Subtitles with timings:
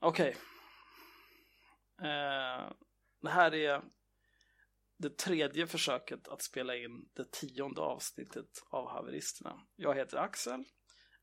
[0.00, 0.36] Okej.
[2.02, 2.72] Eh,
[3.22, 3.82] det här är
[4.98, 9.60] det tredje försöket att spela in det tionde avsnittet av Haveristerna.
[9.76, 10.64] Jag heter Axel.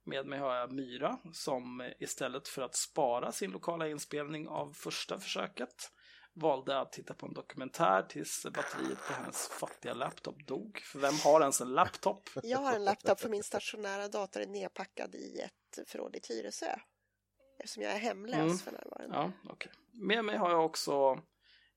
[0.04, 5.20] Med mig har jag Myra som istället för att spara sin lokala inspelning av första
[5.20, 5.92] försöket
[6.34, 10.80] valde att titta på en dokumentär tills batteriet på hennes fattiga laptop dog.
[10.80, 12.30] För vem har ens en laptop?
[12.44, 16.80] Jag har en laptop för min stationära dator är nedpackad i ett förråd i Tyresö.
[17.60, 18.58] Eftersom jag är hemlös mm.
[18.58, 19.16] för närvarande.
[19.44, 19.72] Ja, okay.
[19.92, 21.22] Med mig har jag också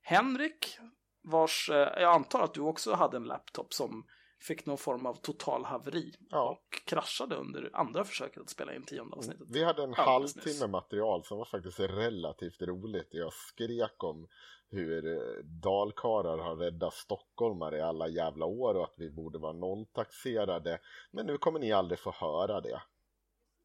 [0.02, 0.78] Henrik,
[1.22, 4.04] vars, eh, jag antar att du också hade en laptop som
[4.40, 6.50] fick någon form av total haveri ja.
[6.50, 9.46] och kraschade under andra försöket att spela in tionde avsnittet.
[9.50, 13.08] Vi hade en halvtimme material som var faktiskt relativt roligt.
[13.10, 14.28] Jag skrek om
[14.70, 19.52] hur eh, dalkarar har räddat stockholmare i alla jävla år och att vi borde vara
[19.52, 20.78] nolltaxerade.
[21.10, 22.82] Men nu kommer ni aldrig få höra det.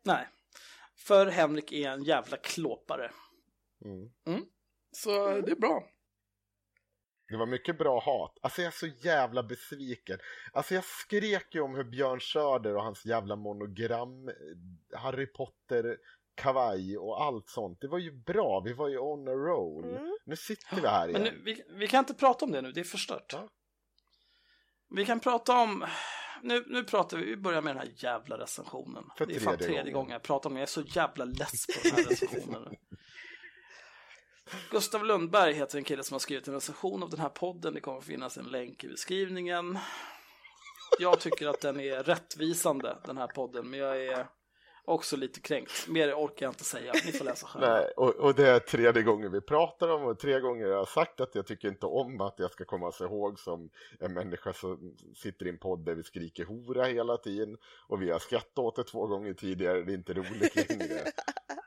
[0.03, 0.27] Nej,
[0.98, 3.12] för Henrik är en jävla klåpare.
[3.86, 4.09] Mm.
[4.27, 4.45] Mm.
[4.91, 5.84] Så det är bra.
[7.28, 8.38] Det var mycket bra hat.
[8.42, 10.19] Alltså jag är så jävla besviken.
[10.53, 15.97] Alltså jag skrek ju om hur Björn Söder och hans jävla monogram, eh, Harry Potter
[16.36, 17.81] kavaj och allt sånt.
[17.81, 19.84] Det var ju bra, vi var ju on a roll.
[19.84, 20.17] Mm.
[20.25, 21.22] Nu sitter vi här igen.
[21.22, 23.34] Men nu, vi, vi, kan inte prata om det nu, det är förstört.
[23.34, 23.50] Ja.
[24.89, 25.86] Vi kan prata om,
[26.45, 29.03] nu, nu pratar vi, vi börjar med den här jävla recensionen.
[29.17, 29.93] För det är fan tredje gången.
[29.93, 32.75] gången jag pratar om det, jag är så jävla less på den här recensionen.
[34.71, 37.73] Gustav Lundberg heter en kille som har skrivit en recension av den här podden.
[37.73, 39.79] Det kommer att finnas en länk i beskrivningen.
[40.99, 44.27] Jag tycker att den är rättvisande, den här podden, men jag är
[44.88, 45.88] också lite kränkt.
[45.88, 47.73] Mer orkar jag inte säga, ni får läsa själva.
[47.73, 50.86] Nej, och, och, det är tredje gången vi pratar om och tre gånger jag har
[50.86, 53.69] sagt att jag tycker inte om att jag ska komma sig ihåg som
[54.00, 58.11] en människa som sitter i en podd där vi skriker hora hela tiden och vi
[58.11, 61.02] har skrattat åt det två gånger tidigare, det är inte roligt längre.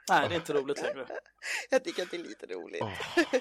[0.08, 1.06] Nej, det är inte roligt längre.
[1.70, 2.83] Jag tycker att det är lite roligt.
[2.83, 2.92] Oh.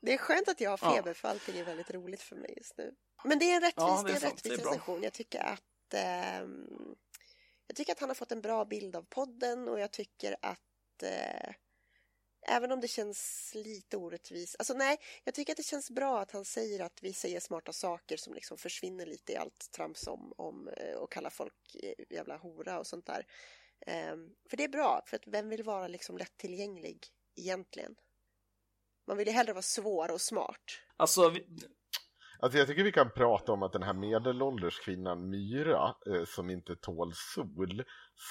[0.00, 2.78] Det är skönt att jag har feber, för allting är väldigt roligt för mig just
[2.78, 2.94] nu.
[3.24, 5.02] Men det är en rättvis, ja, det är, det är en rättvis recension.
[5.02, 6.48] Jag tycker att eh,
[7.66, 11.02] jag tycker att han har fått en bra bild av podden och jag tycker att
[11.02, 11.54] eh,
[12.48, 16.30] även om det känns lite orättvist, alltså nej, jag tycker att det känns bra att
[16.30, 20.32] han säger att vi säger smarta saker som liksom försvinner lite i allt trams om,
[20.36, 23.26] om eh, och kallar folk eh, jävla hora och sånt där.
[23.80, 24.16] Eh,
[24.50, 27.06] för det är bra, för att vem vill vara liksom lättillgänglig
[27.36, 27.96] egentligen?
[29.06, 30.80] Man vill ju hellre vara svår och smart.
[30.96, 31.46] Alltså, vi...
[32.46, 36.50] Alltså jag tycker vi kan prata om att den här medelålders kvinnan Myra eh, som
[36.50, 37.84] inte tål sol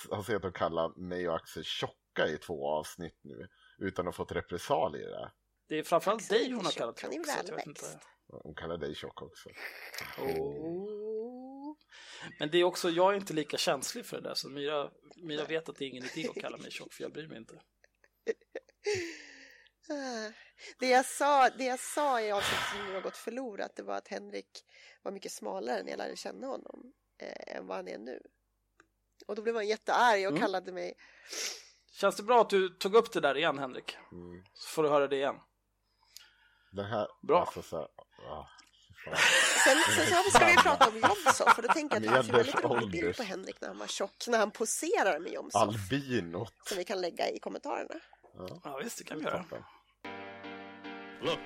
[0.10, 4.32] har sett att kalla mig och Axel tjocka i två avsnitt nu utan att fått
[4.32, 5.32] repressalier där.
[5.70, 7.98] Det är framförallt Axel dig hon har kallat tjock.
[8.28, 9.50] Hon kallar dig tjock också.
[10.20, 11.76] Oh.
[12.40, 15.46] Men det är också, jag är inte lika känslig för det där så Myra, Myra
[15.46, 17.62] vet att det är ingen idé att kalla mig tjock för jag bryr mig inte.
[20.80, 23.96] Det jag sa, det jag sa i avsnittet som nu har gått förlorat det var
[23.96, 24.66] att Henrik
[25.04, 28.22] var mycket smalare när jag lärde känna honom eh, än vad han är nu.
[29.28, 30.42] Och då blev han jättearg och mm.
[30.42, 30.94] kallade mig
[31.92, 33.98] Känns det bra att du tog upp det där igen Henrik?
[34.12, 34.44] Mm.
[34.54, 35.36] Så får du höra det igen.
[36.72, 37.40] Det här, bra.
[37.40, 37.88] Alltså, så här,
[39.64, 42.30] sen, sen så ska vi prata om Jomshof för då tänker jag att det finns
[42.30, 45.62] en väldigt rolig bild på Henrik när han var tjock när han poserar med Jomshof.
[45.62, 46.54] Albinot.
[46.68, 47.96] Som vi kan lägga i kommentarerna.
[48.38, 49.46] Ja, ja visst det kan vi göra.
[51.22, 51.40] Look,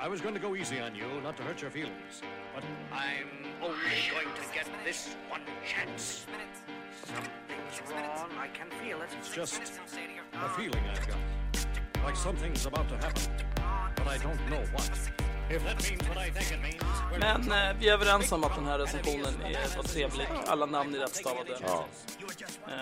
[0.00, 2.22] I was going to go easy on you, not to hurt your feelings.
[2.54, 3.28] But I'm
[3.62, 3.76] only
[4.10, 6.26] going to get this one chance.
[7.04, 8.30] Something's wrong.
[8.38, 9.10] I can feel it.
[9.18, 9.60] It's just
[10.34, 12.04] a feeling I've got.
[12.04, 13.22] Like something's about to happen.
[13.96, 15.12] But I don't know what.
[17.18, 20.26] Men eh, vi är överens om att den här recensionen är så trevlig.
[20.46, 21.50] Alla namn är rättstavade.
[21.60, 21.86] Ja.
[22.68, 22.74] Eh,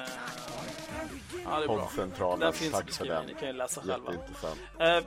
[1.45, 1.65] ja, det
[2.03, 2.37] är bra.
[2.37, 4.13] Där finns beskriven, ni kan ju läsa själva.
[4.81, 5.05] Eh,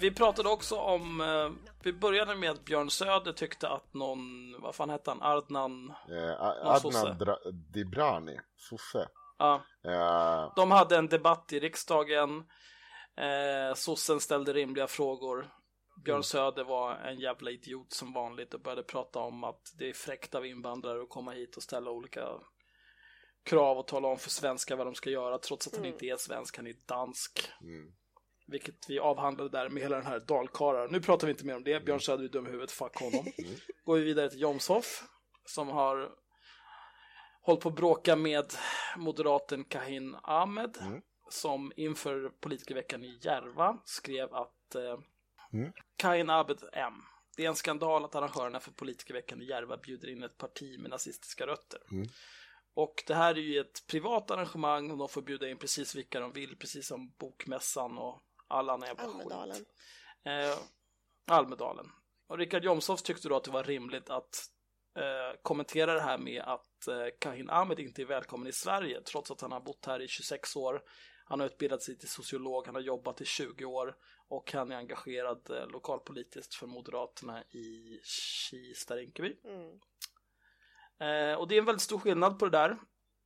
[0.00, 1.50] vi pratade också om, eh,
[1.82, 4.20] vi började med att Björn Söder tyckte att någon,
[4.60, 5.94] vad fan hette han, Adnan?
[6.08, 7.18] Eh, Adnan
[7.72, 9.08] Dibrani, sosse.
[9.38, 9.62] Ja.
[9.84, 10.52] Eh.
[10.56, 12.44] De hade en debatt i riksdagen.
[13.16, 15.50] Eh, sossen ställde rimliga frågor.
[16.04, 16.22] Björn mm.
[16.22, 20.34] Söder var en jävla idiot som vanligt och började prata om att det är fräckt
[20.34, 22.28] av invandrare att komma hit och ställa olika
[23.42, 25.92] krav och tala om för svenskar vad de ska göra trots att han mm.
[25.92, 27.50] inte är svensk, han är dansk.
[27.60, 27.92] Mm.
[28.50, 30.88] Vilket vi avhandlade där med hela den här dalkarlar.
[30.88, 31.84] Nu pratar vi inte mer om det.
[31.84, 33.26] Björn Söder är dum i huvudet, fuck honom.
[33.38, 33.54] Mm.
[33.84, 35.02] Går vi vidare till Jomshof
[35.44, 36.10] som har
[37.42, 38.52] hållit på att bråka med
[38.96, 41.00] moderaten Kahin Ahmed mm.
[41.30, 44.98] som inför politikerveckan i Järva skrev att eh,
[45.52, 45.72] mm.
[45.96, 46.94] Kahin Ahmed M.
[47.36, 50.90] Det är en skandal att arrangörerna för politikerveckan i Järva bjuder in ett parti med
[50.90, 51.80] nazistiska rötter.
[51.92, 52.08] Mm.
[52.74, 56.20] Och det här är ju ett privat arrangemang och de får bjuda in precis vilka
[56.20, 59.56] de vill, precis som Bokmässan och alla andra jävla Almedalen.
[59.56, 59.68] skit.
[60.24, 60.58] Eh,
[61.26, 61.86] Almedalen.
[62.28, 64.46] Och Richard Jomshof tyckte då att det var rimligt att
[64.98, 69.30] eh, kommentera det här med att eh, Kahin Ahmed inte är välkommen i Sverige trots
[69.30, 70.82] att han har bott här i 26 år.
[71.24, 73.96] Han har utbildat sig till sociolog, han har jobbat i 20 år
[74.28, 79.36] och han är engagerad eh, lokalpolitiskt för Moderaterna i Kista-Rinkeby.
[79.44, 79.80] Mm.
[81.00, 82.78] Eh, och det är en väldigt stor skillnad på det där.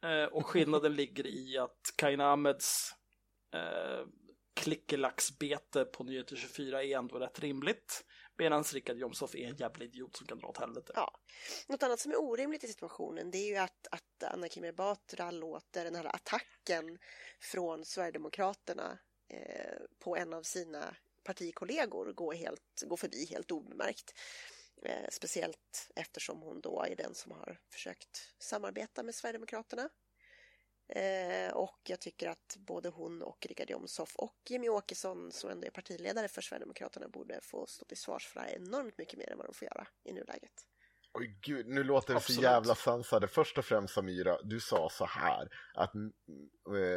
[0.04, 2.90] Eh, och skillnaden ligger i att Kain Ahmeds
[3.54, 4.06] eh,
[4.54, 8.04] klickelaxbete på Nyheter 24 är ändå rätt rimligt.
[8.36, 10.92] Medan Richard Jomshof är en jävla idiot som kan dra åt helvete.
[10.96, 11.18] Ja.
[11.68, 15.30] Något annat som är orimligt i situationen det är ju att, att Anna Kinberg Batra
[15.30, 16.98] låter den här attacken
[17.40, 18.98] från Sverigedemokraterna
[19.28, 24.14] eh, på en av sina partikollegor gå, helt, gå förbi helt obemärkt.
[24.82, 29.88] Eh, speciellt eftersom hon då är den som har försökt samarbeta med Sverigedemokraterna.
[30.88, 35.66] Eh, och jag tycker att både hon och Richard Jomshof och Jimmy Åkesson som ändå
[35.66, 39.30] är partiledare för Sverigedemokraterna borde få stå till svars för det här enormt mycket mer
[39.30, 40.66] än vad de får göra i nuläget.
[41.16, 42.36] Oj gud, nu låter det Absolut.
[42.36, 43.28] så jävla sansade.
[43.28, 46.12] Först och främst Samira, du sa så här att mm,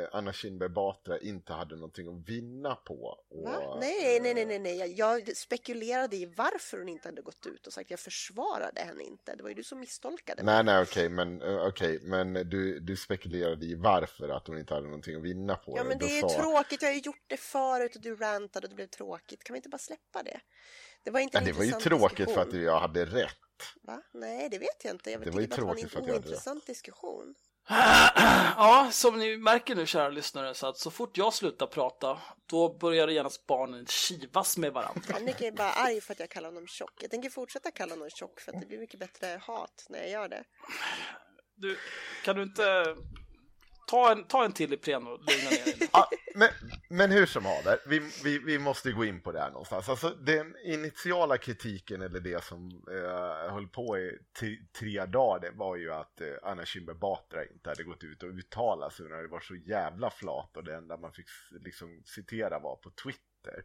[0.01, 3.23] eh, Anna Kinberg Batra inte hade någonting att vinna på.
[3.29, 3.77] Och, Va?
[3.79, 4.93] Nej, nej, nej, nej, nej.
[4.97, 9.35] Jag spekulerade i varför hon inte hade gått ut och sagt jag försvarade henne inte.
[9.35, 10.55] Det var ju du som misstolkade mig.
[10.55, 14.73] Nej, nej, okej, men, eh, okej, men du, du spekulerade i varför att hon inte
[14.73, 16.81] hade någonting att vinna på Ja, men det är sa- tråkigt.
[16.81, 19.43] Jag har ju gjort det förut och du rantade och det blev tråkigt.
[19.43, 20.39] Kan vi inte bara släppa det?
[21.03, 22.33] Det var inte Ja, en det var ju tråkigt diskussion.
[22.51, 23.37] för att jag hade rätt.
[23.81, 24.01] Va?
[24.13, 25.11] Nej, det vet jag inte.
[25.11, 27.35] Jag Det var ju tråkigt för en att jag hade ointressant diskussion.
[28.57, 32.77] Ja, som ni märker nu kära lyssnare så att så fort jag slutar prata då
[32.77, 35.01] börjar genast barnen kivas med varandra.
[35.15, 36.93] Annika är bara arg för att jag kallar honom tjock.
[37.01, 40.09] Jag tänker fortsätta kalla honom tjock för att det blir mycket bättre hat när jag
[40.09, 40.43] gör det.
[41.55, 41.77] Du,
[42.23, 42.95] kan du inte
[43.87, 45.87] ta en, ta en till Ipren och lugna ner dig lite?
[45.93, 46.49] Ja, men,
[46.89, 49.89] men hur som haver, vi, vi, vi måste gå in på det här någonstans.
[49.89, 54.19] Alltså den initiala kritiken eller det som eh, höll på i
[54.79, 58.29] tre dagar det var ju att eh, Anna Kinberg Batra inte hade gått ut och
[58.29, 62.59] uttalat sig när det var så jävla flat och det enda man fick liksom citera
[62.59, 63.63] var på Twitter.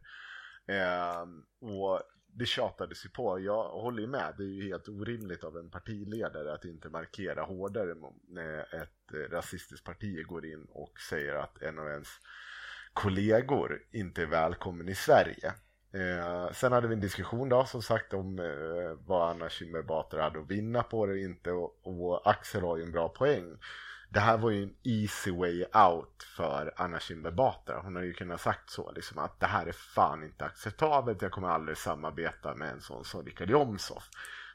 [0.66, 1.22] Eh,
[1.70, 2.02] och
[2.34, 3.40] det tjatades ju på.
[3.40, 4.34] Jag håller ju med.
[4.38, 9.01] Det är ju helt orimligt av en partiledare att inte markera hårdare mot eh, ett
[9.14, 12.08] rasistiskt parti går in och säger att en av ens
[12.92, 15.52] kollegor inte är välkommen i Sverige.
[15.94, 20.22] Eh, sen hade vi en diskussion då som sagt om eh, vad Anna Kinberg Batra
[20.22, 23.58] hade att vinna på det och inte och, och Axel har ju en bra poäng.
[24.08, 27.80] Det här var ju en easy way out för Anna Kinberg Batra.
[27.80, 31.22] Hon har ju kunnat sagt så liksom att det här är fan inte acceptabelt.
[31.22, 34.08] Jag kommer aldrig samarbeta med en sån som Richard Jomshof.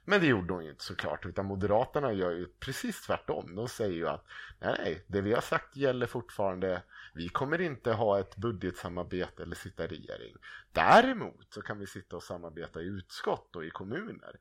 [0.10, 3.56] Men det gjorde hon ju inte såklart, utan Moderaterna gör ju precis tvärtom.
[3.56, 4.26] De säger ju att
[4.60, 6.84] nej, det vi har sagt gäller fortfarande.
[7.14, 10.36] Vi kommer inte ha ett budgetsamarbete eller sitta i regering.
[10.72, 14.40] Däremot så kan vi sitta och samarbeta i utskott och i kommuner.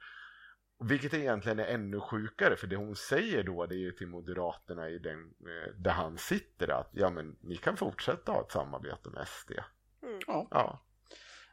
[0.85, 4.89] Vilket egentligen är ännu sjukare, för det hon säger då det är ju till Moderaterna
[4.89, 9.11] i den, eh, där han sitter att ja men ni kan fortsätta ha ett samarbete
[9.11, 9.53] med SD.
[10.03, 10.21] Mm.
[10.27, 10.81] Ja.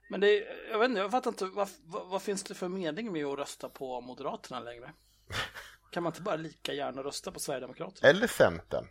[0.08, 2.68] Men det är, jag vet inte, jag fattar inte, vad, vad, vad finns det för
[2.68, 4.94] mening med att rösta på Moderaterna längre?
[5.92, 8.10] Kan man inte bara lika gärna rösta på Sverigedemokraterna?
[8.10, 8.88] Eller Centern.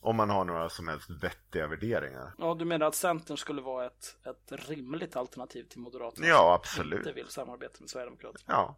[0.00, 2.34] Om man har några som helst vettiga värderingar.
[2.38, 6.26] Ja, du menar att Centern skulle vara ett, ett rimligt alternativ till Moderaterna?
[6.26, 6.98] Ja, som absolut.
[6.98, 8.44] Inte vill samarbeta med Sverigedemokraterna?
[8.46, 8.76] Ja.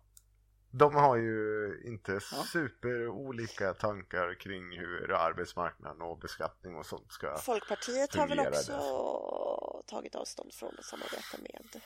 [0.79, 2.21] De har ju inte Ja.
[2.53, 7.37] super olika tankar kring hur arbetsmarknaden och beskattning och sånt ska...
[7.39, 8.73] Folkpartiet har väl också
[9.87, 11.83] tagit avstånd från att samarbeta med.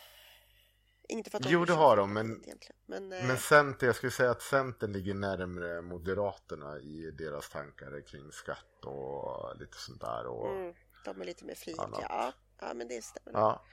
[1.09, 2.45] Inte för att de Jo, det har de, men-.
[2.87, 8.07] Men, eh, Men Centern, jag skulle säga att Centern ligger närmare Moderaterna i deras tankar
[8.07, 10.27] kring skatt och lite sånt där.
[10.27, 12.01] Och, mm, de är lite mer frihet, Annat.
[12.09, 12.33] ja.
[12.61, 13.39] Ja, men det stämmer.
[13.41, 13.65] ja,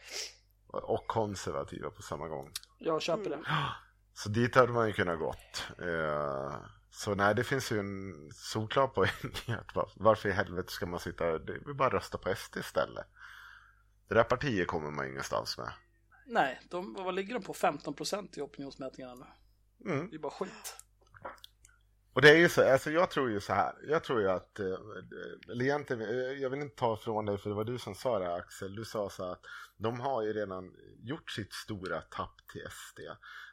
[0.68, 2.52] och konservativa på samma gång.
[2.78, 3.42] Jag köper Mm.
[3.42, 3.48] det.
[4.18, 5.68] Så dit hade man ju kunnat gått.
[5.82, 6.56] Eh,
[6.92, 10.86] Så nej, det finns ju en solklar poäng i att var- varför i helvete ska
[10.86, 13.06] man sitta, det är bara rösta på SD istället.
[14.08, 15.72] Det där partiet kommer man ingenstans med.
[16.26, 17.54] Nej, de, vad ligger de på?
[17.54, 19.92] 15 procent i opinionsmätningarna nu?
[19.92, 20.10] Mm.
[20.10, 20.76] Det är bara skit.
[22.14, 24.60] Och det är ju så, alltså jag tror ju så här, jag tror ju att,
[24.60, 24.66] eh,
[25.52, 28.20] eller egentligen, eh, jag vill inte ta ifrån dig för det var du som sa
[28.20, 29.42] det Axel, du sa så att
[29.78, 33.00] de har ju redan gjort sitt stora tapp till SD.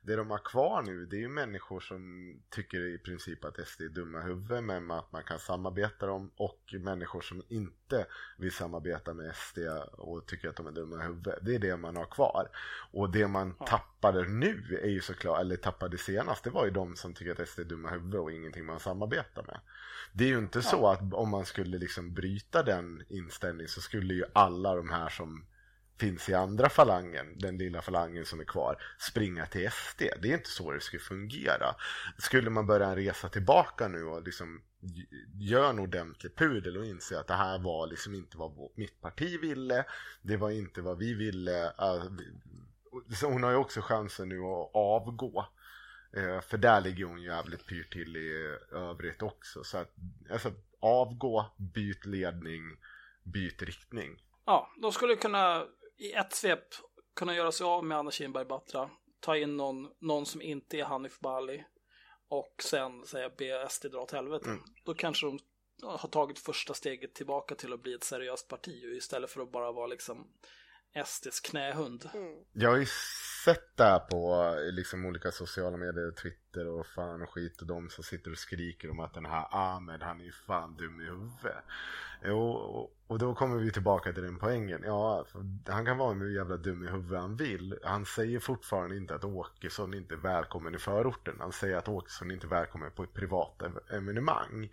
[0.02, 3.81] Det de har kvar nu det är ju människor som tycker i princip att SD
[3.81, 8.07] är dumma i huvudet men att man kan samarbeta dem och människor som inte
[8.38, 9.59] vill samarbeta med SD
[9.93, 11.38] och tycker att de är dumma i huvudet.
[11.43, 12.49] Det är det man har kvar.
[12.93, 13.66] Och det man Ja.
[13.66, 17.49] tappade nu är ju såklart, eller tappade senast, det var ju de som tycker att
[17.49, 19.61] SD är dumma i huvudet och ingenting man samarbetar med.
[20.12, 20.62] Det är ju inte ja.
[20.62, 25.09] så att om man skulle liksom bryta den inställningen så skulle ju alla de här
[25.09, 25.45] som
[25.99, 30.03] finns i andra falangen, den lilla falangen som är kvar, springa till SD.
[30.23, 31.75] Det är inte så det skulle fungera.
[32.19, 34.63] Skulle man börja en resa tillbaka nu och liksom
[35.41, 39.41] gör en ordentlig pudel och inse att det här var liksom inte vad mitt parti
[39.41, 39.85] ville,
[40.23, 41.67] det var inte vad vi ville.
[41.67, 42.05] Äh,
[43.21, 45.47] så hon har ju också chansen nu att avgå.
[46.17, 49.65] Äh, för där ligger hon jävligt pyrt till i övrigt också.
[49.65, 49.95] Så att,
[50.31, 52.77] alltså, avgå, byt ledning,
[53.23, 54.23] byt riktning.
[54.45, 56.65] Ja, de skulle kunna i ett svep
[57.17, 60.85] kunna göra sig av med Anna Kinberg Batra, ta in någon, någon som inte är
[60.85, 61.65] Hanif Bali
[62.29, 64.47] och sen säga be SD dra åt helvete.
[64.47, 64.63] Mm.
[64.85, 65.39] Då kanske de
[65.83, 69.73] har tagit första steget tillbaka till att bli ett seriöst parti istället för att bara
[69.73, 70.27] vara liksom
[71.07, 72.11] SDs knähund.
[72.15, 72.45] Mm.
[72.53, 72.87] Jag ju
[73.45, 74.35] sett det här på
[74.67, 78.39] eh, liksom olika sociala medier, Twitter och fan och skit och de som sitter och
[78.39, 81.65] skriker om att den här Ahmed han är ju fan dum i huvudet.
[82.33, 84.83] Och, och då kommer vi tillbaka till den poängen.
[84.85, 85.27] Ja,
[85.67, 87.79] han kan vara hur jävla dum i huvudet han vill.
[87.83, 91.37] Han säger fortfarande inte att Åkesson inte är välkommen i förorten.
[91.41, 94.71] Han säger att Åkesson inte är välkommen på ett privat evenemang.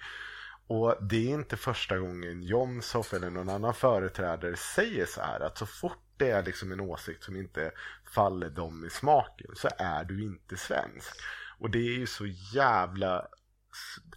[0.67, 5.57] Och det är inte första gången Jomshof eller någon annan företrädare säger så här att
[5.57, 7.71] så fort det är liksom en åsikt som inte
[8.13, 11.15] faller dem i smaken så är du inte svensk.
[11.59, 13.27] Och det är ju så jävla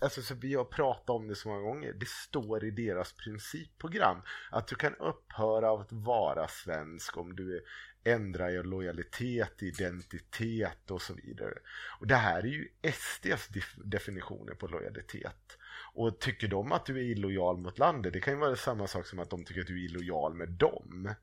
[0.00, 1.92] Alltså så vi har pratat om det så många gånger.
[1.92, 7.64] Det står i deras principprogram att du kan upphöra att vara svensk om du
[8.04, 11.54] ändrar er lojalitet, identitet och så vidare.
[12.00, 13.48] Och det här är ju SDs
[13.84, 15.58] definitioner på lojalitet.
[15.94, 19.06] Och tycker de att du är illojal mot landet, det kan ju vara samma sak
[19.06, 21.14] som att de tycker att du är illojal med dem.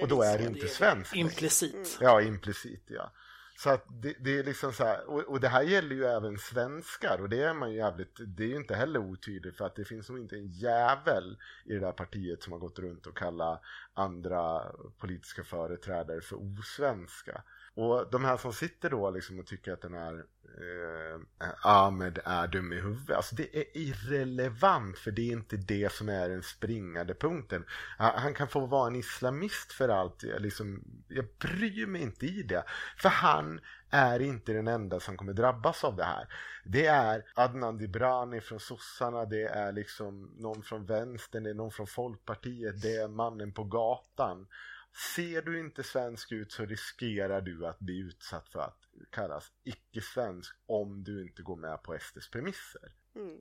[0.00, 1.16] Och då är det inte svensk.
[1.16, 1.98] Implicit.
[2.00, 3.12] Ja, implicit ja.
[3.56, 6.38] Så att det, det, är liksom så här, och, och, det här gäller ju även
[6.38, 9.76] svenskar och det är man ju jävligt, det är ju inte heller otydligt för att
[9.76, 13.18] det finns nog inte en jävel i det där partiet som har gått runt och
[13.18, 13.62] kallat
[13.94, 14.62] andra
[14.98, 17.42] politiska företrädare för osvenska.
[17.76, 21.20] Och de här som sitter då liksom och tycker att den här eh,
[21.62, 26.08] Ahmed är dum i huvudet, alltså det är irrelevant för det är inte det som
[26.08, 27.64] är den springande punkten.
[27.98, 32.42] Han kan få vara en islamist för allt, jag, liksom, jag bryr mig inte i
[32.42, 32.64] det.
[32.98, 36.28] För han är inte den enda som kommer drabbas av det här.
[36.64, 41.70] Det är Adnan Dibrani från sossarna, det är liksom någon från vänstern, det är någon
[41.70, 44.46] från Folkpartiet, det är mannen på gatan.
[44.96, 48.78] Ser du inte svensk ut så riskerar du att bli utsatt för att
[49.10, 52.92] kallas icke-svensk om du inte går med på SDs premisser.
[53.14, 53.40] Mm.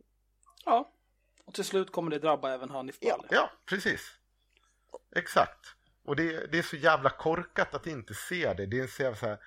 [0.65, 0.93] Ja,
[1.45, 3.12] och till slut kommer det drabba även Hanif Bali.
[3.12, 4.19] Ja, ja, precis.
[5.15, 5.75] Exakt.
[6.03, 8.65] Och det, det, är så jävla korkat att inte se det.
[8.65, 9.38] Det är så jävla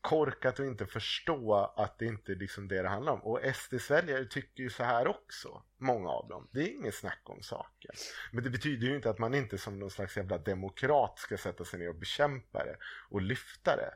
[0.00, 3.20] korkat att inte förstå att det inte är liksom det det handlar om.
[3.20, 6.48] Och SD-väljare tycker ju så här också, många av dem.
[6.52, 7.90] Det är inget snack om saken.
[8.32, 11.64] Men det betyder ju inte att man inte som någon slags jävla demokrat ska sätta
[11.64, 12.76] sig ner och bekämpa det
[13.10, 13.94] och lyfta det.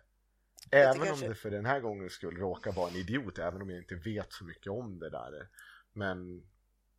[0.71, 1.29] Även om kanske...
[1.29, 4.33] det för den här gången skulle råka vara en idiot, även om jag inte vet
[4.33, 5.49] så mycket om det där.
[5.93, 6.43] Men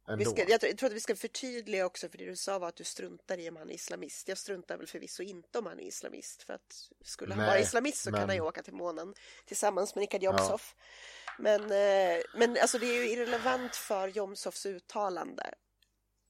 [0.08, 2.60] vi ska, jag, tror, jag tror att vi ska förtydliga också för det du sa
[2.60, 4.28] var att du struntar i om han är islamist.
[4.28, 7.60] Jag struntar väl förvisso inte om han är islamist för att skulle han Nej, vara
[7.60, 8.20] islamist så men...
[8.20, 9.14] kan han ju åka till månen
[9.46, 10.76] tillsammans med Richard Jomshof.
[10.78, 11.34] Ja.
[11.40, 15.54] Men, eh, men alltså det är ju irrelevant för Jomshofs uttalande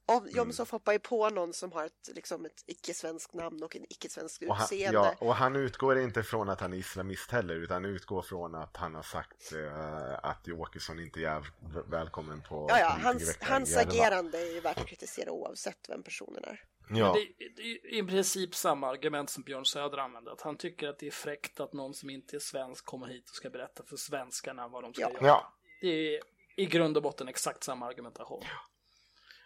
[0.06, 0.36] om mm.
[0.36, 4.42] Jomshof hoppar ju på någon som har ett, liksom ett icke-svenskt namn och en icke-svensk
[4.42, 5.00] utseende.
[5.00, 8.78] ja, och han utgår inte från att han är islamist heller utan utgår från att
[8.78, 11.48] han har sagt uh, att Åkesson inte är
[11.90, 16.44] välkommen på Ja, ja hans, hans agerande är ju värt att kritisera oavsett vem personen
[16.44, 16.64] är.
[16.90, 17.14] Ja.
[17.14, 20.32] Det, det, är i princip samma argument som Björn Söder använder.
[20.32, 23.30] Att han tycker att det är fräckt att någon som inte är svensk kommer hit
[23.30, 25.12] och ska berätta för svenskarna vad de ska ja.
[25.12, 25.28] göra.
[25.28, 25.54] Ja.
[25.82, 26.22] Det är
[26.58, 28.44] i grund och botten exakt samma argumentation.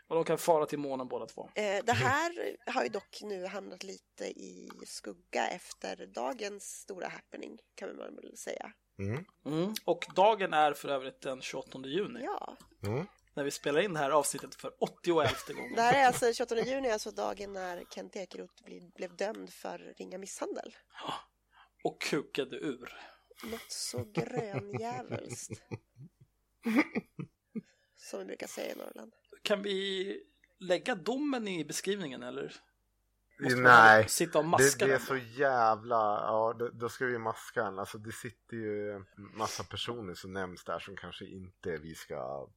[0.10, 1.50] Och de kan fara till månen båda två.
[1.56, 7.60] Eh, det här har ju dock nu hamnat lite i skugga efter dagens stora happening
[7.75, 8.72] kan man väl säga.
[9.00, 9.25] Mm.
[9.46, 9.74] Mm.
[9.86, 12.20] Och dagen är för övrigt den 28 juni.
[12.24, 12.58] Ja.
[12.86, 13.06] Mm.
[13.34, 15.75] När vi spelar in det här avsnittet för 81 gången.
[15.75, 18.63] Det här är alltså 28 juni, alltså dagen när Kent Ekeroth
[18.96, 20.75] blev dömd för ringa misshandel.
[21.84, 22.94] Och kukade ur.
[23.44, 25.62] Något så grönjävulskt.
[27.96, 30.24] Som vi brukar säga i Norrland kan vi
[30.60, 32.55] lägga domen i beskrivningen eller?
[33.39, 37.63] Nej, sitta och maska det, det är så jävla, ja då, då, ska vi maska
[37.63, 37.79] den.
[37.79, 42.50] Alltså det sitter ju massa personer som nämns där som kanske inte vi ska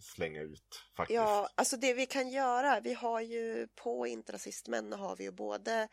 [0.00, 1.14] slänga ut faktiskt.
[1.14, 5.88] Ja, alltså det vi kan göra, vi har ju på Intrasistmän har vi ju både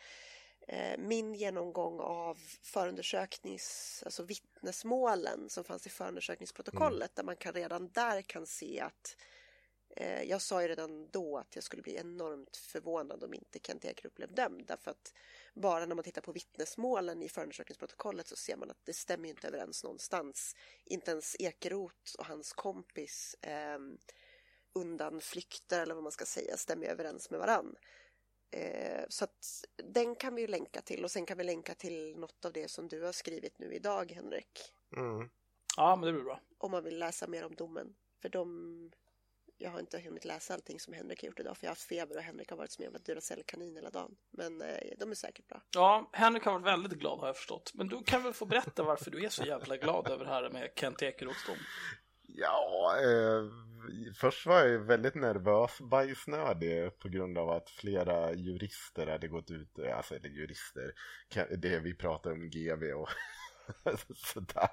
[0.68, 7.16] eh, min genomgång av förundersöknings, alltså vittnesmålen som fanns i förundersökningsprotokollet mm.
[7.16, 9.26] där man kan redan där kan se att eh,
[10.26, 14.16] jag sa ju redan då att jag skulle bli enormt förvånad om inte Kent Ekeroth
[14.16, 15.14] blev dömd därför att
[15.54, 19.48] bara när man tittar på vittnesmålen i förundersökningsprotokollet så ser man att det stämmer inte
[19.48, 20.56] överens någonstans.
[20.86, 23.80] Inte ens Ekeroth och hans kompis eh,
[24.74, 27.76] undanflykter eller vad man ska säga stämmer överens med varann.
[28.52, 32.16] Eh, så att den kan vi ju länka till och sen kan vi länka till
[32.18, 34.74] något av det som du har skrivit nu idag Henrik.
[34.98, 35.30] Mm.
[35.78, 36.40] Ja, men det blir bra.
[36.58, 37.96] Om man vill läsa mer om domen.
[38.22, 38.92] För de
[39.58, 41.88] jag har inte hunnit läsa allting som Henrik har gjort idag för jag har haft
[41.88, 44.16] feber och Henrik har varit som en jävla Duracell-kanin hela dagen.
[44.32, 45.62] Men eh, de är säkert bra.
[45.76, 47.72] Ja, Henrik har varit väldigt glad har jag förstått.
[47.74, 50.50] Men du kan väl få berätta varför du är så jävla glad över det här
[50.50, 51.58] med Kent Ekeroths dom?
[52.28, 53.44] Ja, eh,
[54.16, 59.80] först var jag väldigt nervös, bajsnödig på grund av att flera jurister hade gått ut,
[59.80, 60.94] alltså eller jurister,
[61.58, 63.10] det vi pratar om GV och
[64.16, 64.70] sådär,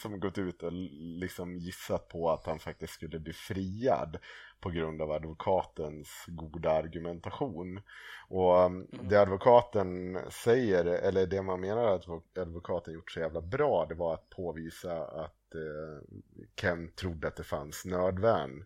[0.00, 4.18] som gått ut och liksom gissat på att han faktiskt skulle bli friad
[4.60, 7.80] på grund av advokatens goda argumentation.
[8.28, 9.08] Och um, mm.
[9.08, 14.14] det advokaten säger, eller det man menar att advokaten gjort så jävla bra, det var
[14.14, 16.18] att påvisa att eh,
[16.60, 18.64] Ken trodde att det fanns nödvärn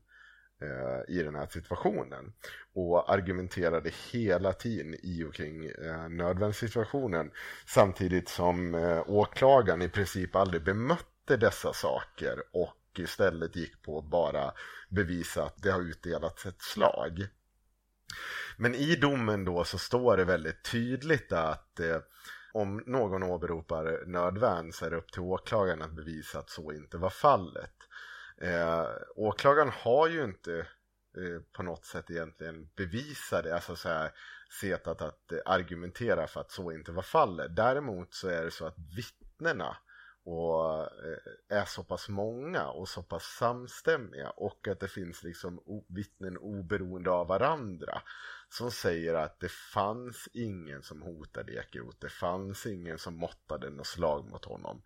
[0.62, 2.32] Eh, i den här situationen
[2.72, 7.30] och argumenterade hela tiden i och kring eh, nödvärnssituationen
[7.66, 14.04] samtidigt som eh, åklagaren i princip aldrig bemötte dessa saker och istället gick på att
[14.04, 14.52] bara
[14.88, 17.26] bevisa att det har utdelats ett slag.
[18.56, 21.98] Men i domen då så står det väldigt tydligt att eh,
[22.52, 26.96] om någon åberopar nödvärn så är det upp till åklagaren att bevisa att så inte
[26.96, 27.74] var fallet.
[28.40, 30.58] Eh, åklagaren har ju inte
[31.16, 34.10] eh, på något sätt egentligen bevisat det, alltså så här,
[34.60, 37.56] setat att eh, argumentera för att så inte var fallet.
[37.56, 39.76] Däremot så är det så att vittnena
[40.24, 45.60] och eh, är så pass många och så pass samstämmiga och att det finns liksom
[45.88, 48.02] vittnen oberoende av varandra
[48.48, 53.86] som säger att det fanns ingen som hotade Ekeroth, det fanns ingen som måttade något
[53.86, 54.82] slag mot honom.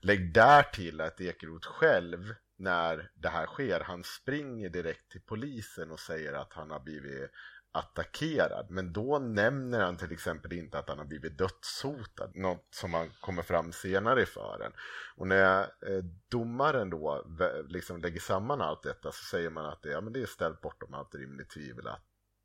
[0.00, 5.90] Lägg där till att Ekeroth själv när det här sker, han springer direkt till polisen
[5.90, 7.30] och säger att han har blivit
[7.72, 8.66] attackerad.
[8.70, 12.30] Men då nämner han till exempel inte att han har blivit dödshotad.
[12.34, 14.72] Något som han kommer fram senare i fören.
[15.16, 17.24] Och när eh, domaren då
[17.68, 20.60] liksom lägger samman allt detta så säger man att det, ja, men det är ställt
[20.60, 22.04] bortom allt rimligt tvivel att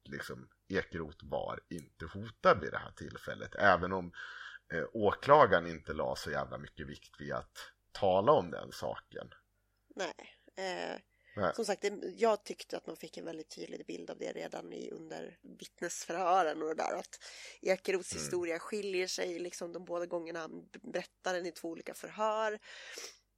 [0.09, 3.55] liksom, Ekeroth var inte hotad vid det här tillfället.
[3.55, 4.11] Även om
[4.73, 9.29] eh, åklagaren inte la så jävla mycket vikt vid att tala om den saken.
[9.97, 10.13] Nej.
[10.55, 10.99] Eh,
[11.53, 14.73] som sagt, det, jag tyckte att man fick en väldigt tydlig bild av det redan
[14.73, 17.19] i, under vittnesförhören och det där att
[17.61, 18.23] Ekeroths mm.
[18.23, 22.59] historia skiljer sig liksom de båda gångerna han berättar den i två olika förhör.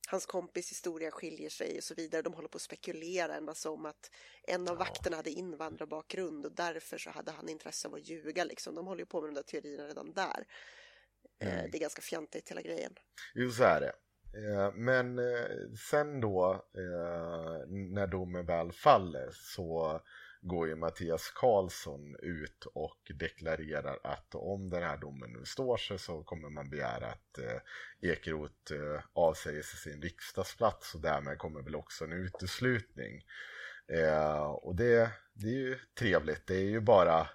[0.08, 2.22] Hans kompis historia skiljer sig och så vidare.
[2.22, 4.12] De håller på att spekulera en massa om att
[4.48, 4.80] en av ja.
[4.80, 8.76] vakterna hade invandrarbakgrund och därför så hade han intresse av att ljuga liksom.
[8.76, 10.48] De håller ju på med de där teorierna redan där.
[11.42, 11.72] Eh, mm.
[11.72, 12.94] Det är ganska fjantigt hela grejen.
[13.36, 13.94] Jo, så är det.
[14.34, 20.02] Eh, men eh, sen då eh, när domen väl faller så
[20.42, 26.00] går ju Mattias Karlsson ut och deklarerar att om den här domen nu står sig
[26.00, 27.40] så kommer man begära att
[28.02, 28.74] Ekeroth
[29.14, 33.24] avsäger sig sin riksdagsplats och därmed kommer väl också en uteslutning.
[34.62, 37.28] Och det, det är ju trevligt, det är ju bara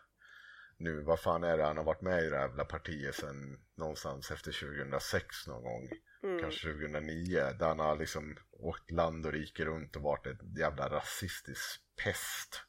[0.77, 3.59] nu, vad fan är det han har varit med i det här jävla partiet sedan
[3.75, 5.89] någonstans efter 2006 någon gång
[6.25, 6.41] mm.
[6.41, 10.89] kanske 2009, där han har liksom åkt land och rike runt och varit ett jävla
[10.89, 12.63] rasistisk pest.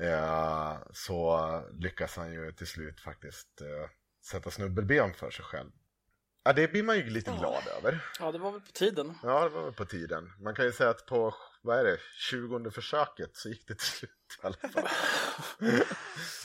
[0.00, 3.90] Eh, så lyckas han ju till slut faktiskt eh,
[4.24, 5.70] sätta snubbelben för sig själv.
[6.44, 7.38] Ja, det blir man ju lite ja.
[7.38, 8.04] glad över.
[8.20, 9.18] Ja, det var väl på tiden.
[9.22, 10.32] Ja, det var väl på tiden.
[10.40, 13.86] Man kan ju säga att på, vad är det, 20 försöket så gick det till
[13.86, 14.10] slut
[14.42, 14.88] i alla fall.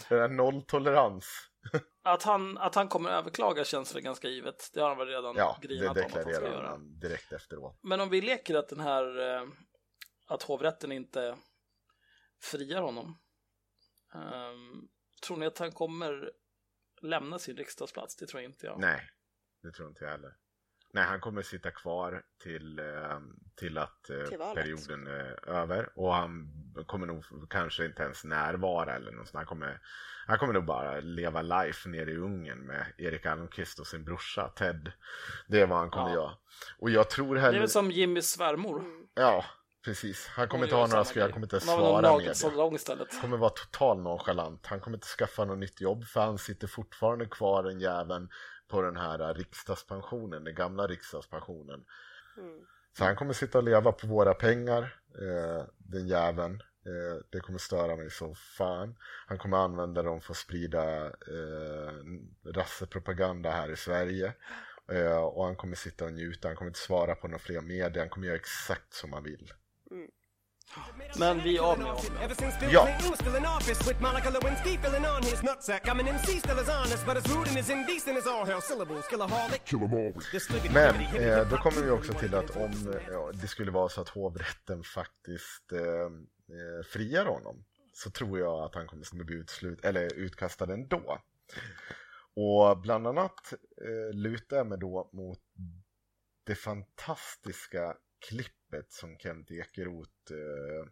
[0.09, 1.49] det är nolltolerans.
[2.03, 4.69] Att han, att han kommer överklaga känns väl ganska givet.
[4.73, 6.67] Det har han väl redan ja, grinat om att han ska göra.
[6.67, 7.79] Han direkt efteråt.
[7.81, 9.47] Men om vi leker att den här eh,
[10.27, 11.37] att hovrätten inte
[12.41, 13.19] friar honom.
[14.13, 14.89] Um,
[15.25, 16.31] tror ni att han kommer
[17.01, 18.15] lämna sin riksdagsplats?
[18.15, 18.79] Det tror jag inte jag.
[18.79, 19.09] Nej,
[19.61, 20.37] det tror inte jag heller.
[20.93, 23.19] Nej, han kommer sitta kvar till, eh,
[23.55, 25.89] till att eh, till perioden är över.
[25.95, 26.47] Och han
[26.85, 29.35] kommer nog kanske inte ens närvara eller något sånt.
[29.35, 29.81] Han kommer,
[30.27, 34.47] han kommer nog bara leva life nere i Ungern med Erik Almqvist och sin brorsa
[34.47, 34.91] Ted.
[35.47, 36.15] Det är vad han kommer ja.
[36.15, 36.31] göra.
[36.79, 37.51] Och jag tror heller...
[37.51, 38.83] Det är väl som Jimmys svärmor.
[39.13, 39.45] Ja,
[39.85, 43.07] Precis, han kommer inte ha några skrev, han kommer inte svara med det.
[43.11, 44.65] Han kommer vara total nonchalant.
[44.65, 48.29] Han kommer inte skaffa något nytt jobb för han sitter fortfarande kvar den jäveln
[48.73, 51.85] på den här riksdagspensionen, den gamla riksdagspensionen.
[52.37, 52.65] Mm.
[52.97, 54.81] Så han kommer sitta och leva på våra pengar,
[55.21, 56.61] eh, den jäveln.
[56.85, 58.95] Eh, det kommer störa mig så fan.
[59.27, 61.93] Han kommer använda dem för att sprida eh,
[62.55, 64.33] rassepropaganda här i Sverige.
[64.91, 67.99] Eh, och han kommer sitta och njuta, han kommer inte svara på några fler medier,
[67.99, 69.53] han kommer göra exakt som han vill.
[69.91, 70.09] Mm.
[71.19, 72.03] Men vi är av med honom.
[72.71, 72.87] Ja.
[80.73, 84.09] Men eh, då kommer vi också till att om ja, det skulle vara så att
[84.09, 90.13] hovrätten faktiskt eh, eh friar honom så tror jag att han kommer bli utslut, eller
[90.13, 91.19] utkastad ändå.
[92.35, 95.39] Och bland annat eh, lutar jag mig då mot
[96.43, 97.95] det fantastiska
[98.29, 100.89] klippet som Kent Ekeroth eh,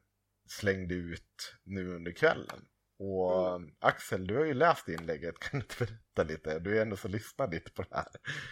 [0.49, 2.67] slängde ut nu under kvällen.
[2.99, 3.75] Och mm.
[3.79, 6.59] Axel, du har ju läst inlägget, kan du inte berätta lite?
[6.59, 8.11] Du är ändå så lyssnad lite på det här.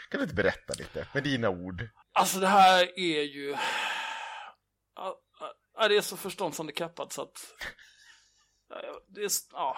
[0.10, 1.90] Kan du inte berätta lite med dina ord?
[2.12, 3.56] Alltså det här är ju...
[4.96, 7.38] Ja, det är så förståndshandikappat så att...
[9.08, 9.30] Det är...
[9.52, 9.78] Ja.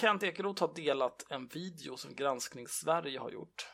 [0.00, 3.66] Kent Ekeroth har delat en video som Granskning Sverige har gjort.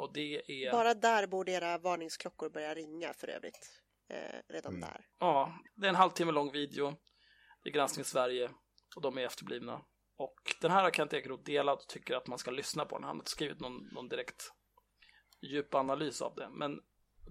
[0.00, 0.72] Och det är...
[0.72, 3.82] Bara där borde era varningsklockor börja ringa för övrigt.
[4.10, 4.88] Eh, redan mm.
[4.88, 5.06] där.
[5.18, 6.96] Ja, det är en halvtimme lång video.
[7.62, 8.50] Det är Granskning Sverige
[8.96, 9.80] och de är efterblivna.
[10.16, 13.04] Och den här har Kent Ekeroth delat och tycker att man ska lyssna på den.
[13.04, 14.52] Han har inte skrivit någon, någon direkt
[15.42, 16.48] djup analys av det.
[16.50, 16.80] Men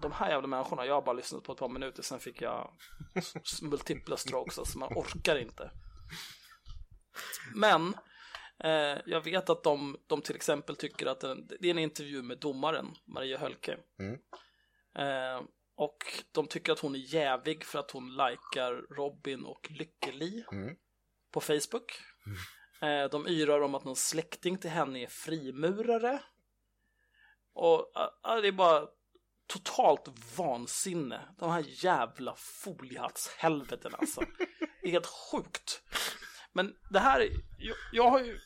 [0.01, 2.73] de här jävla människorna, jag har bara lyssnat på ett par minuter, sen fick jag
[3.61, 5.71] multipla strokes, alltså man orkar inte.
[7.55, 7.93] Men
[9.05, 12.37] jag vet att de, de till exempel tycker att den, det är en intervju med
[12.37, 13.77] domaren Maria Hölke.
[13.99, 14.19] Mm.
[14.95, 15.43] Eh,
[15.75, 15.97] och
[16.31, 20.75] de tycker att hon är jävig för att hon likar Robin och Lykkeli mm.
[21.31, 22.01] på Facebook.
[22.25, 23.03] Mm.
[23.03, 26.19] Eh, de yrar om att någon släkting till henne är frimurare.
[27.53, 27.91] Och
[28.23, 28.87] det är bara
[29.47, 31.21] totalt vansinne.
[31.37, 34.21] De här jävla foliehattshelveten alltså.
[34.81, 35.81] Det är helt sjukt.
[36.53, 38.39] Men det här, jag, jag har ju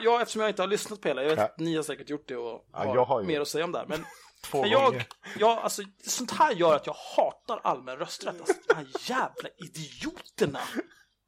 [0.00, 2.28] ja, eftersom jag inte har lyssnat på hela, jag vet att ni har säkert gjort
[2.28, 3.86] det och har, ja, har mer att säga om det här.
[3.86, 4.04] Men
[4.44, 5.04] Två jag,
[5.38, 8.40] jag, alltså, sånt här gör att jag hatar allmän rösträtt.
[8.40, 10.60] Alltså, de här jävla idioterna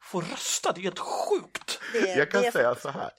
[0.02, 1.80] får rösta, det är helt sjukt.
[1.92, 3.10] Det, jag kan säga så här.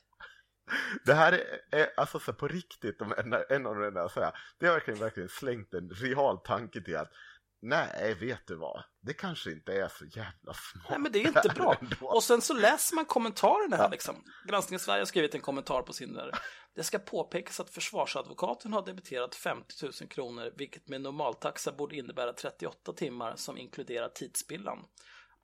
[1.05, 4.33] Det här är, är alltså så på riktigt, en, en av de där, så här,
[4.59, 7.11] det har verkligen, verkligen slängt en real tanke till att
[7.61, 8.83] Nej, vet du vad?
[9.01, 10.85] Det kanske inte är så jävla smart.
[10.89, 11.77] Nej, men det är inte bra.
[12.01, 14.23] Och sen så läser man kommentarerna här liksom.
[14.47, 16.31] Granskningen Sverige har skrivit en kommentar på sin där.
[16.75, 22.33] Det ska påpekas att försvarsadvokaten har debiterat 50 000 kronor, vilket med normaltaxa borde innebära
[22.33, 24.85] 38 timmar som inkluderar tidsspillan.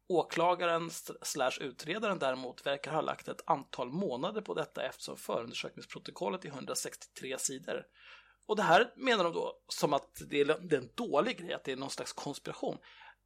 [0.07, 0.89] Åklagaren
[1.21, 7.37] slash utredaren däremot verkar ha lagt ett antal månader på detta eftersom förundersökningsprotokollet är 163
[7.39, 7.85] sidor.
[8.47, 11.71] Och det här menar de då som att det är, en dålig grej, att det
[11.71, 12.77] är någon slags konspiration.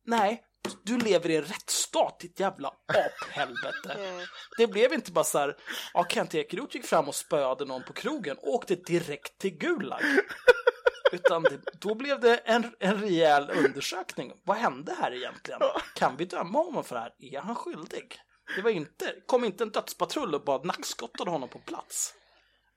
[0.06, 0.44] Nej,
[0.84, 3.96] du lever i en rättsstat, ditt jävla aphelvete.
[4.00, 4.26] Mm.
[4.58, 5.58] Det blev inte bara så här,
[5.94, 10.02] ja, Kent Ekeroth gick fram och spöade någon på krogen och åkte direkt till Gulag.
[11.12, 14.32] Utan det, då blev det en, en rejäl undersökning.
[14.44, 15.60] Vad hände här egentligen?
[15.96, 17.14] Kan vi döma honom för det här?
[17.20, 18.20] Är han skyldig?
[18.56, 22.14] Det var inte, kom inte en dödspatrull och bara nackskottade honom på plats.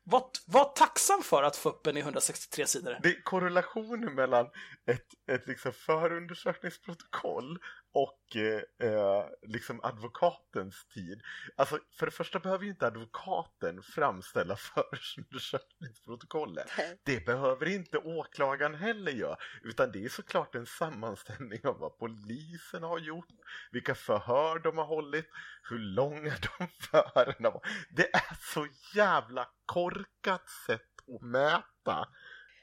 [0.04, 2.98] Var, var tacksam för att få upp en i 163 sidor.
[3.02, 4.46] Det är korrelationen mellan
[4.86, 7.58] ett, ett liksom förundersökningsprotokoll
[7.92, 11.22] och eh, eh, liksom advokatens tid.
[11.56, 16.70] Alltså för det första behöver ju inte advokaten framställa förundersökningsprotokollet.
[17.04, 19.36] Det behöver inte åklagaren heller göra.
[19.62, 23.28] Utan det är såklart en sammanställning av vad polisen har gjort,
[23.70, 25.26] vilka förhör de har hållit,
[25.70, 27.66] hur långa de förhören var.
[27.90, 30.80] Det är så jävla korkat sätt
[31.14, 32.08] att mäta.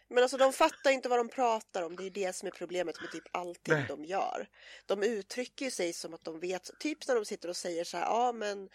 [0.10, 1.96] Men alltså de fattar inte vad de pratar om.
[1.96, 3.86] Det är det som är problemet med typ allting Nej.
[3.88, 4.50] de gör.
[4.86, 8.06] De uttrycker sig som att de vet, typ när de sitter och säger så här,
[8.06, 8.70] ja men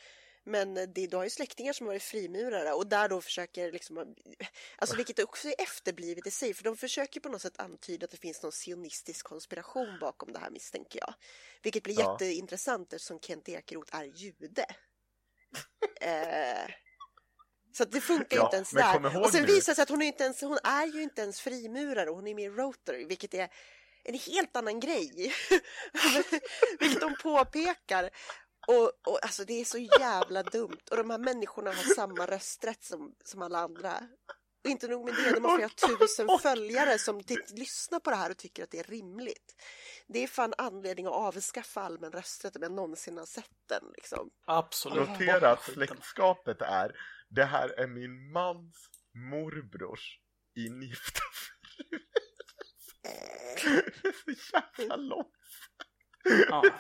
[0.47, 4.15] men det, du har ju släktingar som varit frimurare och där då försöker liksom,
[4.77, 8.11] alltså vilket också är efterblivet i sig, för de försöker på något sätt antyda att
[8.11, 11.15] det finns någon sionistisk konspiration bakom det här misstänker jag.
[11.63, 12.13] Vilket blir ja.
[12.13, 14.67] jätteintressant eftersom Kent Ekeroth är jude.
[16.01, 16.71] eh,
[17.77, 19.23] så det funkar ja, inte ens där.
[19.23, 21.41] Och sen visar det sig att hon är, inte ens, hon är ju inte ens
[21.41, 23.49] frimurare, hon är med i Rotary, vilket är
[24.05, 25.35] en helt annan grej.
[26.79, 28.11] vilket de påpekar.
[28.67, 30.81] Och, och alltså det är så jävla dumt.
[30.91, 34.01] Och de här människorna har samma rösträtt som, som alla andra.
[34.65, 38.31] Och inte nog med det, de har flera tusen följare som lyssnar på det här
[38.31, 39.55] och tycker att det är rimligt.
[40.07, 43.85] Det är fan anledning att avskaffa allmän rösträtt om jag någonsin har sett den.
[43.97, 44.31] Liksom.
[44.47, 45.09] Absolut.
[45.09, 46.93] Notera att släktskapet är,
[47.29, 48.91] det här är min mans
[49.31, 50.21] morbrors
[50.57, 51.99] ingifta fru.
[54.03, 55.33] Det är så jävla långt.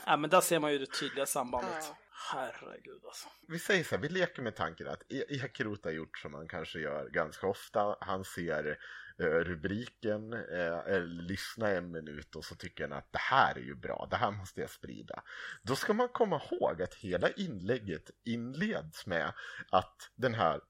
[0.07, 1.85] Ja, men där ser man ju det tydliga sambandet.
[1.89, 1.99] Ja.
[2.33, 3.29] Herregud alltså.
[3.49, 6.49] Vi säger så här, vi leker med tanken att e- Ekeroth har gjort som man
[6.49, 7.97] kanske gör ganska ofta.
[8.01, 8.79] Han ser
[9.19, 13.63] eh, rubriken, eh, eller lyssnar en minut och så tycker han att det här är
[13.63, 15.23] ju bra, det här måste jag sprida.
[15.63, 19.33] Då ska man komma ihåg att hela inlägget inleds med
[19.71, 20.61] att den här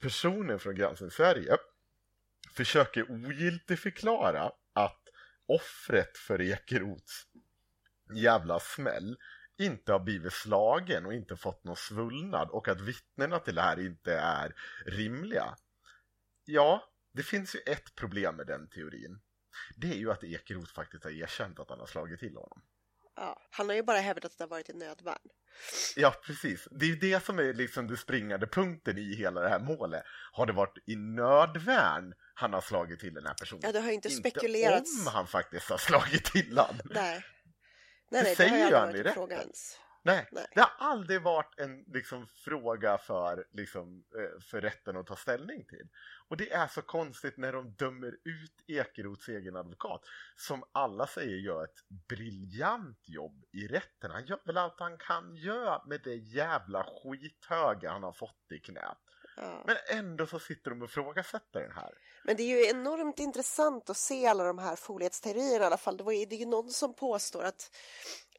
[0.00, 1.56] personen från Granskning Sverige
[2.50, 5.08] försöker ogiltigförklara att
[5.46, 7.26] offret för Ekeroths
[8.14, 9.16] jävla smäll
[9.58, 13.80] inte har blivit slagen och inte fått någon svullnad och att vittnena till det här
[13.80, 14.54] inte är
[14.86, 15.56] rimliga.
[16.44, 19.20] Ja, det finns ju ett problem med den teorin.
[19.76, 22.62] Det är ju att Ekeroth faktiskt har erkänt att han har slagit till honom.
[23.16, 25.28] Ja, han har ju bara hävdat att det har varit ett nödvärn.
[25.96, 26.68] Ja, precis.
[26.70, 30.02] Det är ju det som är liksom den springande punkten i hela det här målet.
[30.32, 33.62] Har det varit i nödvärn han har slagit till den här personen?
[33.64, 34.98] Ja, det har ju inte, spekulerats.
[34.98, 36.80] Inte om han faktiskt har slagit till han.
[36.84, 37.24] Nej.
[38.08, 39.78] Nej, nej, det, det har ju aldrig varit en fråga ens.
[40.06, 45.06] Nej, nej, det har aldrig varit en liksom, fråga för, liksom, eh, för rätten att
[45.06, 45.88] ta ställning till.
[46.28, 50.00] Och det är så konstigt när de dömer ut Ekerots egen advokat
[50.36, 54.10] som alla säger gör ett briljant jobb i rätten.
[54.10, 58.58] Han gör väl allt han kan göra med det jävla skithöga han har fått i
[58.58, 59.03] knät.
[59.36, 59.64] Ja.
[59.66, 61.98] Men ändå så sitter de och ifrågasätter den här.
[62.24, 65.96] Men det är ju enormt intressant att se alla de här folieteorierna i alla fall.
[65.96, 67.76] Det, var ju, det är ju någon som påstår att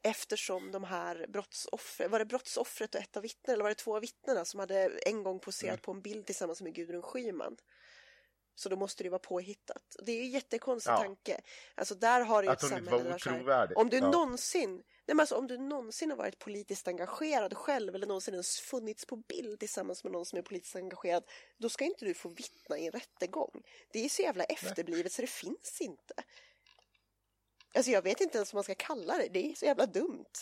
[0.02, 3.94] eftersom de här brottsoffren, var det brottsoffret och ett av vittnena eller var det två
[3.94, 5.82] av vittnena som hade en gång poserat mm.
[5.82, 7.56] på en bild tillsammans med Gudrun Schyman.
[8.58, 9.96] Så då måste det vara påhittat.
[9.98, 10.96] Det är en jättekonstig ja.
[10.96, 11.40] tanke.
[11.74, 14.10] Alltså där har du ju ett samhälle där så om du ja.
[14.10, 18.60] någonsin Nej, men alltså, om du någonsin har varit politiskt engagerad själv eller någonsin ens
[18.60, 21.24] funnits på bild tillsammans med någon som är politiskt engagerad,
[21.58, 23.62] då ska inte du få vittna i en rättegång.
[23.92, 26.14] Det är så jävla efterblivet så det finns inte.
[27.74, 30.32] Alltså jag vet inte ens vad man ska kalla det, det är så jävla dumt.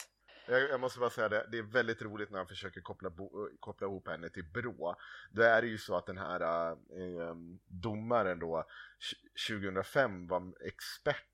[0.47, 3.25] Jag, jag, måste bara säga det, det är väldigt roligt när han försöker koppla, bo,
[3.25, 4.97] eh, koppla ihop henne till Brå.
[5.31, 7.35] Då är det ju så att den här äh,
[7.67, 8.65] domaren då
[9.49, 11.27] 2005 var expert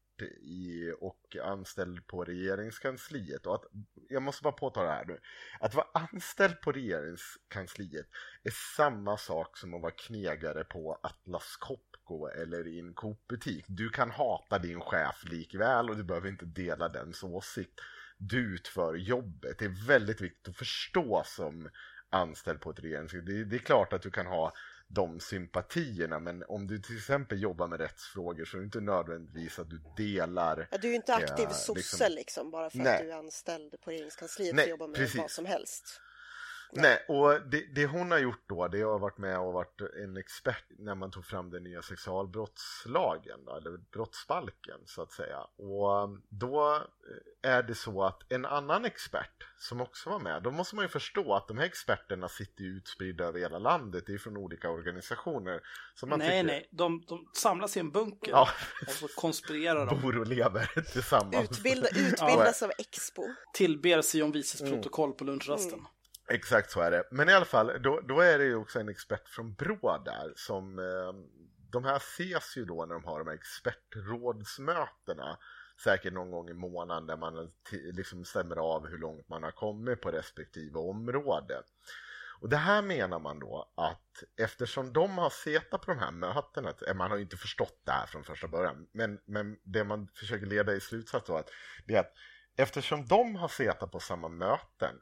[0.42, 3.46] i, och anställd på regeringskansliet.
[3.46, 3.64] Och att,
[4.08, 5.20] jag måste bara påtala det här nu.
[5.60, 8.06] Att vara anställd på regeringskansliet
[8.42, 13.64] är samma sak som att vara knegare på Atlas Copco eller i en Coop-butik.
[13.68, 17.80] Du kan hata din chef likväl och du behöver inte dela dens åsikt.
[18.20, 19.58] Du utför jobbet.
[19.58, 21.68] Det är väldigt viktigt att förstå som
[22.10, 23.34] anställd på ett regeringskansli.
[23.34, 24.52] Det, det är klart att du kan ha
[24.88, 26.18] de sympatierna.
[26.18, 29.80] Men om du till exempel jobbar med rättsfrågor så är det inte nödvändigtvis att du
[29.96, 30.68] delar.
[30.70, 32.96] Ja, du är ju inte aktiv eh, sosse liksom, liksom, bara för nej.
[32.96, 35.20] att du är anställd på regeringskansliet nej, och jobbar med precis.
[35.20, 36.00] vad som helst.
[36.72, 40.16] Nej, och det, det, hon har gjort då, det har varit med och varit en
[40.16, 45.38] expert när man tog fram den nya sexualbrottslagen, då, eller brottsbalken så att säga.
[45.56, 50.42] Och um, då eh, är det så att en annan expert som också var med,
[50.42, 54.14] då måste man ju förstå att de här experterna sitter utspridda över hela landet, det
[54.14, 55.60] är från olika organisationer.
[55.94, 56.42] Så man nej, tycker...
[56.42, 58.48] nej, de, de samlas i en bunker ja.
[58.86, 60.00] och så konspirerar de.
[60.00, 61.50] Bor och lever tillsammans.
[61.50, 62.66] Utbilda, utbildas ja.
[62.66, 63.22] av Expo.
[63.54, 64.72] Tillber Sion Vises mm.
[64.72, 65.78] protokoll på lunchrasten.
[65.78, 65.86] Mm.
[66.30, 67.04] Exakt så är det.
[67.10, 70.32] Men i alla fall, då, då är det ju också en expert från BRÅ där
[70.36, 71.12] som eh,
[71.72, 75.38] de här ses ju då när de har de här expertrådsmötena
[75.84, 80.00] säkert någon gång i månaden där man liksom stämmer av hur långt man har kommit
[80.00, 81.62] på respektive område.
[82.40, 86.72] Och det här menar man då att eftersom de har setat på de här mötena,
[86.88, 90.08] eh, man har ju inte förstått det här från första början, men, men det man
[90.14, 91.50] försöker leda i slutsats då att
[91.86, 92.12] det är att
[92.56, 95.00] eftersom de har setat på samma möten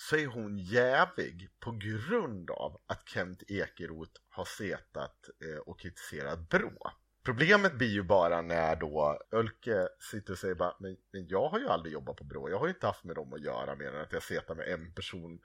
[0.00, 6.48] så är hon jävig på grund av att Kent Ekeroth har setat eh, och kritiserat
[6.48, 6.90] Brå.
[7.24, 11.58] Problemet blir ju bara när då Ölke sitter och säger bara, men, men jag har
[11.58, 13.86] ju aldrig jobbat på Brå, jag har ju inte haft med dem att göra mer
[13.86, 15.40] än att jag setar med en person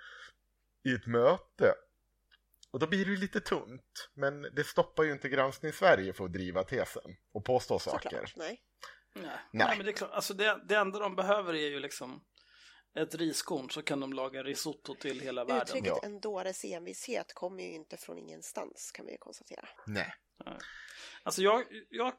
[0.84, 1.74] i ett möte.
[2.72, 6.26] Och då blir det ju lite tunt, men det stoppar ju inte Granskning Sverige för
[6.26, 8.10] att driva tesen och påstå saker.
[8.10, 8.62] Såklart, nej.
[9.14, 9.32] Nej.
[9.52, 9.78] nej.
[9.78, 12.24] men det är klart, alltså det, det enda de behöver är ju liksom
[12.96, 15.62] ett riskorn så kan de laga risotto till hela världen.
[15.62, 16.00] Uttrycket ja.
[16.04, 19.68] en dåres envishet kommer ju inte från ingenstans kan vi ju konstatera.
[19.88, 20.14] Nej.
[21.24, 22.14] Alltså jag, jag,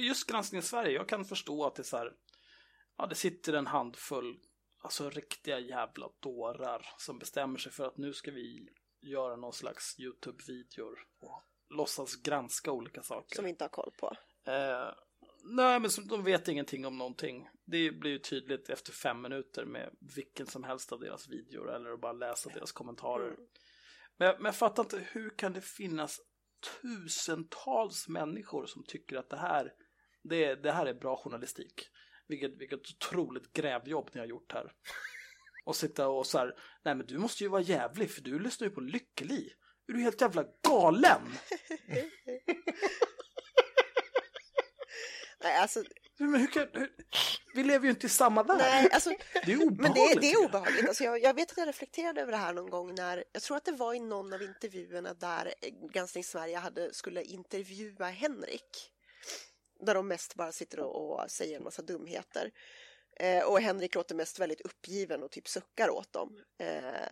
[0.00, 2.12] just granskning i Sverige, jag kan förstå att det är så här,
[2.98, 4.40] ja det sitter en handfull,
[4.82, 8.68] alltså riktiga jävla dårar som bestämmer sig för att nu ska vi
[9.00, 13.36] göra någon slags YouTube-videor och låtsas granska olika saker.
[13.36, 14.16] Som vi inte har koll på.
[14.50, 14.92] Eh,
[15.46, 17.48] nej, men de vet ingenting om någonting.
[17.64, 21.90] Det blir ju tydligt efter fem minuter med vilken som helst av deras videor eller
[21.90, 23.28] att bara läsa deras kommentarer.
[23.28, 23.40] Mm.
[24.16, 26.20] Men, men jag fattar inte, hur kan det finnas
[26.82, 29.72] tusentals människor som tycker att det här,
[30.22, 31.88] det, det här är bra journalistik?
[32.28, 34.72] Vilket, vilket otroligt grävjobb ni har gjort här.
[35.64, 36.54] Och sitta och så här,
[36.84, 39.52] nej men du måste ju vara jävlig för du lyssnar ju på Lykkeli.
[39.88, 41.22] Är du helt jävla galen?
[45.46, 45.84] nej alltså.
[46.18, 46.92] Men hur kan, hur,
[47.54, 48.58] vi lever ju inte i samma värld.
[48.58, 49.10] Nej, alltså,
[49.46, 49.80] det är obehagligt.
[49.80, 50.88] Men det, det är obehagligt.
[50.88, 53.56] Alltså jag, jag, vet att jag reflekterade över det här någon gång när, jag tror
[53.56, 55.54] att det var i någon av intervjuerna där
[55.92, 58.92] Granskning Sverige hade, skulle intervjua Henrik.
[59.80, 62.50] Där de mest bara sitter och, och säger en massa dumheter.
[63.20, 66.42] Eh, och Henrik låter mest väldigt uppgiven och typ suckar åt dem.
[66.58, 67.08] Eh,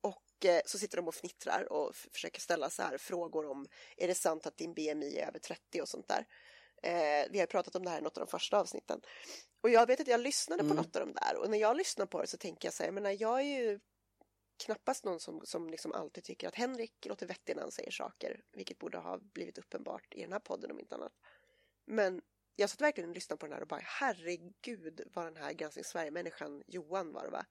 [0.00, 4.08] och eh, så sitter de och fnittrar och försöker ställa så här frågor om är
[4.08, 6.26] det sant att din BMI är över 30 och sånt där.
[6.82, 9.00] Eh, vi har pratat om det här i något av de första avsnitten.
[9.60, 10.76] Och jag vet att jag lyssnade mm.
[10.76, 12.82] på något av dem där och när jag lyssnar på det så tänker jag så
[12.82, 13.80] här, jag menar jag är ju
[14.64, 18.40] knappast någon som, som liksom alltid tycker att Henrik låter vettig när han säger saker,
[18.52, 21.12] vilket borde ha blivit uppenbart i den här podden om inte annat.
[21.84, 22.22] Men
[22.56, 25.84] jag satt verkligen och lyssnade på den här och bara herregud vad den här Granskning
[25.84, 27.46] Sverige-människan, Johan var det va,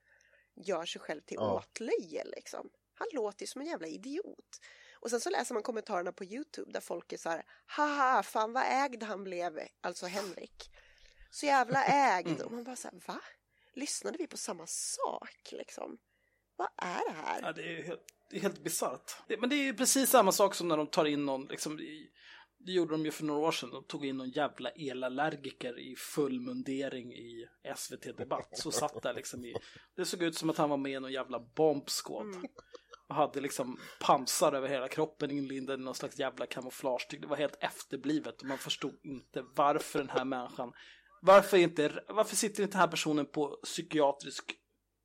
[0.56, 1.58] gör sig själv till ja.
[1.58, 2.70] åtlöje liksom.
[2.94, 4.60] Han låter ju som en jävla idiot.
[5.02, 8.54] Och sen så läser man kommentarerna på Youtube där folk är så här, haha, fan
[8.54, 10.70] vad ägd han blev, alltså Henrik.
[11.32, 11.86] Så jävla
[12.18, 12.28] ägd.
[12.28, 12.42] Mm.
[12.42, 13.22] Och man bara så här, va?
[13.74, 15.98] Lyssnade vi på samma sak liksom?
[16.56, 17.42] Vad är det här?
[17.42, 19.16] Ja, det är helt, det är helt bisarrt.
[19.40, 21.78] Men det är ju precis samma sak som när de tar in någon, liksom,
[22.58, 23.70] det gjorde de ju för några år sedan.
[23.70, 28.58] De tog in någon jävla elallergiker i full mundering i SVT Debatt.
[28.58, 29.56] Så satt där liksom i,
[29.96, 32.26] det såg ut som att han var med i någon jävla bombskåd.
[32.26, 32.42] Mm
[33.12, 37.08] och hade liksom pansar över hela kroppen inlindad i någon slags jävla kamouflage.
[37.10, 40.74] Det var helt efterblivet och man förstod inte varför den här människan,
[41.22, 44.54] varför, inte, varför sitter inte den här personen på psykiatrisk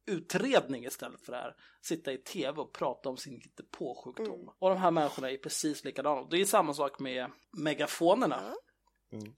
[0.06, 1.54] utredning istället för det här.
[1.82, 3.40] Sitta i tv och prata om sin
[3.78, 4.40] påsjukdom.
[4.40, 4.54] Mm.
[4.58, 6.26] Och de här människorna är precis likadana.
[6.30, 8.54] Det är samma sak med megafonerna.
[9.12, 9.34] Mm.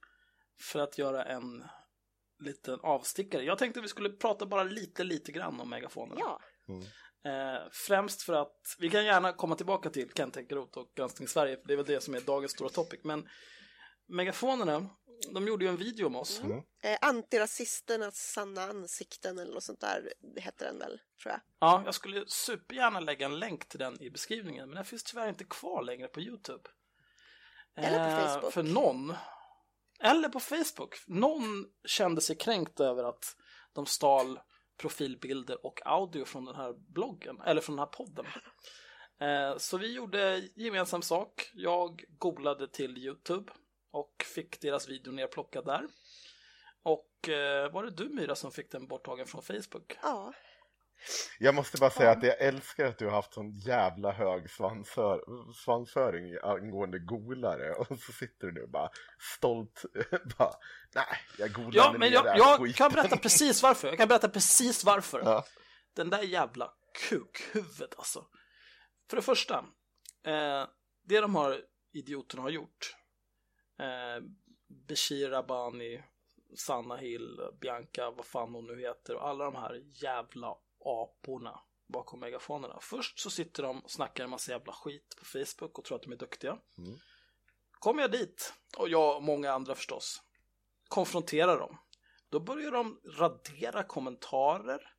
[0.60, 1.64] För att göra en
[2.38, 3.42] liten avstickare.
[3.44, 6.20] Jag tänkte vi skulle prata bara lite, lite grann om megafonerna.
[6.20, 6.40] Ja.
[6.68, 6.84] Mm.
[7.24, 11.56] Eh, främst för att, vi kan gärna komma tillbaka till Kent Ekeroth och Granskning Sverige,
[11.56, 13.00] för det är väl det som är dagens stora topic.
[13.04, 13.28] Men
[14.06, 14.86] megafonerna,
[15.34, 16.40] de gjorde ju en video med oss.
[16.40, 16.62] Mm.
[16.82, 21.40] Eh, antirasisternas sanna ansikten eller något sånt där hette den väl, tror jag.
[21.58, 25.28] Ja, jag skulle supergärna lägga en länk till den i beskrivningen, men den finns tyvärr
[25.28, 26.68] inte kvar längre på YouTube.
[27.76, 28.52] Eller på eh, Facebook.
[28.52, 29.14] För någon,
[30.00, 33.36] eller på Facebook, någon kände sig kränkt över att
[33.72, 34.40] de stal
[34.78, 38.26] profilbilder och audio från den här bloggen, eller från den här podden.
[39.20, 41.50] Eh, så vi gjorde gemensam sak.
[41.54, 43.52] Jag googlade till Youtube
[43.90, 45.86] och fick deras video nerplockad där.
[46.82, 49.98] Och eh, var det du Myra som fick den borttagen från Facebook?
[50.02, 50.32] Ja.
[51.38, 55.20] Jag måste bara säga att jag älskar att du har haft sån jävla hög svansför,
[55.54, 58.90] svansföring angående golare och så sitter du nu bara
[59.38, 59.84] stolt
[60.38, 60.52] bara,
[60.94, 61.04] nej,
[61.38, 63.88] jag golade Ja, men jag, jag kan berätta precis varför.
[63.88, 65.20] Jag kan berätta precis varför.
[65.24, 65.44] Ja.
[65.94, 66.72] Den där jävla
[67.08, 68.26] kukhuvudet alltså.
[69.10, 69.64] För det första,
[70.24, 70.66] eh,
[71.04, 71.60] det de har,
[71.92, 72.96] idioterna har gjort,
[73.78, 74.24] eh,
[74.88, 76.02] Bashir Rabani,
[76.56, 80.54] Sanna Hill, Bianca, vad fan hon nu heter och alla de här jävla
[80.84, 82.78] aporna bakom megafonerna.
[82.80, 86.02] Först så sitter de och snackar en massa jävla skit på Facebook och tror att
[86.02, 86.58] de är duktiga.
[86.78, 86.98] Mm.
[87.78, 90.22] Kommer jag dit, och jag och många andra förstås,
[90.88, 91.78] konfronterar dem.
[92.28, 94.94] Då börjar de radera kommentarer,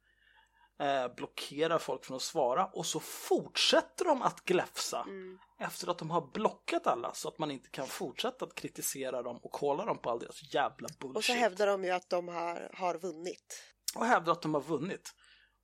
[0.80, 5.39] eh, blockera folk från att svara och så fortsätter de att gläfsa mm.
[5.60, 9.38] efter att de har blockat alla så att man inte kan fortsätta att kritisera dem
[9.38, 11.18] och kolla dem på all deras jävla bullshit.
[11.18, 13.63] Och så hävdar de ju att de har, har vunnit.
[13.96, 15.13] Och hävdar att de har vunnit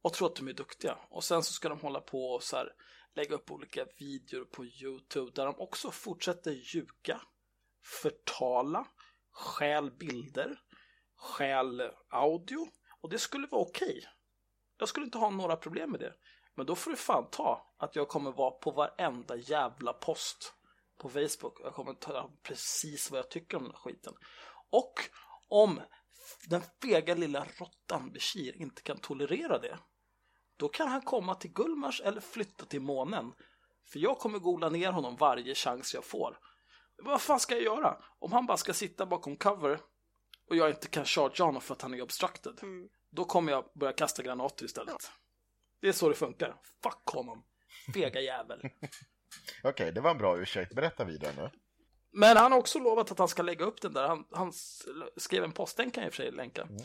[0.06, 0.98] och tror att de är duktiga.
[1.10, 2.74] Och sen så ska de hålla på och så här,
[3.16, 7.22] lägga upp olika videor på Youtube där de också fortsätter ljuga,
[8.02, 8.88] förtala,
[9.32, 10.60] stjäl bilder,
[11.16, 12.68] stjäl audio.
[13.02, 13.88] Och det skulle vara okej.
[13.88, 14.02] Okay.
[14.78, 16.14] Jag skulle inte ha några problem med det.
[16.56, 20.54] Men då får du fan ta att jag kommer vara på varenda jävla post
[20.98, 21.60] på Facebook.
[21.64, 24.14] Jag kommer ta precis vad jag tycker om den här skiten.
[24.70, 24.94] Och
[25.48, 25.82] om
[26.48, 29.78] den fega lilla råttan Bashir inte kan tolerera det
[30.58, 33.34] då kan han komma till Gullmars eller flytta till månen.
[33.92, 36.38] För jag kommer gola ner honom varje chans jag får.
[36.98, 37.98] Vad fan ska jag göra?
[38.20, 39.80] Om han bara ska sitta bakom cover
[40.50, 42.60] och jag inte kan charge honom för att han är obstructed.
[42.62, 42.90] Mm.
[43.10, 44.96] Då kommer jag börja kasta granater istället.
[45.00, 45.10] Ja.
[45.82, 46.56] Det är så det funkar.
[46.84, 47.44] Fuck honom.
[47.94, 48.60] Fega jävel.
[49.64, 50.76] Okej, okay, det var en bra ursäkt.
[50.76, 51.50] Berätta vidare nu.
[52.12, 54.08] Men han har också lovat att han ska lägga upp den där.
[54.08, 54.52] Han, han
[55.18, 56.62] skrev en post, den kan jag i och för sig länka.
[56.62, 56.78] Mm.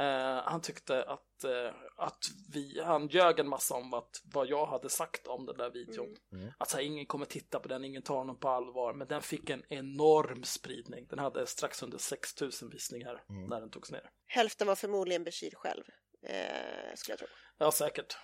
[0.00, 2.18] Uh, han tyckte att, uh, att
[2.52, 6.16] vi, han ljög en massa om att, vad jag hade sagt om den där videon.
[6.32, 6.42] Mm.
[6.42, 6.54] mm.
[6.58, 8.92] Att så här, ingen kommer titta på den, ingen tar honom på allvar.
[8.94, 11.06] Men den fick en enorm spridning.
[11.10, 13.44] Den hade strax under 6000 visningar mm.
[13.44, 14.10] när den togs ner.
[14.26, 15.84] Hälften var förmodligen Bashir själv,
[16.24, 17.28] uh, skulle jag tro.
[17.58, 18.16] Ja, säkert.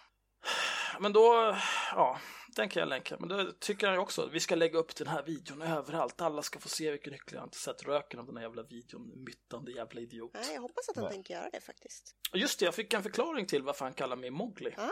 [1.01, 1.57] Men då,
[1.91, 2.21] ja,
[2.57, 3.17] den kan jag länka.
[3.21, 6.21] Men då tycker han ju också att vi ska lägga upp den här videon överallt.
[6.21, 7.37] Alla ska få se vilken hyckling.
[7.37, 9.25] Jag har inte sett röken av den här jävla videon.
[9.25, 10.31] Myttande jävla idiot.
[10.35, 11.13] Nej, jag hoppas att han Nej.
[11.13, 12.17] tänker göra det faktiskt.
[12.33, 14.75] Just det, jag fick en förklaring till varför han kallar mig Mowgli.
[14.77, 14.91] Ah?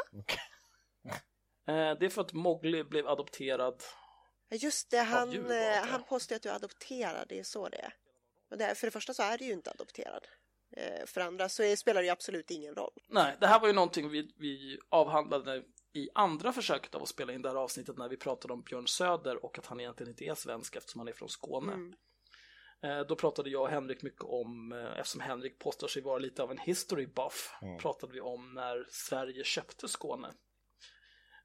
[1.94, 3.82] det är för att Mowgli blev adopterad.
[4.51, 7.28] Just det, han, eh, han påstår att du är adopterad.
[7.28, 7.94] Det är så det är.
[8.51, 10.26] Och det, för det första så är du ju inte adopterad.
[10.76, 12.92] Eh, för andra så spelar det ju absolut ingen roll.
[13.09, 15.62] Nej, det här var ju någonting vi, vi avhandlade
[15.93, 18.86] i andra försöket av att spela in det här avsnittet när vi pratade om Björn
[18.86, 21.72] Söder och att han egentligen inte är svensk eftersom han är från Skåne.
[21.72, 21.95] Mm.
[22.82, 26.43] Eh, då pratade jag och Henrik mycket om, eh, eftersom Henrik påstår sig vara lite
[26.43, 27.78] av en history buff, mm.
[27.78, 30.32] pratade vi om när Sverige köpte Skåne.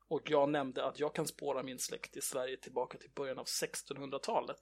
[0.08, 3.46] Och jag nämnde att jag kan spåra min släkt i Sverige tillbaka till början av
[3.46, 4.60] 1600-talet.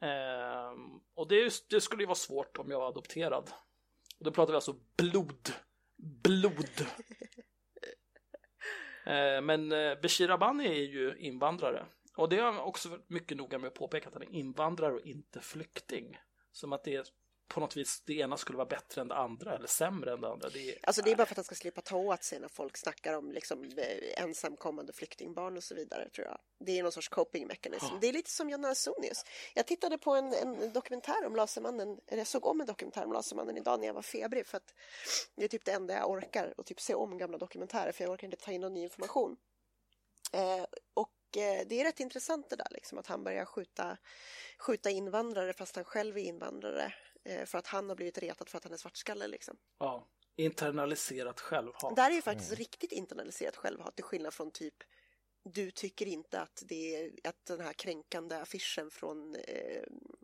[0.00, 0.72] Eh,
[1.14, 3.50] och det, det, skulle ju vara svårt om jag var adopterad.
[4.18, 5.52] Och då pratar vi alltså blod.
[5.96, 6.86] Blod.
[9.04, 11.86] Eh, men eh, Bashir Abani är ju invandrare.
[12.16, 15.06] Och det har han också mycket noga med att påpeka att han är invandrare och
[15.06, 16.18] inte flykting.
[16.52, 17.04] Som att det är
[17.48, 20.28] på något vis det ena skulle vara bättre än det andra eller sämre än det
[20.28, 20.48] andra.
[20.48, 22.48] Det är, alltså det är bara för att han ska slippa ta åt sig när
[22.48, 26.38] folk snackar om liksom, eh, ensamkommande flyktingbarn och så vidare tror jag.
[26.58, 27.86] Det är någon sorts coping mechanism.
[27.86, 28.00] Oh.
[28.00, 29.24] Det är lite som John Ausonius.
[29.54, 33.12] Jag tittade på en, en dokumentär om Lasermannen, eller jag såg om en dokumentär om
[33.12, 34.74] Lasermannen idag när jag var febrig för att
[35.36, 38.12] det är typ det enda jag orkar och typ se om gamla dokumentärer för jag
[38.12, 39.36] orkar inte ta in någon ny information.
[40.32, 40.64] Eh,
[40.94, 43.96] och eh, det är rätt intressant det där liksom att han börjar skjuta,
[44.58, 46.94] skjuta invandrare fast han själv är invandrare
[47.46, 49.56] för att han har blivit retad för att han är svartskalle liksom.
[49.78, 51.96] Ja, internaliserat självhat.
[51.96, 52.58] Där är ju faktiskt mm.
[52.58, 54.74] riktigt internaliserat självhat till skillnad från typ
[55.44, 59.82] du tycker inte att, det är, att den här kränkande affischen från, eh,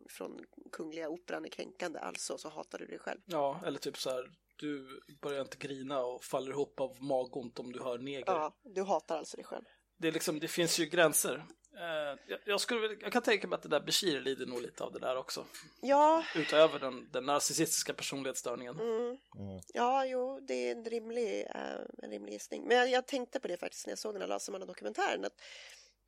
[0.09, 0.39] från
[0.71, 3.19] Kungliga Operan är kränkande, alltså så hatar du dig själv.
[3.25, 7.71] Ja, eller typ så här, du börjar inte grina och faller ihop av magont om
[7.71, 8.23] du hör neger.
[8.27, 9.65] Ja, du hatar alltså dig själv.
[9.97, 11.45] Det, är liksom, det finns ju gränser.
[11.73, 14.83] Uh, jag, jag, skulle, jag kan tänka mig att det där Bashir lider nog lite
[14.83, 15.45] av det där också.
[15.81, 16.23] Ja.
[16.35, 18.79] Utöver den, den narcissistiska personlighetsstörningen.
[18.79, 19.17] Mm.
[19.35, 19.61] Mm.
[19.73, 22.63] Ja, jo, det är en rimlig, uh, en rimlig gissning.
[22.67, 25.25] Men jag, jag, tänkte på det faktiskt när jag såg den här Lasermannen-dokumentären.
[25.25, 25.41] Att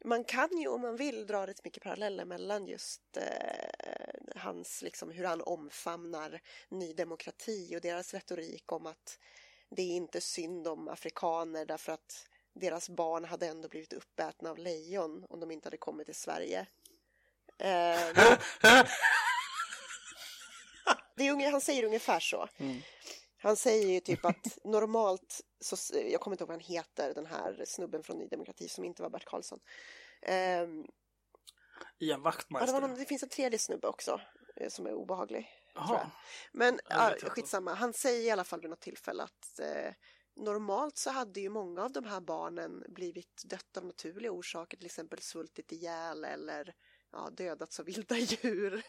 [0.05, 3.23] man kan ju om man vill dra rätt mycket paralleller mellan just uh,
[4.35, 9.19] hans, liksom, hur han omfamnar Ny Demokrati och deras retorik om att
[9.69, 14.57] det är inte synd om afrikaner därför att deras barn hade ändå blivit uppätna av
[14.57, 16.59] lejon om de inte hade kommit till Sverige.
[17.57, 17.67] Eh,
[21.15, 22.47] det är, han säger ungefär så.
[22.57, 22.81] Mm.
[23.37, 27.25] Han säger ju typ att normalt, så, jag kommer inte ihåg vad han heter, den
[27.25, 29.59] här snubben från Ny Demokrati som inte var Bert Karlsson.
[30.21, 30.67] Eh,
[31.99, 32.73] Ian Wachtmeister.
[32.73, 34.21] Ja, det, någon, det, finns en tredje snubbe också
[34.55, 35.49] eh, som är obehaglig.
[36.51, 39.93] Men ja, skitsamma, han säger i alla fall vid något tillfälle att eh,
[40.35, 44.85] normalt så hade ju många av de här barnen blivit dött av naturliga orsaker, till
[44.85, 46.75] exempel svultit ihjäl eller
[47.11, 48.83] ja, dödats av vilda djur.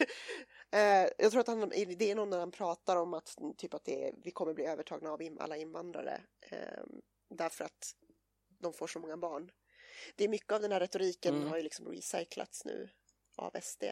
[0.70, 3.84] eh, jag tror att han, det är någon när han pratar om att, typ att
[3.84, 6.84] det är, vi kommer bli övertagna av in, alla invandrare eh,
[7.30, 7.94] därför att
[8.58, 9.50] de får så många barn.
[10.16, 11.48] Det är mycket av den här retoriken mm.
[11.48, 12.88] har ju liksom recyclats nu
[13.36, 13.84] av SD.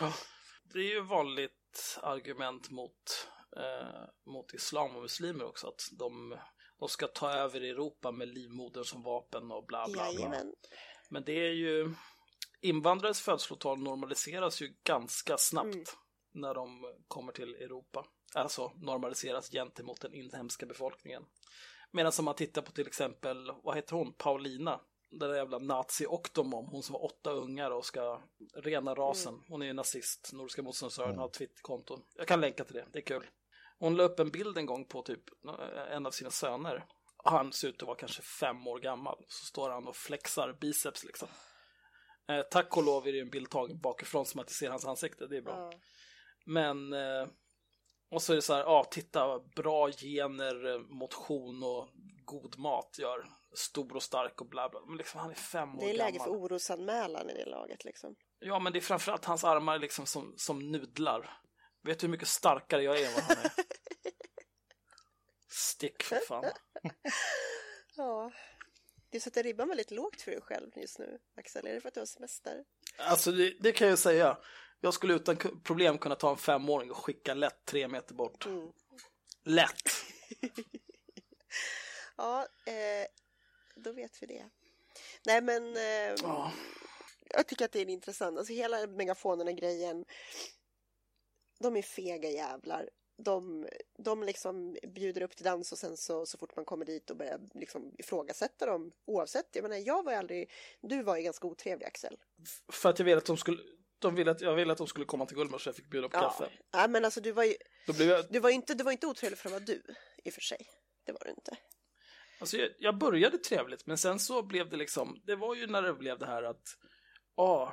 [0.00, 0.16] Oh,
[0.64, 6.38] det är ju vanligt argument mot, eh, mot islam och muslimer också att de
[6.80, 10.12] de ska ta över Europa med livmodern som vapen och bla bla bla.
[10.12, 10.54] Jajamän.
[11.08, 11.94] Men det är ju
[12.60, 15.84] invandrares födslotal normaliseras ju ganska snabbt mm.
[16.32, 18.06] när de kommer till Europa.
[18.34, 21.24] Alltså normaliseras gentemot den inhemska befolkningen.
[21.90, 26.66] Medan om man tittar på till exempel, vad heter hon, Paulina, den där jävla nazi-oktomom,
[26.70, 28.22] hon som var åtta ungar och ska
[28.54, 29.34] rena rasen.
[29.34, 29.44] Mm.
[29.48, 31.20] Hon är ju nazist, Nordiska motståndsrörelsen mm.
[31.20, 31.98] har ett Twitterkonto.
[32.16, 33.26] Jag kan länka till det, det är kul.
[33.80, 35.24] Hon la upp en bild en gång på typ
[35.90, 36.84] en av sina söner.
[37.24, 39.24] Han ser ut att vara kanske fem år gammal.
[39.28, 41.28] Så står han och flexar biceps liksom.
[42.28, 44.86] Eh, tack och lov är det en bild tagen bakifrån som att jag ser hans
[44.86, 45.56] ansikte, det är bra.
[45.56, 45.80] Mm.
[46.46, 47.28] Men, eh,
[48.10, 51.88] och så är det så här, ja titta, bra gener, motion och
[52.24, 54.80] god mat gör stor och stark och bla bla.
[54.86, 55.86] Men liksom han är fem år gammal.
[55.86, 58.14] Det är läge för orosanmälan i det laget liksom.
[58.38, 61.40] Ja, men det är framförallt hans armar liksom som, som nudlar.
[61.82, 63.52] Vet du hur mycket starkare jag är än vad han är?
[65.48, 66.44] Stick för fan.
[67.96, 68.32] ja.
[69.10, 71.66] Du sätter ribban väldigt lågt för dig själv just nu, Axel.
[71.66, 72.64] Är det för att du har semester?
[72.96, 74.38] Alltså, det, det kan jag säga.
[74.80, 78.46] Jag skulle utan problem kunna ta en femåring och skicka lätt tre meter bort.
[78.46, 78.72] Mm.
[79.44, 79.82] Lätt!
[82.16, 83.06] ja, eh,
[83.74, 84.44] då vet vi det.
[85.26, 86.52] Nej, men eh, ja.
[87.30, 88.38] jag tycker att det är intressant.
[88.38, 90.04] Alltså hela megafonerna-grejen.
[91.60, 92.88] De är fega jävlar
[93.24, 97.10] de, de liksom bjuder upp till dans och sen så, så fort man kommer dit
[97.10, 99.48] och börjar liksom ifrågasätta dem oavsett.
[99.52, 100.50] Jag menar, jag var ju aldrig,
[100.80, 102.16] du var ju ganska otrevlig Axel.
[102.72, 103.62] För att jag ville att de skulle,
[103.98, 106.08] de ville att, jag ville att de skulle komma till Gullmars så jag fick bjuda
[106.08, 106.20] på ja.
[106.22, 106.50] kaffe.
[106.70, 107.54] Ja, men alltså du var ju,
[107.86, 108.24] jag...
[108.30, 109.82] du var inte, du var inte otrevlig för att vara du
[110.24, 110.66] i och för sig.
[111.04, 111.56] Det var du inte.
[112.38, 115.82] Alltså jag, jag började trevligt, men sen så blev det liksom, det var ju när
[115.82, 116.76] det blev det här att,
[117.34, 117.68] ah,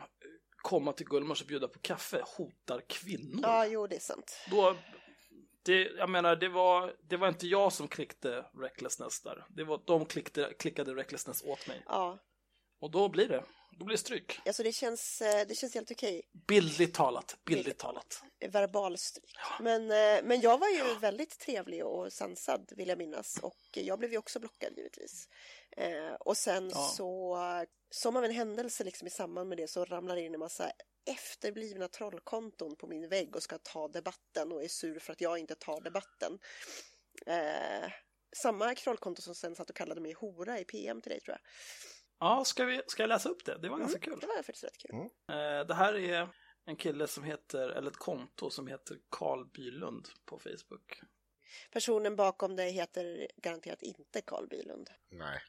[0.67, 3.39] komma till Gullmars och bjuda på kaffe hotar kvinnor.
[3.43, 4.37] Ja, jo, det är sant.
[4.51, 4.75] Då
[5.63, 9.45] det, jag menar, det var, det var inte jag som klickade recklessness där.
[9.49, 11.83] Det var, de klickade, klickade recklessness åt mig.
[11.85, 12.17] Ja.
[12.79, 13.43] Och då blir det,
[13.77, 14.39] då blir det stryk.
[14.45, 16.21] Alltså det känns, eh, det känns helt okej.
[16.47, 18.23] Bildligt talat, bildligt talat.
[18.47, 19.35] Verbalstryk.
[19.35, 19.63] Ja.
[19.63, 20.97] Men, eh, men jag var ju ja.
[21.01, 23.39] väldigt trevlig och sansad vill jag minnas.
[23.41, 25.29] Och jag blev ju också blockad givetvis.
[25.77, 26.91] Eh, och sen ja.
[26.95, 27.37] så,
[27.89, 30.71] som av en händelse liksom i samband med det så ramlar det in en massa
[31.05, 35.37] efterblivna trollkonton på min vägg och ska ta debatten och är sur för att jag
[35.37, 36.39] inte tar debatten.
[37.25, 37.91] Eh,
[38.35, 41.41] samma trollkonto som sen satt och kallade mig hora i PM till dig tror jag.
[42.19, 43.57] Ja, ska, vi, ska jag läsa upp det?
[43.57, 44.19] Det var ganska mm, kul.
[44.19, 44.91] Det var faktiskt rätt kul.
[44.91, 45.05] Mm.
[45.05, 46.29] Eh, det här är
[46.65, 51.01] en kille som heter, eller ett konto som heter Karl Bylund på Facebook.
[51.71, 54.89] Personen bakom det heter garanterat inte Karl Bylund.
[55.09, 55.39] Nej.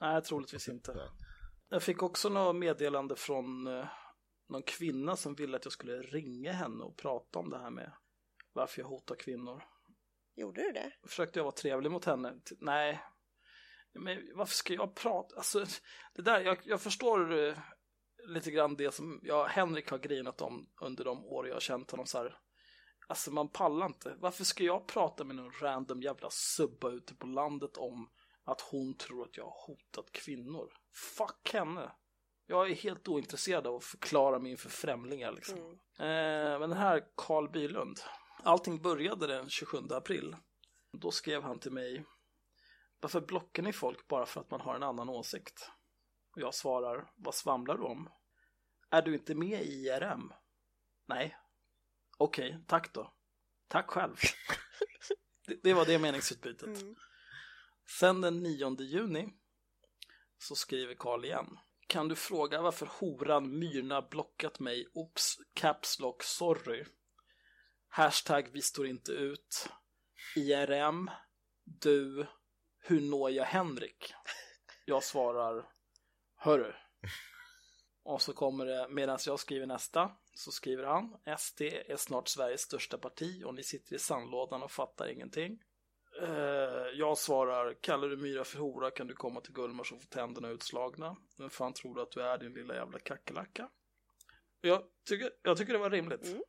[0.00, 1.10] Nej, troligtvis inte.
[1.68, 3.88] Jag fick också något meddelande från eh,
[4.48, 7.92] någon kvinna som ville att jag skulle ringa henne och prata om det här med
[8.52, 9.62] varför jag hotar kvinnor.
[10.36, 10.92] Gjorde du det?
[11.06, 12.40] Försökte jag vara trevlig mot henne?
[12.58, 13.04] Nej.
[13.94, 15.36] Men varför ska jag prata?
[15.36, 15.64] Alltså,
[16.14, 17.58] det där, jag, jag förstår uh,
[18.26, 21.90] lite grann det som jag, Henrik har grinat om under de år jag har känt
[21.90, 22.38] honom så här.
[23.08, 24.16] Alltså man pallar inte.
[24.18, 28.10] Varför ska jag prata med någon random jävla subba ute på landet om
[28.44, 30.72] att hon tror att jag har hotat kvinnor?
[31.16, 31.92] Fuck henne.
[32.46, 35.32] Jag är helt ointresserad av att förklara mig inför främlingar.
[35.32, 35.58] Liksom.
[35.58, 35.72] Mm.
[35.98, 37.98] Eh, men den här Carl Bylund,
[38.42, 40.36] allting började den 27 april.
[40.92, 42.04] Då skrev han till mig,
[43.04, 45.70] varför blockar ni folk bara för att man har en annan åsikt?
[46.30, 48.10] Och jag svarar, vad svamlar du om?
[48.90, 50.32] Är du inte med i IRM?
[51.06, 51.36] Nej.
[52.18, 53.14] Okej, okay, tack då.
[53.68, 54.16] Tack själv.
[55.46, 56.82] det, det, var det meningsutbytet.
[56.82, 56.94] Mm.
[58.00, 59.28] Sen den 9 juni
[60.38, 61.58] så skriver Karl igen.
[61.86, 64.86] Kan du fråga varför horan Myrna blockat mig?
[64.94, 66.84] Oops, caps lock, sorry.
[67.88, 69.68] Hashtag vi står inte ut.
[70.36, 71.10] IRM,
[71.64, 72.26] du,
[72.86, 74.14] hur når jag Henrik?
[74.86, 75.68] Jag svarar,
[76.36, 76.72] hörru.
[78.02, 82.60] Och så kommer det, medan jag skriver nästa, så skriver han, SD är snart Sveriges
[82.60, 85.62] största parti och ni sitter i sandlådan och fattar ingenting.
[86.22, 86.28] Eh,
[86.94, 90.48] jag svarar, kallar du Myra för hora kan du komma till Gullmars och få tänderna
[90.48, 91.16] utslagna.
[91.38, 93.70] Vem fan tror du att du är din lilla jävla kackerlacka?
[94.60, 96.26] Jag tycker, jag tycker det var rimligt.
[96.26, 96.42] Mm.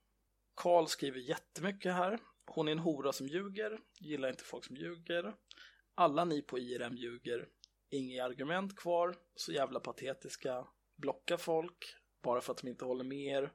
[0.55, 2.19] Karl skriver jättemycket här.
[2.45, 5.35] Hon är en hora som ljuger, gillar inte folk som ljuger.
[5.95, 7.47] Alla ni på IRM ljuger.
[7.89, 10.67] Inga argument kvar, så jävla patetiska.
[10.95, 13.51] Blocka folk, bara för att de inte håller med er.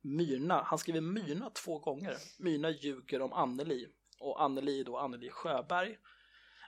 [0.00, 2.16] Myrna, han skriver Myrna två gånger.
[2.38, 3.86] Myrna ljuger om Anneli
[4.20, 5.98] och Anneli då Anneli Sjöberg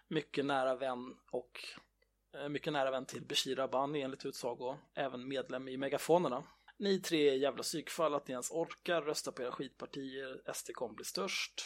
[0.09, 1.65] mycket nära vän och
[2.35, 6.45] eh, mycket nära vän till Bashir Abani enligt utsago, även medlem i Megafonerna.
[6.79, 10.95] Ni tre är jävla psykfall att ni ens orkar rösta på era skitpartier, SD kommer
[10.95, 11.63] bli störst.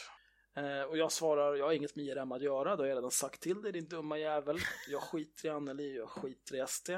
[0.55, 3.11] Eh, och jag svarar, jag har inget med IRM att göra, det har jag redan
[3.11, 4.57] sagt till dig din dumma jävel.
[4.89, 6.89] Jag skiter i Anneli, jag skiter i SD.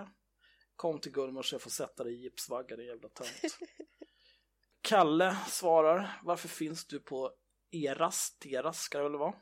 [0.75, 3.59] Kom till Gullmars så jag får sätta dig i gipsvagga din jävla tönt.
[4.81, 7.31] Kalle svarar, varför finns du på
[7.71, 9.35] eras, deras ska det väl vara.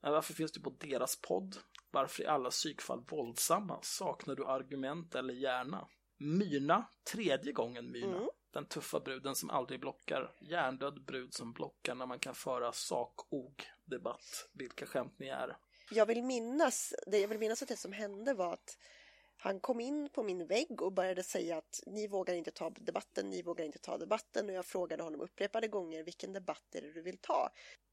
[0.00, 1.56] Varför finns du på deras podd?
[1.90, 3.78] Varför är alla psykfall våldsamma?
[3.82, 5.88] Saknar du argument eller hjärna?
[6.16, 8.16] Myrna, tredje gången Myrna.
[8.16, 8.28] Mm.
[8.58, 10.32] Den tuffa bruden som aldrig blockar.
[10.40, 14.48] Hjärndöd brud som blockar när man kan föra sak-og-debatt.
[14.52, 15.56] Vilka skämt ni är.
[15.90, 18.78] Jag vill minnas, det jag vill minnas att det som hände var att
[19.36, 23.30] han kom in på min vägg och började säga att ni vågar inte ta debatten,
[23.30, 26.92] ni vågar inte ta debatten och jag frågade honom upprepade gånger vilken debatt är det
[26.92, 27.50] du vill ta?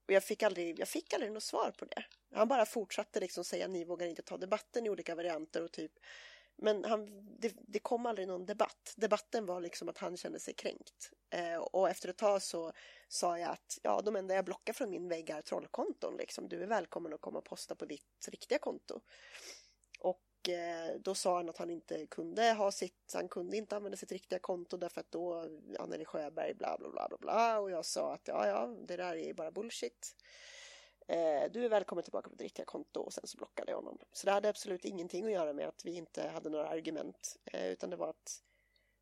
[0.08, 2.06] Och jag fick aldrig, jag fick aldrig något svar på det.
[2.34, 5.92] Han bara fortsatte liksom säga ni vågar inte ta debatten i olika varianter och typ
[6.58, 7.06] men han,
[7.40, 8.94] det, det kom aldrig någon debatt.
[8.98, 11.12] Debatten var liksom att han kände sig kränkt.
[11.30, 12.72] Eh, och efter ett tag så
[13.08, 16.18] sa jag att ja, de enda jag blockar från min vägg är trollkonton.
[16.18, 16.50] Liksom.
[16.50, 19.02] Du är välkommen att komma och posta på ditt riktiga konto.
[20.00, 23.98] Och eh, då sa han att han inte kunde ha sitt, han kunde inte använda
[23.98, 25.50] sitt riktiga konto därför att då
[25.80, 29.16] Anneli Sjöberg bla bla bla bla bla och jag sa att ja ja det där
[29.16, 30.16] är bara bullshit.
[31.08, 33.98] Eh, du är välkommen tillbaka på ditt riktiga konto och sen så blockade jag honom.
[34.12, 37.68] Så det hade absolut ingenting att göra med att vi inte hade några argument eh,
[37.68, 38.42] utan det var att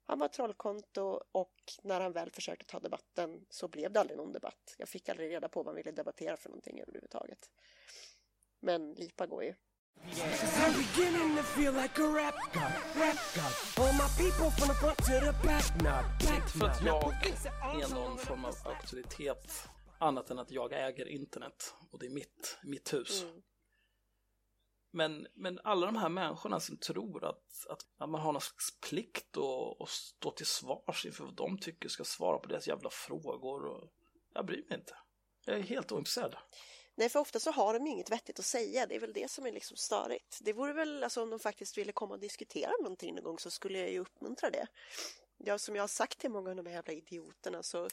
[0.05, 4.17] han var ett trollkonto och när han väl försökte ta debatten så blev det aldrig
[4.17, 4.75] någon debatt.
[4.77, 7.51] Jag fick aldrig reda på vad han ville debattera för någonting överhuvudtaget.
[8.59, 9.53] Men lipa går ju.
[16.59, 17.13] För att jag
[17.81, 19.69] är någon form av auktoritet
[20.03, 23.23] annat än att jag äger internet och det är mitt, mitt hus.
[23.23, 23.41] Mm.
[24.91, 28.79] Men, men alla de här människorna som tror att, att, att man har någon slags
[28.89, 33.65] plikt att, stå till svars inför vad de tycker ska svara på deras jävla frågor.
[33.65, 33.93] Och
[34.33, 34.95] jag bryr mig inte.
[35.45, 36.35] Jag är helt ointresserad.
[36.95, 38.85] Nej, för ofta så har de inget vettigt att säga.
[38.85, 40.39] Det är väl det som är liksom störigt.
[40.41, 43.51] Det vore väl, alltså om de faktiskt ville komma och diskutera någonting någon gång så
[43.51, 44.67] skulle jag ju uppmuntra det.
[45.45, 47.87] Ja, som jag har sagt till många av de här jävla idioterna så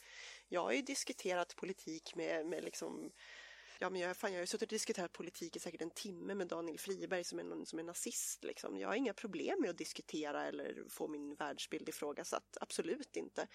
[0.49, 3.11] jag har ju diskuterat politik med, med liksom
[3.83, 6.35] Ja, men jag, fan, jag har ju suttit och diskuterat politik i säkert en timme
[6.35, 8.45] med Daniel Friberg som är, som är nazist.
[8.45, 8.79] Liksom.
[8.79, 12.57] Jag har inga problem med att diskutera eller få min världsbild ifrågasatt.
[12.61, 13.49] Absolut inte.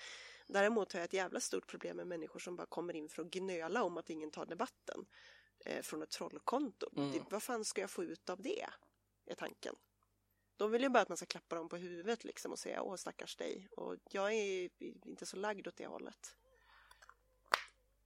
[0.47, 3.31] Däremot har jag ett jävla stort problem med människor som bara kommer in för att
[3.31, 5.05] gnöla om att ingen tar debatten
[5.65, 6.89] eh, från ett trollkonto.
[6.97, 7.11] Mm.
[7.11, 8.65] Det, vad fan ska jag få ut av det?
[9.25, 9.75] Är tanken.
[10.57, 12.95] De vill ju bara att man ska klappa dem på huvudet liksom och säga åh
[12.95, 13.67] stackars dig.
[13.71, 16.35] Och jag är inte så lagd åt det hållet.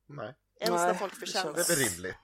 [0.05, 0.35] Nej.
[0.59, 1.61] Ens när folk förtjänar det.
[1.61, 2.15] är väl rimligt.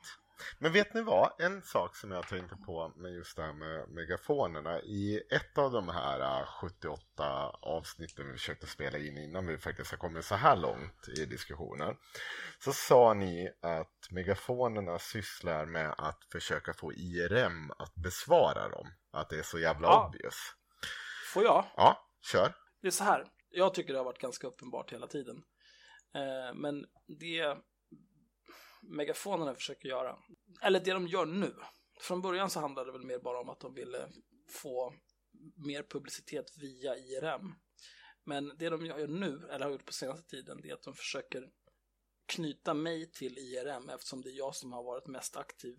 [0.59, 1.31] Men vet ni vad?
[1.39, 4.81] En sak som jag tänkte på med just det här med megafonerna.
[4.81, 7.25] I ett av de här 78 äh,
[7.61, 11.95] avsnitten vi försökte spela in innan vi faktiskt har kommit så här långt i diskussionen.
[12.59, 18.91] Så sa ni att megafonerna sysslar med att försöka få IRM att besvara dem.
[19.15, 20.07] Att det är så jävla ja.
[20.07, 20.35] obvious.
[21.33, 21.65] Får jag?
[21.75, 22.53] Ja, kör.
[22.81, 23.31] Det är så här.
[23.49, 25.43] Jag tycker det har varit ganska uppenbart hela tiden.
[26.15, 26.85] Eh, men
[27.19, 27.57] det
[28.81, 30.17] megafonerna försöker göra,
[30.61, 31.55] eller det de gör nu.
[32.01, 34.09] Från början så handlade det väl mer bara om att de ville
[34.49, 34.93] få
[35.65, 37.55] mer publicitet via IRM.
[38.23, 40.93] Men det de gör nu, eller har gjort på senaste tiden, det är att de
[40.93, 41.49] försöker
[42.25, 45.77] knyta mig till IRM eftersom det är jag som har varit mest aktiv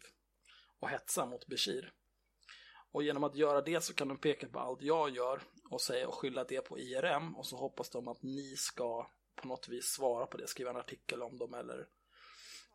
[0.80, 1.92] och hetsa mot Bashir.
[2.96, 6.08] Och genom att göra det så kan de peka på allt jag gör och säga
[6.08, 9.84] och skylla det på IRM och så hoppas de att ni ska på något vis
[9.84, 11.78] svara på det, skriva en artikel om dem eller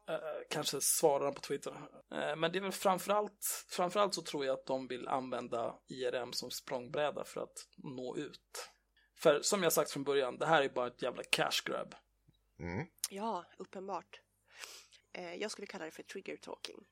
[0.08, 0.18] eh,
[0.50, 1.72] kanske svara dem på Twitter.
[2.12, 6.34] Eh, men det är väl framförallt, framförallt så tror jag att de vill använda IRM
[6.34, 8.70] som språngbräda för att nå ut.
[9.16, 11.96] För som jag sagt från början, det här är bara ett jävla cash grab.
[12.60, 12.88] Mm.
[13.10, 14.22] Ja, uppenbart.
[15.14, 16.86] Eh, jag skulle kalla det för trigger talking.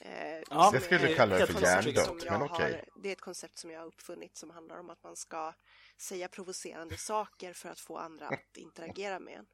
[0.00, 2.70] Eh, ja, det skulle du kalla det för hjärndött, men okej.
[2.70, 2.84] Okay.
[3.02, 5.54] Det är ett koncept som jag har uppfunnit som handlar om att man ska
[5.98, 9.46] säga provocerande saker för att få andra att interagera med en.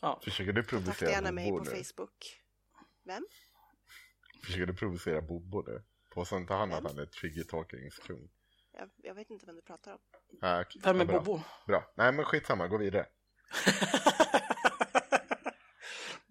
[0.00, 0.20] Ja.
[0.24, 1.70] Försöker du provocera Kontakta gärna mig på nu?
[1.70, 2.42] Facebook.
[3.04, 3.26] Vem?
[4.44, 5.82] Försöker du provocera Bobo nu?
[6.10, 8.28] Påstår inte han att han är trigger talkings kung?
[8.72, 9.98] Jag, jag, vet inte vem du pratar om.
[10.40, 10.82] Ah, okay.
[10.84, 11.40] Vem är Bobo?
[11.66, 11.92] Bra.
[11.96, 13.06] Nej men skitsamma, gå vidare.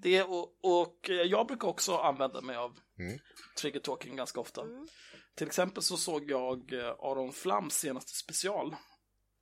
[0.06, 3.20] det och, och jag brukar också använda mig av mm.
[3.60, 4.62] trigger talking ganska ofta.
[4.62, 4.88] Mm.
[5.36, 8.76] Till exempel så såg jag eh, Aron Flams senaste special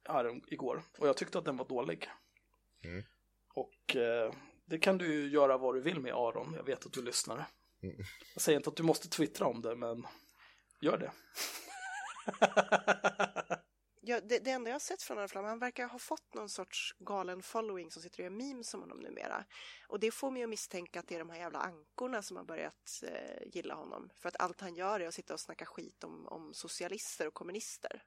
[0.09, 2.09] här igår och jag tyckte att den var dålig.
[2.83, 3.03] Mm.
[3.53, 4.33] Och eh,
[4.65, 7.45] det kan du göra vad du vill med Aron, jag vet att du lyssnar.
[7.83, 7.95] Mm.
[8.33, 10.07] Jag säger inte att du måste twittra om det, men
[10.81, 11.11] gör det.
[14.05, 16.95] ja, det, det enda jag har sett från Flam, han verkar ha fått någon sorts
[16.99, 19.45] galen following som sitter och gör memes om honom numera.
[19.87, 22.43] Och det får mig att misstänka att det är de här jävla ankorna som har
[22.43, 24.09] börjat eh, gilla honom.
[24.15, 27.33] För att allt han gör är att sitta och snacka skit om, om socialister och
[27.33, 28.03] kommunister.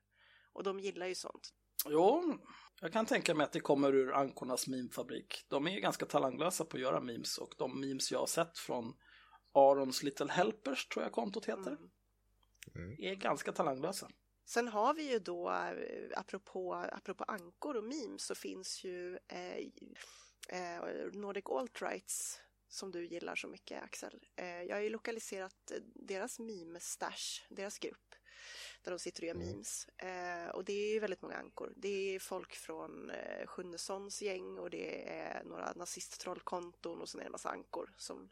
[0.53, 1.55] Och de gillar ju sånt.
[1.89, 2.39] Jo,
[2.81, 5.45] jag kan tänka mig att det kommer ur ankornas memefabrik.
[5.49, 8.97] De är ganska talanglösa på att göra memes och de memes jag har sett från
[9.53, 11.91] Arons Little Helpers, tror jag kontot heter, mm.
[12.75, 12.97] mm.
[12.99, 14.09] är ganska talanglösa.
[14.47, 19.57] Sen har vi ju då, eh, apropå, apropå ankor och memes, så finns ju eh,
[20.49, 20.83] eh,
[21.13, 24.21] Nordic Alt-Rights som du gillar så mycket Axel.
[24.37, 28.15] Eh, jag har ju lokaliserat deras meme-stash, deras grupp,
[28.83, 29.49] där de sitter och gör mm.
[29.49, 29.89] memes.
[29.89, 31.73] Eh, och det är ju väldigt många ankor.
[31.77, 37.25] Det är folk från eh, Sjunnesons gäng och det är några nazisttrollkonton och sen är
[37.25, 38.31] det en massa ankor som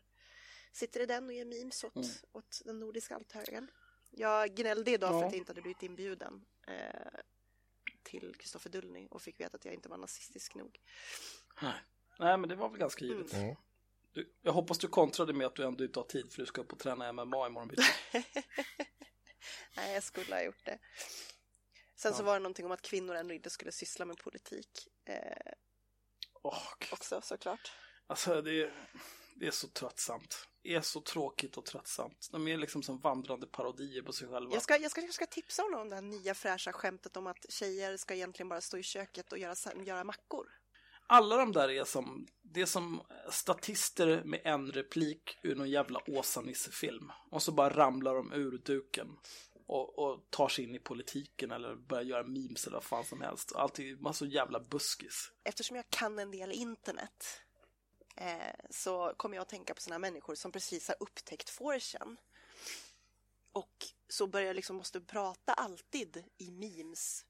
[0.72, 2.08] sitter i den och gör memes åt, mm.
[2.32, 3.70] åt den nordiska althögen.
[4.16, 5.18] Jag gnällde idag ja.
[5.20, 7.20] för att jag inte hade blivit inbjuden eh,
[8.02, 10.80] till Kristoffer Dullny och fick veta att jag inte var nazistisk nog.
[11.62, 11.74] Nej,
[12.18, 13.32] Nej men det var väl ganska givet.
[13.32, 13.56] Mm.
[14.12, 16.60] Du, jag hoppas du kontrade med att du ändå inte har tid för du ska
[16.60, 17.82] upp och träna MMA imorgon bitti.
[19.76, 20.78] Nej, jag skulle ha gjort det.
[21.96, 22.18] Sen ja.
[22.18, 24.88] så var det någonting om att kvinnor ändå inte skulle syssla med politik.
[25.04, 25.52] Eh,
[26.42, 26.62] oh,
[26.92, 27.72] också såklart.
[28.06, 28.72] Alltså det är,
[29.34, 30.48] det är så tröttsamt.
[30.62, 32.28] Det är så tråkigt och tröttsamt.
[32.32, 34.54] De är liksom som vandrande parodier på sig själva.
[34.54, 37.26] Jag ska, jag ska, jag ska tipsa honom om det här nya fräscha skämtet om
[37.26, 40.46] att tjejer ska egentligen bara stå i köket och göra, göra mackor.
[41.06, 46.00] Alla de där är som, det är som statister med en replik ur någon jävla
[46.06, 47.12] Åsa-Nisse-film.
[47.30, 49.08] Och så bara ramlar de ur duken
[49.66, 53.20] och, och, tar sig in i politiken eller börjar göra memes eller vad fan som
[53.20, 53.52] helst.
[53.54, 55.32] Allt är så jävla buskis.
[55.44, 57.44] Eftersom jag kan en del internet
[58.16, 62.16] eh, så kommer jag att tänka på sådana människor som precis har upptäckt 4chan.
[63.52, 67.26] Och så börjar jag liksom måste prata alltid i memes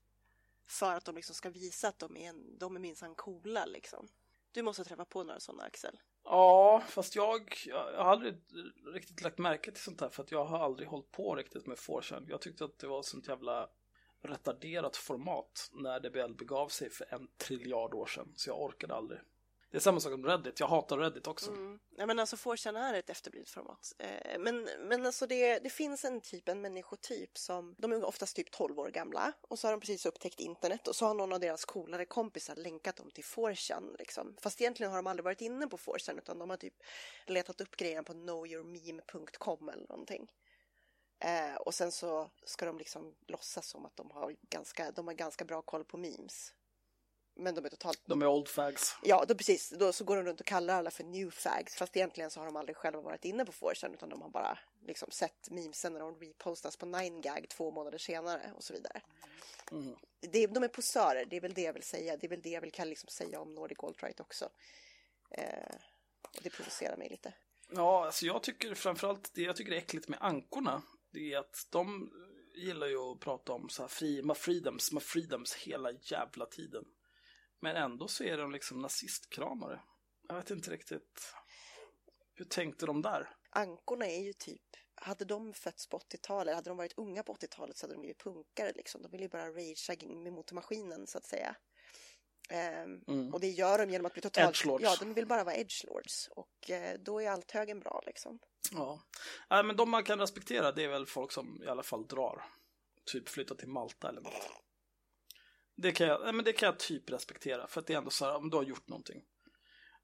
[0.67, 4.07] för att de liksom ska visa att de är, en, de är minsann coola liksom.
[4.51, 5.99] Du måste träffa på några sådana Axel.
[6.23, 8.35] Ja, fast jag, jag har aldrig
[8.93, 11.79] riktigt lagt märke till sånt här för att jag har aldrig hållit på riktigt med
[11.79, 13.69] 4 Jag tyckte att det var sånt jävla
[14.21, 18.33] retarderat format när det väl begav sig för en triljard år sedan.
[18.35, 19.19] Så jag orkade aldrig.
[19.75, 21.51] Det är samma sak om Reddit, jag hatar Reddit också.
[21.51, 21.79] Mm.
[21.97, 23.93] Ja, men alltså 4 är ett efterblivet format.
[23.97, 28.35] Eh, men, men alltså det, det finns en typ, en människotyp som, de är oftast
[28.35, 31.33] typ 12 år gamla och så har de precis upptäckt internet och så har någon
[31.33, 33.53] av deras coolare kompisar länkat dem till 4
[33.99, 34.35] liksom.
[34.41, 36.75] Fast egentligen har de aldrig varit inne på 4 utan de har typ
[37.27, 40.27] letat upp grejen på knowyourmeme.com eller någonting.
[41.19, 45.13] Eh, och sen så ska de liksom låtsas som att de har ganska, de har
[45.13, 46.53] ganska bra koll på memes.
[47.35, 48.01] Men de är totalt...
[48.05, 48.97] De är old fags.
[49.03, 49.69] Ja, då precis.
[49.69, 51.75] Då så går de runt och kallar alla för new fags.
[51.75, 54.59] Fast egentligen så har de aldrig själva varit inne på 4chan utan de har bara
[54.85, 59.01] liksom sett memesen när de repostas på 9gag två månader senare och så vidare.
[59.71, 59.95] Mm.
[60.19, 62.17] Det, de är posörer, det är väl det jag vill säga.
[62.17, 64.49] Det är väl det jag vill kan liksom säga om Nordic Alt-Right också.
[65.31, 65.75] Eh,
[66.21, 67.33] och det provocerar mig lite.
[67.69, 70.81] Ja, alltså jag tycker framförallt det jag tycker är äckligt med ankorna
[71.15, 72.11] det är att de
[72.55, 76.85] gillar ju att prata om så här fri, ma freedoms, ma freedoms hela jävla tiden.
[77.59, 79.81] Men ändå så är de liksom nazistkramare.
[80.27, 81.33] Jag vet inte riktigt.
[82.33, 83.29] Hur tänkte de där?
[83.49, 84.61] Ankorna är ju typ,
[84.95, 88.23] hade de fötts på 80-talet, hade de varit unga på 80-talet så hade de blivit
[88.23, 89.01] punkare liksom.
[89.01, 91.55] De vill ju bara ragea mot maskinen så att säga.
[92.51, 93.33] Um, mm.
[93.33, 94.55] Och det gör de genom att bli totalt...
[94.55, 94.83] Edgelords.
[94.83, 96.29] Ja, de vill bara vara edgelords.
[96.31, 98.39] Och uh, då är allt högen bra liksom.
[98.71, 99.01] Ja.
[99.49, 102.45] Äh, men de man kan respektera det är väl folk som i alla fall drar.
[103.05, 104.64] Typ flyttar till Malta eller något.
[105.75, 108.25] Det kan jag, men det kan jag typ respektera för att det är ändå så
[108.25, 109.23] här, om du har gjort någonting.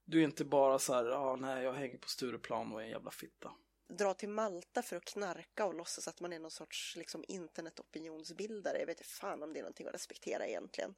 [0.06, 2.92] Du är inte bara så här, ah, nej jag hänger på Stureplan och är en
[2.92, 3.52] jävla fitta.
[3.90, 8.80] Dra till Malta för att knarka och låtsas att man är någon sorts liksom, internetopinionsbildare.
[8.80, 10.96] Jag vet inte fan om det är någonting att respektera egentligen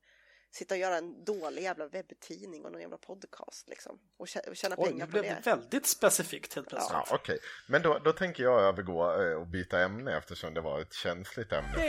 [0.53, 3.99] sitta och göra en dålig jävla webbtidning och någon jävla podcast liksom.
[4.17, 5.21] Och tjäna Oj, pengar på det.
[5.21, 6.93] Oj, det väldigt specifikt helt plötsligt.
[6.93, 7.35] Ja, okej.
[7.35, 7.39] Okay.
[7.67, 11.51] Men då, då tänker jag övergå eh, och byta ämne eftersom det var ett känsligt
[11.51, 11.85] ämne.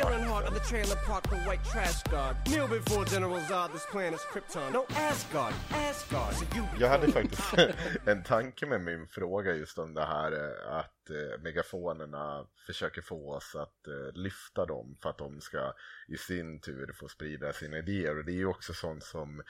[6.79, 7.43] Jag hade faktiskt
[8.07, 13.33] en tanke med min fråga just om det här eh, att eh, megafonerna försöker få
[13.35, 15.75] oss att eh, lyfta dem för att de ska
[16.09, 18.19] i sin tur få sprida sina idéer.
[18.19, 19.43] Och det är ju också sånt som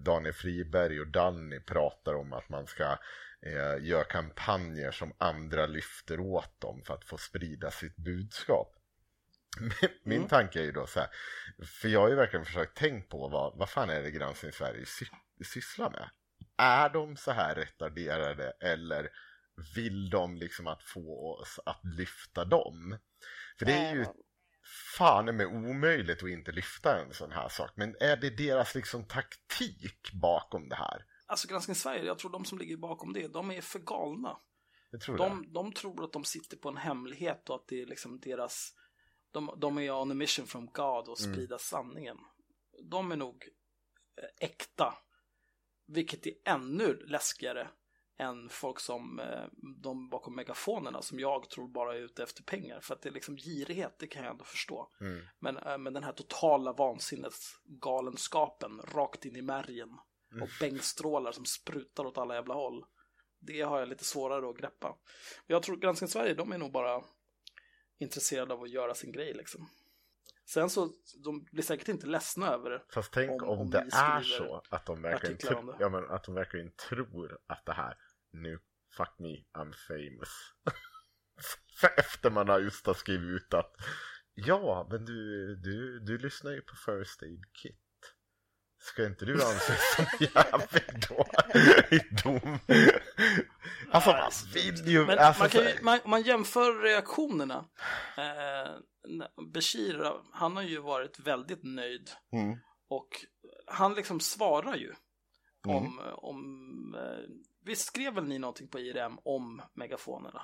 [0.00, 2.98] Daniel Friberg och Danny pratar om att man ska
[3.42, 8.76] eh, göra kampanjer som andra lyfter åt dem för att få sprida sitt budskap.
[10.02, 10.28] Min mm.
[10.28, 11.08] tanke är ju då så här,
[11.64, 14.86] för jag har ju verkligen försökt tänka på vad, vad fan är det Granskning Sverige
[14.86, 15.06] sy
[15.44, 16.10] sysslar med?
[16.56, 19.10] Är de så här retarderade eller
[19.74, 22.98] vill de liksom att få oss att lyfta dem?
[23.58, 24.06] För det är ju
[24.96, 27.70] fan med omöjligt att inte lyfta en sån här sak.
[27.74, 31.04] Men är det deras liksom taktik bakom det här?
[31.26, 34.36] Alltså Granskning Sverige, jag tror de som ligger bakom det, de är för galna.
[34.90, 35.48] Jag tror de, det.
[35.52, 38.74] de tror att de sitter på en hemlighet och att det är liksom deras
[39.32, 41.32] de, de är on a mission from God och mm.
[41.32, 41.58] sprida mm.
[41.58, 42.16] sanningen.
[42.90, 43.48] De är nog
[44.22, 44.94] eh, äkta.
[45.86, 47.70] Vilket är ännu läskigare
[48.20, 49.44] än folk som eh,
[49.82, 52.80] de bakom megafonerna som jag tror bara är ute efter pengar.
[52.80, 54.90] För att det är liksom girighet, det kan jag ändå förstå.
[55.00, 55.22] Mm.
[55.38, 59.88] Men, eh, men den här totala vansinnesgalenskapen rakt in i märgen
[60.32, 60.42] mm.
[60.42, 62.84] och bängstrålar som sprutar åt alla jävla håll.
[63.38, 64.96] Det har jag lite svårare att greppa.
[65.46, 67.02] Jag tror Granskning Sverige, de är nog bara
[67.98, 69.68] intresserade av att göra sin grej liksom.
[70.52, 70.90] Sen så,
[71.24, 72.82] de blir säkert inte ledsna över det.
[72.94, 76.34] Fast tänk om, om, om det är så att de, verkligen ja, men att de
[76.34, 77.96] verkligen tror att det här
[78.32, 78.58] nu,
[78.96, 80.52] fuck me, I'm famous.
[81.80, 83.76] För efter man har just har skrivit ut att
[84.34, 87.76] ja, men du, du, du lyssnar ju på First Aid Kit.
[88.82, 91.26] Ska inte du anses som jävlig då?
[91.96, 92.58] I dom?
[93.90, 95.06] Alltså man vill ju...
[95.06, 97.64] Men alltså, man, kan ju man, man jämför reaktionerna.
[98.16, 98.72] Eh,
[99.54, 102.10] Bashir, han har ju varit väldigt nöjd.
[102.32, 102.58] Mm.
[102.88, 103.08] Och
[103.66, 104.94] han liksom svarar ju.
[105.66, 105.76] Mm.
[105.76, 110.42] Om, om eh, visst skrev väl ni någonting på IRM om megafonerna?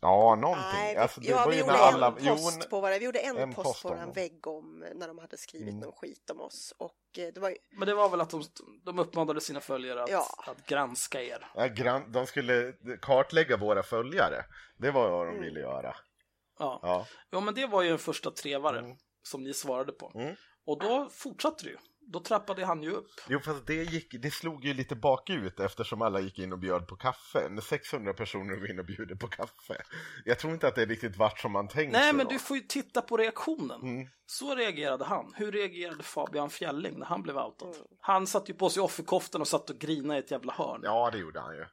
[0.00, 0.64] Ja, någonting.
[0.72, 2.06] Nej, vi, alltså, det ja, var vi gjorde när alla...
[2.06, 4.12] en post jo, på våra, vi gjorde en, en post, post på om vår dem.
[4.12, 5.80] vägg om när de hade skrivit Mm.
[5.80, 6.74] någon skit om oss.
[6.78, 8.42] Och eh, det var ju, Men det var väl att de,
[8.84, 10.26] de uppmanade sina följare att, Ja.
[10.46, 11.50] att granska er.
[11.54, 12.72] ja, gran- de skulle
[13.02, 14.44] kartlägga våra följare.
[14.76, 15.42] Det var vad de Mm.
[15.44, 15.96] ville göra.
[16.58, 16.78] Ja.
[16.82, 17.06] Ja.
[17.30, 18.96] ja, men det var ju en första trevare Mm.
[19.22, 20.12] som ni svarade på.
[20.14, 20.36] Mm.
[20.66, 21.78] Och då fortsatte det ju.
[22.12, 23.10] Då trappade han ju upp.
[23.28, 26.86] Jo, fast det, gick, det slog ju lite bakut eftersom alla gick in och bjöd
[26.88, 27.48] på kaffe.
[27.50, 29.82] När 600 personer går in och bjuder på kaffe.
[30.24, 32.32] Jag tror inte att det är riktigt vart som man tänkt Nej, men då.
[32.32, 33.80] du får ju titta på reaktionen.
[33.82, 34.08] Mm.
[34.26, 35.32] Så reagerade han.
[35.36, 37.68] Hur reagerade Fabian Fjälling när han blev outad?
[37.74, 37.86] Mm.
[38.00, 40.80] Han satt ju på sig offerkoftan och satt och grinade i ett jävla hörn.
[40.84, 41.64] Ja, det gjorde han ju.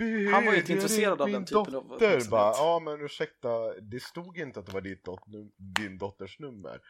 [0.00, 0.32] Mm.
[0.34, 2.30] Han var ju inte intresserad av den typen av dotter, uppmärksamhet.
[2.30, 3.48] bara, Ja, men ursäkta,
[3.80, 5.24] det stod inte att det var ditt dot-
[5.76, 6.80] din dotters nummer.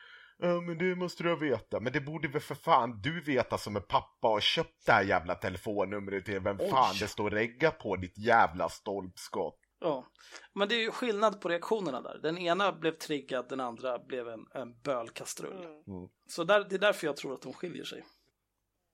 [0.40, 1.80] Ja, men det måste du veta.
[1.80, 5.02] Men det borde väl för fan du veta som är pappa och köpt det här
[5.02, 6.70] jävla telefonnumret till vem Oj.
[6.70, 9.58] fan det står regga på ditt jävla stolpskott.
[9.80, 10.06] Ja.
[10.54, 12.18] Men det är ju skillnad på reaktionerna där.
[12.22, 15.64] Den ena blev triggad, den andra blev en, en bölkastrull.
[15.64, 16.08] mm.
[16.28, 18.04] Så där, det är därför jag tror att de skiljer sig.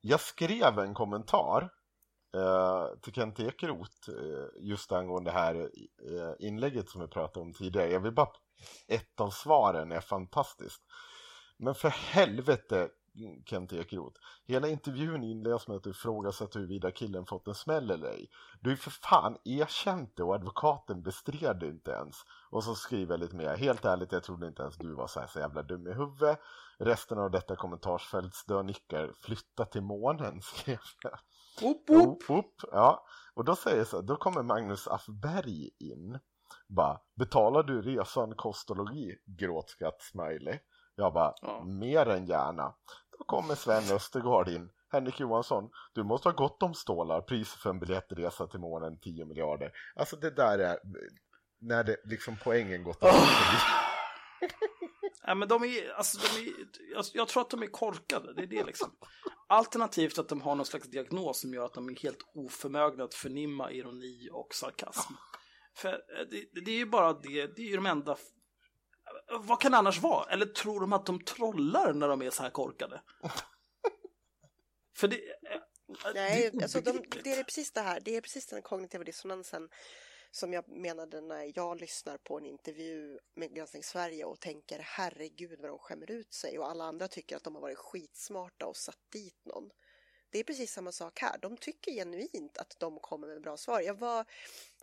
[0.01, 1.71] Jag skrev en kommentar
[2.37, 7.53] eh, till Kent Ekeroth eh, just angående det här eh, inlägget som vi pratade om
[7.53, 7.91] tidigare.
[7.91, 8.31] Jag vill bara,
[8.89, 10.83] ett av svaren är fantastiskt.
[11.57, 12.89] Men för helvete
[13.47, 14.21] Kent Ekeroth.
[14.47, 18.31] Hela intervjun inleds med att du ifrågasätter huruvida killen fått en smäll eller ej.
[18.61, 22.17] Du ju för fan erkänt det och advokaten bestred det inte ens.
[22.51, 23.57] Och så skriver jag lite mer.
[23.57, 26.41] Helt ärligt, jag trodde inte ens du var så här så jävla dum i huvudet.
[26.79, 29.13] Resten av detta kommentarsfält stör nickar.
[29.23, 31.19] Flytta till månen, skrev jag.
[31.63, 32.55] Oop, Oop, oop.
[32.73, 36.19] Ja, och då säger så, då kommer Magnus Affberg in.
[36.69, 39.17] Bara, betalar du resan, kost och logi?
[39.27, 40.59] Gråtskatt, smiley.
[40.97, 41.65] Jag bara, Ja.
[41.65, 42.75] mer än gärna.
[43.19, 44.71] Då kommer Sven Östergaard in.
[44.93, 47.21] Henrik Johansson, du måste ha gott om stålar.
[47.21, 49.73] Priset för en biljettresa till månen 10 miljarder.
[49.97, 50.79] Alltså det där är
[51.61, 53.09] när det liksom poängen gått Oh.
[53.09, 53.15] av.
[55.27, 56.49] Nej, men de är, alltså, de är,
[56.95, 58.91] jag, jag tror att de är korkade, det är det liksom.
[59.49, 63.15] Alternativt att de har någon slags diagnos som gör att de är helt oförmögna att
[63.15, 65.13] förnimma ironi och sarkasm.
[65.77, 68.17] För eh, det, det är ju bara det, det är ju de enda...
[69.41, 70.31] Vad kan det annars vara?
[70.33, 73.03] Eller tror de att de trollar när de är så här korkade?
[74.97, 75.17] För det...
[75.17, 75.61] eh,
[76.15, 78.01] Nej, det är alltså de, det är precis det här.
[78.01, 79.69] Det är precis den kognitiva dissonansen
[80.31, 85.61] som jag menade när jag lyssnar på en intervju med Granskning Sverige och tänker herregud
[85.61, 88.77] vad de skämmer ut sig och alla andra tycker att de har varit skitsmarta och
[88.77, 89.71] satt dit någon.
[90.35, 91.39] Det är precis samma sak här.
[91.39, 93.81] De tycker genuint att de kommer med bra svar.
[93.81, 94.25] Jag var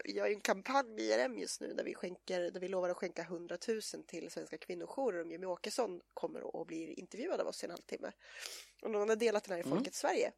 [0.04, 2.98] jag är en kampanj med IRM just nu där vi, skänker, där vi lovar att
[2.98, 7.64] skänka 100 000 till Svenska kvinnojourer om Jimmy Åkesson kommer och blir intervjuad av oss
[7.64, 8.12] i en halvtimme.
[8.82, 9.78] Och någon har delat den här i Mm.
[9.78, 10.32] Folket Sverige.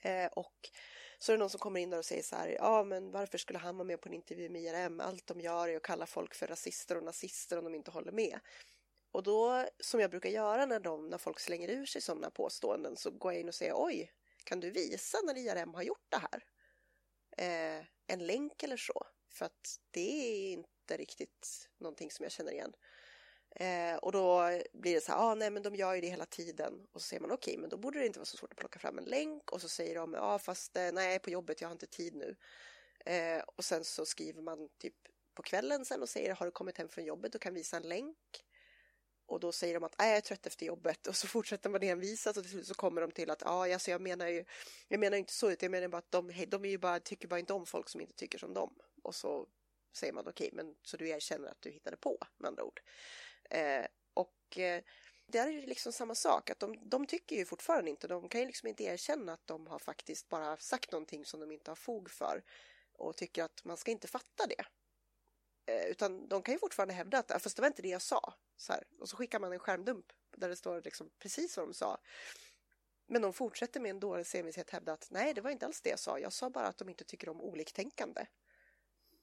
[0.00, 0.70] Eh, och
[1.18, 3.38] så är det någon som kommer in där och säger så här, ja men varför
[3.38, 5.00] skulle han vara med på en intervju med IRM?
[5.00, 8.12] Allt de gör är att kalla folk för rasister och nazister om de inte håller
[8.12, 8.40] med.
[9.12, 12.96] Och då, som jag brukar göra när, de, när folk slänger ur sig sådana påståenden,
[12.96, 14.12] så går jag in och säger, oj,
[14.44, 16.44] kan du visa när IRM har gjort det här?
[17.36, 22.52] Eh, en länk eller så, för att det är inte riktigt någonting som jag känner
[22.52, 22.72] igen.
[23.56, 26.26] Eh, och då blir det så här, ah, nej men de gör ju det hela
[26.26, 26.86] tiden.
[26.92, 28.78] Och så säger man okej, men då borde det inte vara så svårt att plocka
[28.78, 29.52] fram en länk.
[29.52, 32.14] Och så säger de, ja ah, fast jag nej på jobbet, jag har inte tid
[32.14, 32.36] nu.
[33.06, 34.94] Eh, och sen så skriver man typ
[35.34, 37.82] på kvällen sen och säger, har du kommit hem från jobbet och kan visa en
[37.82, 38.16] länk?
[39.32, 41.82] Och då säger de att nej, jag är trött efter jobbet och så fortsätter man
[41.82, 44.44] envisas och till slut så kommer de till att ja, alltså jag menar ju,
[44.88, 47.00] jag menar inte så, utan jag menar bara att de, hej, de är ju bara,
[47.00, 48.78] tycker bara inte om folk som inte tycker som dem.
[49.02, 49.48] Och så
[49.92, 52.80] säger man okej, men så du erkänner att du hittade på med andra ord.
[53.50, 54.82] Eh, och eh,
[55.26, 58.40] där är det liksom samma sak, att de, de tycker ju fortfarande inte, de kan
[58.40, 61.76] ju liksom inte erkänna att de har faktiskt bara sagt någonting som de inte har
[61.76, 62.42] fog för
[62.92, 64.64] och tycker att man ska inte fatta det.
[65.66, 68.02] Eh, utan de kan ju fortfarande hävda att "Ah, fast det var inte det jag
[68.02, 68.34] sa.
[68.56, 68.82] Så här.
[69.00, 70.06] Och så skickar man en skärmdump
[70.36, 71.98] där det står liksom precis vad de sa.
[73.08, 75.90] Men de fortsätter med en dålig envishet hävda att nej, det var inte alls det
[75.90, 76.18] jag sa.
[76.18, 78.26] Jag sa bara att de inte tycker om oliktänkande.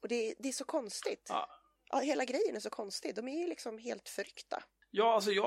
[0.02, 1.26] Och det, det är så konstigt.
[1.30, 1.50] Ja.
[1.92, 3.16] Ja, hela grejen är så konstig.
[3.16, 4.64] De är ju liksom helt förryckta.
[4.92, 5.44] Ja, alltså jag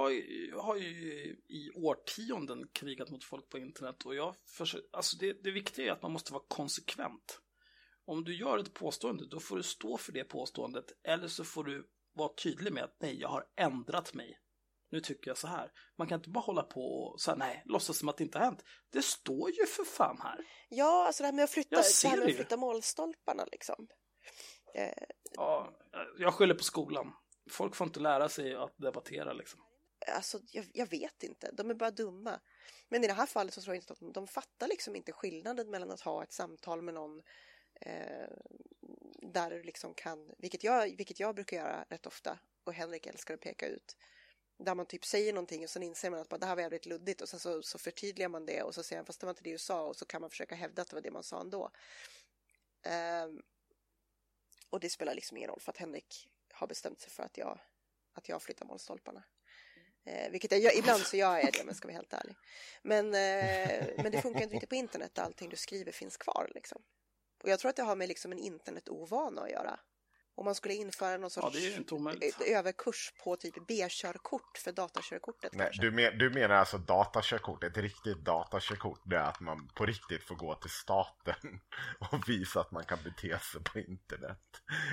[0.60, 5.50] har ju i årtionden krigat mot folk på internet och jag försöker, alltså det, det
[5.50, 7.40] viktiga är att man måste vara konsekvent.
[8.04, 11.64] Om du gör ett påstående, då får du stå för det påståendet eller så får
[11.64, 14.38] du vara tydlig med att nej, jag har ändrat mig
[14.92, 15.72] nu tycker jag så här.
[15.98, 18.44] Man kan inte bara hålla på och säga nej, låtsas som att det inte har
[18.44, 18.64] hänt.
[18.90, 20.46] Det står ju för fan här.
[20.68, 23.88] Ja, alltså det här med att flytta, det här med att flytta målstolparna liksom.
[24.74, 25.04] Eh.
[25.30, 25.78] Ja,
[26.18, 27.12] jag skyller på skolan.
[27.50, 29.60] Folk får inte lära sig att debattera liksom.
[30.16, 31.50] Alltså, jag, jag, vet inte.
[31.52, 32.40] De är bara dumma.
[32.88, 35.12] Men i det här fallet så tror jag inte att de, de fattar liksom inte
[35.12, 37.22] skillnaden mellan att ha ett samtal med någon
[37.86, 38.28] eh,
[39.22, 43.34] där du liksom kan, vilket jag, vilket jag brukar göra rätt ofta och Henrik älskar
[43.34, 43.96] att peka ut,
[44.58, 46.86] där man typ säger någonting och sen inser man att bara, det här var jävligt
[46.86, 49.30] luddigt och sen så, så förtydligar man det och så säger man fast det var
[49.30, 51.22] inte det du sa och så kan man försöka hävda att det var det man
[51.22, 51.70] sa ändå.
[52.82, 53.28] Eh,
[54.70, 57.60] och det spelar liksom ingen roll för att Henrik har bestämt sig för att jag,
[58.12, 59.24] att jag flyttar målstolparna.
[60.04, 62.36] Eh, vilket jag, ibland så gör jag det om jag ska vara helt ärlig.
[62.82, 66.50] Men, eh, men det funkar inte riktigt på internet där allting du skriver finns kvar.
[66.54, 66.82] Liksom.
[67.42, 69.78] Och jag tror att det har med liksom en internetovana att göra.
[70.34, 75.52] Om man skulle införa någon sorts ja, överkurs på typ B-körkort för datakörkortet.
[75.54, 79.86] Nej, du, men, du, menar alltså datakörkort, ett riktigt datakörkort, det är att man på
[79.86, 81.60] riktigt får gå till staten
[82.12, 84.38] och visa att man kan bete sig på internet.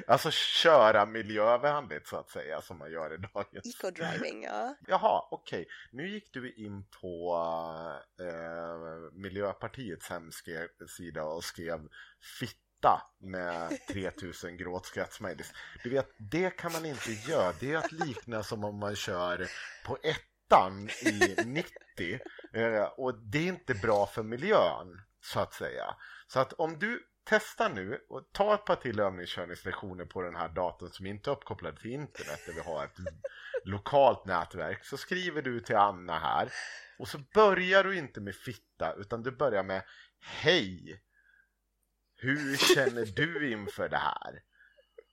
[0.07, 3.65] Alltså köra miljövänligt så att säga, som man gör i dagens...
[3.65, 4.75] Eco-driving, ja.
[4.87, 5.61] Jaha, okej.
[5.61, 5.71] Okay.
[5.91, 7.35] Nu gick du in på
[8.19, 11.79] äh, Miljöpartiets hemsida och skrev
[12.39, 12.68] fitt
[13.19, 15.53] med 3000 gråtskratt smileys.
[15.83, 17.53] Du vet, det kan man inte göra.
[17.59, 19.47] Det är att likna som om man kör
[19.85, 22.19] på ettan i 90.
[22.53, 25.95] Eh, och det är inte bra för miljön, så att säga.
[26.27, 30.49] Så att om du testar nu och ta ett par till övningskörningslektioner på den här
[30.49, 32.97] datorn som inte är uppkopplad till internet där vi har ett
[33.63, 36.51] lokalt nätverk så skriver du till Anna här
[36.99, 39.83] och så börjar du inte med fitta utan du börjar med
[40.19, 41.01] Hej!
[42.21, 44.41] Hur känner du inför det här?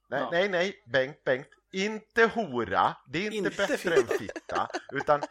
[0.08, 0.28] Nej, ja.
[0.32, 1.48] nej, nej, Bengt, Bengt.
[1.72, 4.00] Inte hora, det är inte, inte bättre fitta.
[4.00, 4.68] än fitta.
[4.92, 5.22] Utan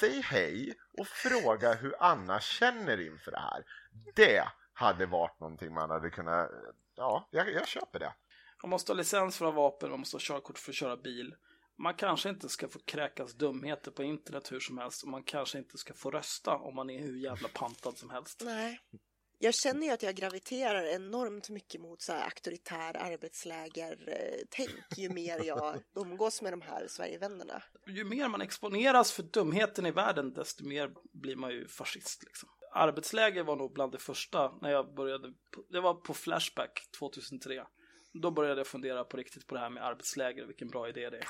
[0.00, 3.64] säg hej och fråga hur Anna känner inför det här.
[4.14, 6.50] Det hade varit någonting man hade kunnat...
[6.96, 8.12] Ja, jag, jag köper det.
[8.62, 10.96] Man måste ha licens för att ha vapen, man måste ha körkort för att köra
[10.96, 11.34] bil.
[11.78, 15.58] Man kanske inte ska få kräkas dumheter på internet hur som helst och man kanske
[15.58, 18.42] inte ska få rösta om man är hur jävla pantad som helst.
[18.44, 18.80] Nej
[19.38, 25.44] jag känner ju att jag graviterar enormt mycket mot så här auktoritär arbetsläger-tänk ju mer
[25.44, 27.62] jag umgås med de här Sverigevännerna.
[27.86, 32.22] Ju mer man exponeras för dumheten i världen, desto mer blir man ju fascist.
[32.24, 32.48] Liksom.
[32.72, 35.32] Arbetsläger var nog bland det första när jag började,
[35.70, 37.64] det var på Flashback 2003.
[38.22, 41.18] Då började jag fundera på riktigt på det här med arbetsläger, vilken bra idé det
[41.18, 41.26] är.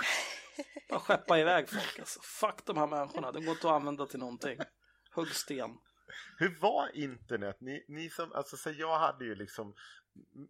[0.88, 2.20] Bara skeppa iväg folk alltså.
[2.22, 4.58] Fuck de här människorna, de går inte att använda till någonting.
[5.14, 5.70] Hugg sten.
[6.38, 7.56] Hur var internet?
[7.60, 9.74] Ni, ni som, alltså så jag hade ju liksom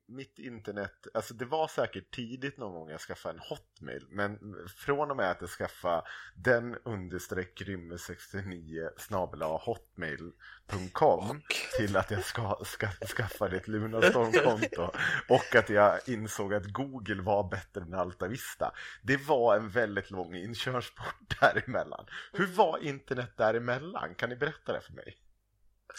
[0.06, 4.38] mitt internet, alltså det var säkert tidigt någon gång jag skaffade en hotmail men
[4.76, 6.02] från och med att jag skaffade
[6.34, 11.42] den understreck rymme 69 snabela hotmail.com
[11.78, 14.90] till att jag ska, ska, skaffade ett Lunarstorm-konto
[15.28, 18.72] och att jag insåg att Google var bättre än Alta Vista.
[19.02, 22.06] Det var en väldigt lång inkörsport däremellan.
[22.32, 24.14] Hur var internet däremellan?
[24.14, 25.23] Kan ni berätta det för mig?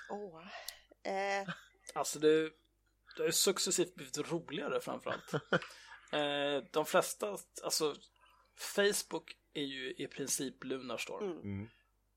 [0.10, 0.42] Oh.
[1.12, 1.50] Eh.
[1.94, 2.44] Alltså det,
[3.16, 5.34] det har ju successivt blivit roligare framförallt.
[6.14, 7.96] eh, de flesta, alltså
[8.58, 11.32] Facebook är ju i princip Lunarstorm.
[11.32, 11.42] Mm.
[11.42, 11.70] mm.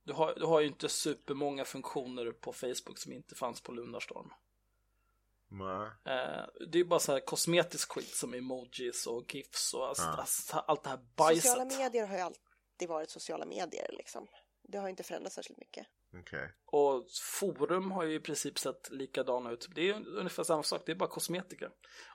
[0.02, 4.30] Du, har, du har ju inte supermånga funktioner på Facebook som inte fanns på Lunarstorm.
[5.48, 5.86] Nej.
[5.86, 10.02] Eh, det är ju bara så här kosmetisk skit som emojis och gifs och alltså,
[10.02, 10.16] ja.
[10.16, 11.42] alltså, allt det här bajset.
[11.42, 14.26] Sociala medier har ju alltid varit sociala medier liksom.
[14.62, 15.86] Det har inte förändrats särskilt mycket.
[16.12, 16.48] Okay.
[16.66, 19.68] Och forum har ju i princip sett likadana ut.
[19.74, 21.70] Det är ungefär samma sak, det är bara kosmetika.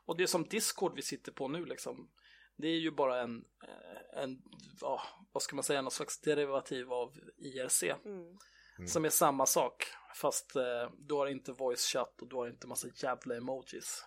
[0.06, 2.12] Och det är som Discord vi sitter på nu liksom.
[2.58, 4.42] Det är ju bara en, eh, en
[4.82, 7.84] ja, vad ska man säga, någon slags derivativ av IRC.
[7.84, 8.38] Mm.
[8.78, 8.88] Mm.
[8.88, 9.86] Som är samma sak,
[10.16, 14.06] fast eh, du har inte voice chat och du har inte massa jävla emojis.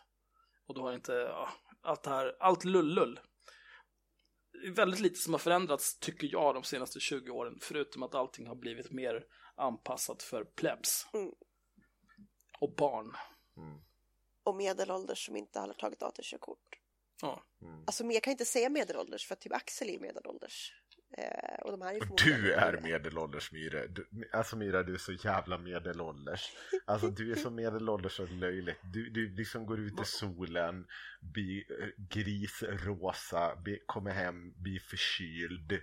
[0.67, 1.49] Och du har inte ja,
[1.83, 3.21] allt det här, allt lullull.
[4.75, 8.55] Väldigt lite som har förändrats tycker jag de senaste 20 åren, förutom att allting har
[8.55, 9.25] blivit mer
[9.57, 11.07] anpassat för plebs.
[11.15, 11.33] Mm.
[12.61, 13.17] Och barn.
[13.57, 13.81] Mm.
[14.43, 16.79] Och medelålders som inte har tagit datorkörkort.
[17.23, 17.43] Ja.
[17.63, 17.83] Mm.
[17.87, 20.73] Alltså jag kan inte säga medelålders för typ Axel är medelålders.
[21.19, 23.87] Eh, och de här är du är medelålders Myra.
[23.87, 26.53] Du, alltså Myra, du är så jävla medelålders.
[26.85, 28.79] Alltså du är så medelålders och löjligt.
[28.83, 30.87] Du, du liksom går ut i solen,
[31.21, 35.71] blir eh, grisrosa, blir, kommer hem, blir förkyld,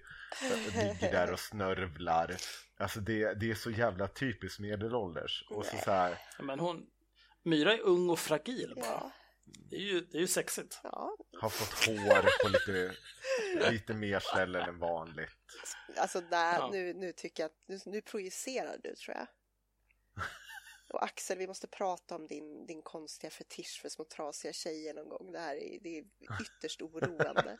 [0.75, 2.35] ligger där och snörvlar.
[2.83, 5.45] Alltså det, det är så jävla typiskt medelålders.
[5.49, 6.17] Och så, så här...
[6.39, 6.85] Men hon,
[7.43, 8.85] Myra är ung och fragil bara.
[8.85, 9.11] Ja.
[9.69, 10.79] Det är ju, det är ju sexigt.
[10.83, 11.17] Ja.
[11.41, 12.95] Har fått hår på lite
[13.71, 15.29] Lite mer ställen än vanligt.
[15.97, 16.69] Alltså där, ja.
[16.71, 19.27] nu, nu tycker jag att nu, nu projicerar du tror jag.
[20.93, 25.09] Och Axel, vi måste prata om din, din konstiga fetisch för små trasiga tjejer någon
[25.09, 25.31] gång.
[25.31, 26.05] Det här är, det är
[26.41, 27.57] ytterst oroande.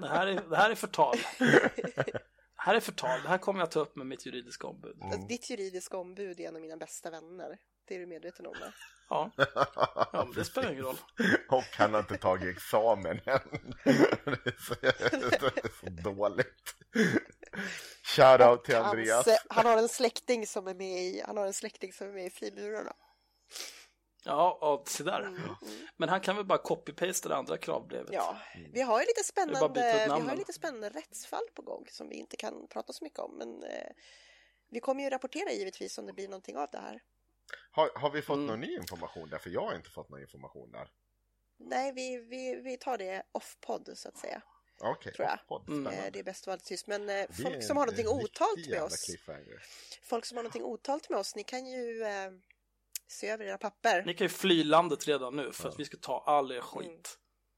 [0.00, 1.16] det, här är, det här är förtal.
[2.68, 3.22] Här är förtal.
[3.22, 5.02] Det här kommer jag ta upp med mitt juridiska ombud.
[5.02, 5.26] Mm.
[5.26, 7.58] Ditt juridiska ombud är en av mina bästa vänner.
[7.88, 8.72] Det är du medveten om va?
[9.08, 9.30] Ja,
[10.12, 10.96] ja det spelar ingen roll.
[11.48, 13.40] Och han har inte tagit examen än.
[13.84, 16.74] Det är så, det är så dåligt.
[18.02, 19.26] Shoutout till Andreas.
[19.26, 22.12] Hans, han har en släkting som är med i, han har en släkting som är
[22.12, 22.92] med i Frimurarna.
[24.24, 25.20] Ja, och se där.
[25.20, 25.56] Mm, mm.
[25.96, 28.12] Men han kan väl bara copy-paste det andra kravbrevet.
[28.12, 28.38] Ja,
[28.72, 32.36] vi har ju lite spännande, vi har lite spännande rättsfall på gång som vi inte
[32.36, 33.38] kan prata så mycket om.
[33.38, 33.90] Men eh,
[34.70, 37.02] vi kommer ju rapportera givetvis om det blir någonting av det här.
[37.70, 38.46] Har, har vi fått mm.
[38.46, 39.38] någon ny information där?
[39.38, 40.88] För jag har inte fått någon information där.
[41.58, 44.42] Nej, vi, vi, vi tar det off-podd så att säga.
[44.80, 45.68] Okej, okay, off-podd.
[45.68, 45.86] Mm.
[45.86, 46.86] Eh, det är bäst att vara tyst.
[46.86, 49.06] Men eh, folk som har någonting otalt med oss.
[50.02, 52.30] Folk som har någonting otalt med oss, ni kan ju eh,
[53.08, 54.02] se över era papper.
[54.06, 55.70] Ni kan ju fly landet redan nu för ja.
[55.70, 56.86] att vi ska ta all er skit.
[56.86, 57.02] Mm.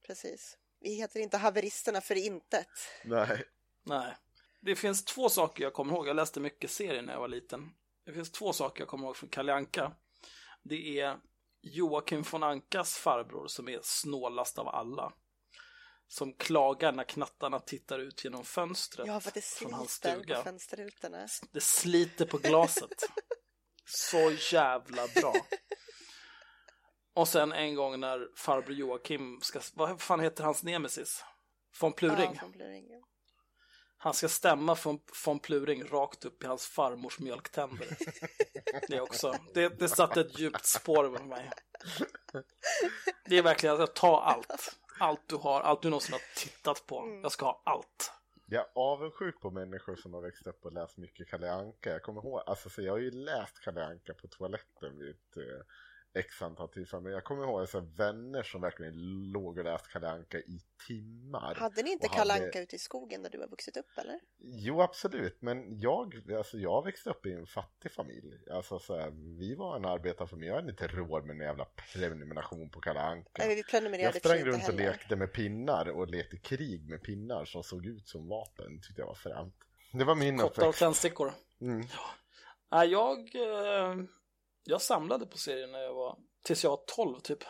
[0.06, 0.56] Precis.
[0.80, 2.68] Vi heter inte haveristerna för intet.
[3.04, 3.44] Nej.
[3.82, 4.16] Nej.
[4.60, 6.08] Det finns två saker jag kommer ihåg.
[6.08, 7.70] Jag läste mycket serier när jag var liten.
[8.06, 9.92] Det finns två saker jag kommer ihåg från Kalle Anka.
[10.62, 11.18] Det är
[11.62, 15.12] Joakim von Ankas farbror som är snålast av alla.
[16.08, 20.36] Som klagar när knattarna tittar ut genom fönstret ja, för det från hans stuga.
[20.36, 21.28] På fönsterrutorna.
[21.52, 22.90] Det sliter på glaset.
[23.90, 25.34] Så jävla bra.
[27.14, 31.24] Och sen en gång när farbror Joakim ska, vad fan heter hans nemesis?
[31.80, 32.32] Von Pluring.
[32.34, 33.00] Ja, von Pluring ja.
[33.96, 37.96] Han ska stämma från von Pluring rakt upp i hans farmors mjölktänder.
[38.88, 39.36] Det också.
[39.54, 41.50] Det, det satte ett djupt spår med mig.
[43.24, 44.76] Det är verkligen att ta allt.
[44.98, 47.20] Allt du har, allt du någonsin har tittat på.
[47.22, 48.12] Jag ska ha allt.
[48.52, 51.90] Jag är avundsjuk på människor som har växt upp och läst mycket Kalle Anka.
[51.90, 55.36] Jag kommer ihåg, alltså så jag har ju läst Kalle Anka på toaletten vid ett
[55.36, 55.64] eh,
[56.14, 57.04] x antal tillfällen.
[57.04, 58.94] Men jag kommer ihåg så vänner som verkligen
[59.32, 61.54] låg och läste Kalle Anka i timmar.
[61.54, 62.62] Hade ni inte Kalle Anka hade...
[62.62, 64.20] ute i skogen där du har vuxit upp eller?
[64.38, 68.38] Jo absolut, men jag, alltså, jag växte upp i en fattig familj.
[68.50, 72.70] Alltså, så här, vi var en arbetarfamilj, jag hade inte råd med en jävla prenumeration
[72.70, 73.30] på Kalle Anka.
[73.38, 77.44] Nej, vi prenumererade jag sprang runt och lekte med pinnar och lekte krig med pinnar
[77.44, 78.80] som såg ut som vapen.
[78.80, 79.54] tyckte jag var fränt.
[79.92, 81.32] Det var min Kottar och tändstickor.
[81.60, 81.86] Mm.
[82.70, 82.84] Ja.
[82.84, 83.18] Jag...
[83.18, 84.04] Eh
[84.64, 87.44] jag samlade på serien när jag var, tills jag var 12 typ.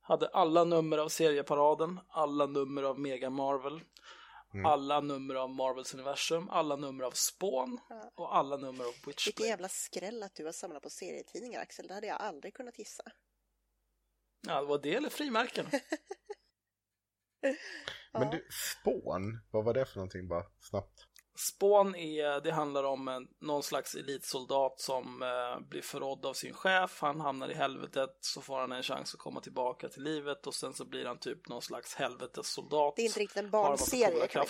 [0.00, 3.80] Hade alla nummer av serieparaden, alla nummer av Mega Marvel,
[4.54, 4.66] mm.
[4.66, 7.80] alla nummer av Marvels universum, alla nummer av Spawn
[8.14, 9.22] och alla nummer av Witchblade.
[9.26, 12.78] Vilken jävla skräll att du har samlat på serietidningar Axel, det hade jag aldrig kunnat
[12.78, 13.02] gissa.
[14.46, 15.66] Ja, det var det eller frimärken.
[18.12, 21.06] Men du, Spawn, vad var det för någonting bara snabbt?
[21.34, 26.54] Spawn är, det handlar om en, någon slags elitsoldat som eh, blir förrådd av sin
[26.54, 26.98] chef.
[27.00, 30.54] Han hamnar i helvetet, så får han en chans att komma tillbaka till livet och
[30.54, 32.96] sen så blir han typ någon slags helvetessoldat.
[32.96, 34.46] Det är inte riktigt en barnserie kan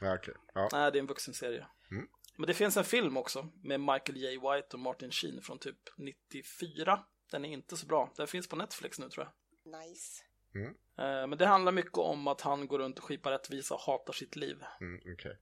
[0.00, 0.34] ja, okay.
[0.54, 0.68] ja.
[0.72, 1.66] Nej, det är en vuxenserie.
[1.90, 2.08] Mm.
[2.36, 4.30] Men det finns en film också med Michael J.
[4.30, 7.04] White och Martin Sheen från typ 94.
[7.30, 8.12] Den är inte så bra.
[8.16, 9.80] Den finns på Netflix nu tror jag.
[9.80, 10.22] Nice.
[10.54, 10.68] Mm.
[10.98, 14.12] Eh, men det handlar mycket om att han går runt och skipar rättvisa och hatar
[14.12, 14.64] sitt liv.
[14.80, 15.32] Mm, okay.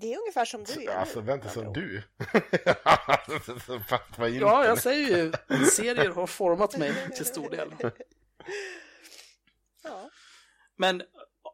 [0.00, 0.94] Det är ungefär som du gör.
[0.94, 2.02] Alltså vänta, som du?
[4.40, 5.32] ja, jag säger ju,
[5.64, 7.74] serier har format mig till stor del.
[9.82, 10.10] Ja.
[10.76, 11.02] Men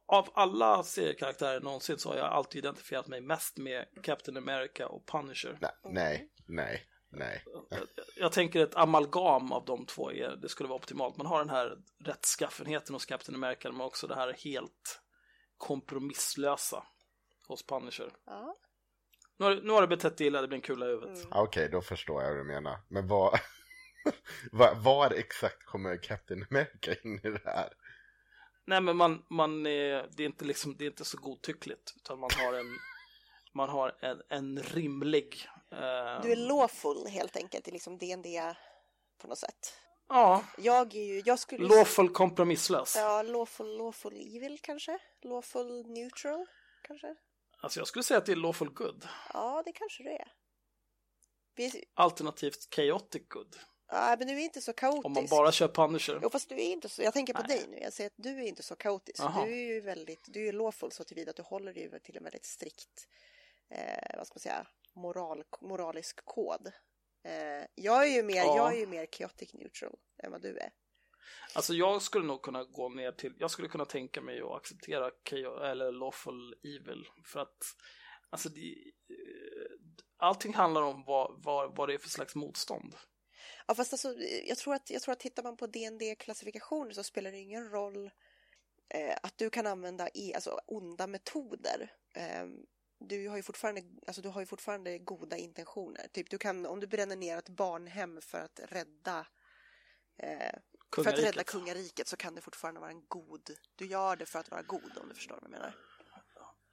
[0.07, 5.07] av alla seriekaraktärer någonsin så har jag alltid identifierat mig mest med Captain America och
[5.07, 5.59] Punisher.
[5.85, 7.45] Nej, nej, nej.
[7.71, 7.81] Jag,
[8.17, 11.17] jag tänker ett amalgam av de två är, det skulle vara optimalt.
[11.17, 15.01] Man har den här rättskaffenheten hos Captain America men också det här helt
[15.57, 16.87] kompromisslösa
[17.51, 18.13] hos Punisher.
[18.25, 18.57] Ja.
[19.37, 21.17] Nu har, nu har du betett dig illa, det blir en kula i huvudet.
[21.17, 21.29] Mm.
[21.31, 22.79] Okej, okay, då förstår jag vad du menar.
[22.89, 23.41] Men vad,
[24.53, 27.73] var, var exakt kommer Captain America in i det här?
[28.65, 32.19] Nej, men man, man är, det, är inte liksom, det är inte så godtyckligt, utan
[32.19, 32.67] man har en,
[33.53, 35.49] man har en, en rimlig...
[35.73, 36.23] Eh...
[36.23, 38.27] Du är lawful helt enkelt i liksom DND
[39.19, 39.75] på något sätt.
[40.09, 40.45] Ja.
[40.59, 41.69] Jag är ju, jag skulle...
[41.69, 42.97] Lawful kompromisslös.
[42.97, 44.99] Ja, lawful, lawful evil kanske?
[45.23, 46.47] Lawful neutral
[46.83, 47.17] kanske?
[47.61, 49.09] Alltså jag skulle säga att det är lawful good.
[49.33, 50.33] Ja, det kanske det är.
[51.55, 51.85] Vi...
[51.95, 53.57] Alternativt chaotic good.
[53.93, 55.07] Ja, men du är inte så kaotisk.
[55.07, 56.19] Om man bara kör Punisher.
[56.23, 57.03] Jo, fast du är inte så.
[57.03, 57.59] Jag tänker på Nej.
[57.59, 57.79] dig nu.
[57.79, 59.21] Jag säger att du är inte så kaotisk.
[59.21, 59.45] Aha.
[59.45, 62.25] Du är ju väldigt, du är lawful så tillvida att du håller dig till en
[62.25, 63.09] väldigt strikt,
[63.71, 66.67] eh, vad ska man säga, moral, moralisk kod.
[67.25, 68.57] Eh, jag är ju mer, ja.
[68.57, 70.73] jag är ju mer chaotic neutral än vad du är.
[71.55, 75.11] Alltså jag skulle nog kunna gå ner till, jag skulle kunna tänka mig att acceptera
[75.11, 77.77] KO, eller lawful evil för att
[78.31, 78.75] alltså det,
[79.09, 79.71] eh,
[80.17, 82.97] allting handlar om vad, vad, vad det är för slags motstånd.
[83.67, 84.15] Ja fast alltså
[84.47, 87.71] jag tror att, jag tror att tittar man på DND klassifikationer så spelar det ingen
[87.71, 88.11] roll
[88.89, 91.93] eh, att du kan använda e, alltså onda metoder.
[92.15, 92.47] Eh,
[92.99, 96.09] du har ju fortfarande, alltså du har ju fortfarande goda intentioner.
[96.13, 99.27] Typ du kan, om du bränner ner ett barnhem för att rädda
[100.19, 100.59] eh,
[100.95, 104.39] för att rädda kungariket så kan det fortfarande vara en god, du gör det för
[104.39, 105.75] att vara god om du förstår vad jag menar.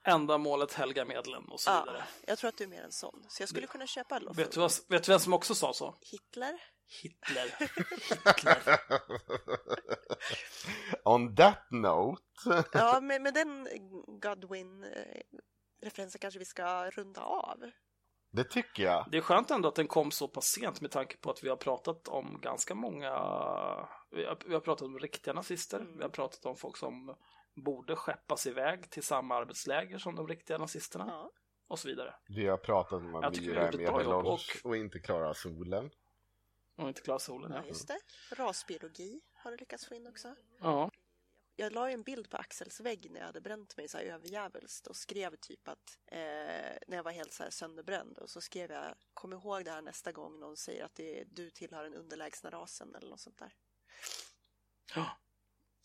[0.03, 2.03] Ändamålet helga medlen och så ja, vidare.
[2.27, 4.44] Jag tror att du är mer en sån, så jag skulle kunna köpa Lawful.
[4.44, 4.57] Vet
[4.89, 5.98] vet du vem som också sa så?
[6.02, 6.61] Hitler?
[7.02, 7.56] Hitler.
[7.60, 8.80] Hitler.
[11.03, 12.23] On that note.
[12.73, 13.68] ja, med, med den
[14.22, 17.72] Godwin-referensen kanske vi ska runda av.
[18.38, 19.05] Det tycker jag.
[19.11, 21.49] Det är skönt ändå att den kom så pass sent med tanke på att vi
[21.49, 23.09] har pratat om ganska många,
[24.11, 25.97] vi har, vi har pratat om riktiga nazister, mm.
[25.97, 27.15] vi har pratat om folk som
[27.55, 31.05] borde skeppas iväg till samma arbetsläger som de riktiga nazisterna.
[31.07, 31.31] Ja.
[31.68, 32.15] Och så vidare.
[32.27, 34.69] Vi har pratat om att vi är medelålders och...
[34.69, 35.89] och inte klarar solen.
[36.76, 37.57] Och inte klarar solen, ja.
[37.57, 37.68] ja.
[37.68, 37.99] Just det.
[38.35, 40.35] Rasbiologi har du lyckats få in också.
[40.59, 40.91] Ja.
[41.59, 44.88] Jag la en bild på Axels vägg när jag hade bränt mig så här överjävulskt
[44.88, 46.17] och skrev typ att eh,
[46.88, 49.81] när jag var helt så här sönderbränd och så skrev jag kom ihåg det här
[49.81, 53.38] nästa gång någon säger att det är, du tillhör den underlägsna rasen eller något sånt
[53.38, 53.53] där.
[54.95, 55.17] Ja.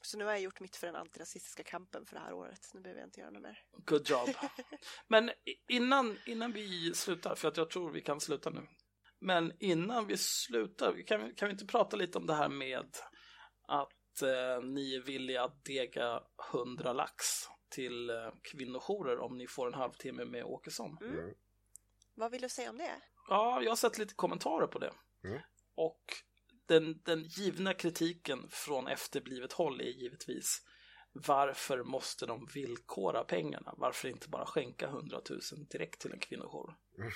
[0.03, 2.71] Så nu har jag gjort mitt för den antirasistiska kampen för det här året.
[2.75, 3.65] Nu behöver jag inte göra något mer.
[3.73, 4.29] Good job.
[5.09, 5.31] Men
[5.69, 8.67] innan, innan vi slutar, för att jag tror vi kan sluta nu.
[9.21, 12.97] Men innan vi slutar, kan kan vi inte prata lite om det här med
[13.69, 16.23] att eh, ni är villiga att dega
[16.53, 17.25] 100 lax
[17.69, 20.99] till eh, kvinnojourer om ni får en halvtimme med Åkesson?
[21.01, 21.19] Mm.
[21.19, 21.35] Mm.
[22.15, 23.03] Vad vill du säga om det?
[23.29, 24.93] Ja, jag har sett lite kommentarer på det.
[25.25, 25.41] Mm.
[25.75, 26.05] Och
[26.67, 30.63] den, den givna kritiken från efterblivet håll är givetvis
[31.13, 33.75] varför måste de villkora pengarna?
[33.77, 35.41] Varför inte bara skänka 100 000
[35.71, 36.77] direkt till en kvinnojour?
[36.99, 37.11] Mm.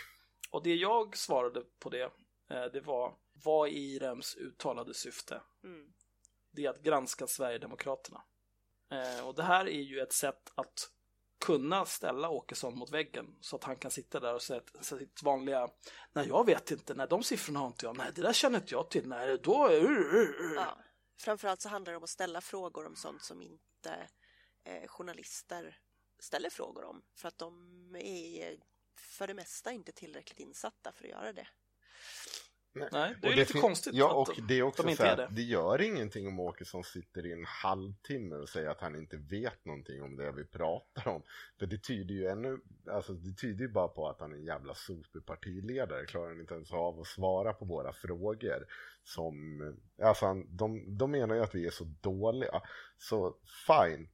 [0.51, 2.13] Och det jag svarade på det,
[2.51, 5.43] eh, det var vad är IREMs uttalade syfte?
[5.65, 5.93] Mm.
[6.57, 8.23] Det är att granska Sverigedemokraterna.
[8.91, 10.91] Eh, och det här är ju ett sätt att
[11.45, 15.69] kunna ställa Åkesson mot väggen så att han kan sitta där och säga sitt vanliga
[16.13, 18.75] Nej, jag vet inte, nej, de siffrorna har inte jag, nej, det där känner inte
[18.75, 19.69] jag till, nej, då...
[19.69, 20.53] Uh, uh, uh.
[20.55, 20.79] Ja.
[21.19, 24.09] Framförallt så handlar det om att ställa frågor om sånt som inte
[24.65, 25.79] eh, journalister
[26.19, 28.57] ställer frågor om för att de är
[28.99, 31.49] för det mesta inte tillräckligt insatta för att göra det.
[32.77, 33.95] Nej, Nej det är lite konstigt.
[33.95, 35.29] Ja, och det är också de så här, det.
[35.31, 39.65] det gör ingenting om Åkesson sitter i en halvtimme och säger att han inte vet
[39.65, 41.23] någonting om det vi pratar om.
[41.59, 44.45] För det tyder ju ännu, alltså det tyder ju bara på att han är en
[44.45, 46.07] jävla superpartiledare.
[46.07, 48.67] Klarar inte ens av att svara på våra frågor.
[49.05, 49.61] Som,
[50.03, 52.63] alltså han, de, de menar ju att vi är så dåliga.
[52.99, 53.37] Så
[53.67, 54.09] fine,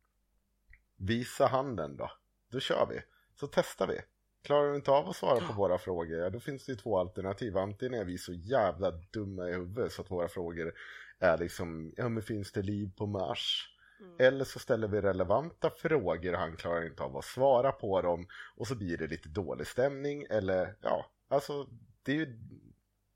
[0.97, 2.11] visa handen då.
[2.51, 3.01] Då kör vi.
[3.35, 4.01] Så testar vi.
[4.43, 6.99] Klarar du inte av att svara på våra frågor, ja, då finns det ju två
[6.99, 7.59] alternativ.
[7.59, 10.73] Antingen är vi så jävla dumma i huvudet så att våra frågor
[11.19, 13.69] är liksom, ja men finns det liv på Mars?
[14.01, 14.17] Mm.
[14.19, 18.27] Eller så ställer vi relevanta frågor och han klarar inte av att svara på dem
[18.57, 21.67] och så blir det lite dålig stämning eller ja, alltså
[22.03, 22.39] det är ju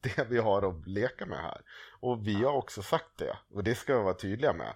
[0.00, 1.60] det vi har att leka med här.
[2.00, 4.74] Och vi har också sagt det och det ska vi vara tydliga med.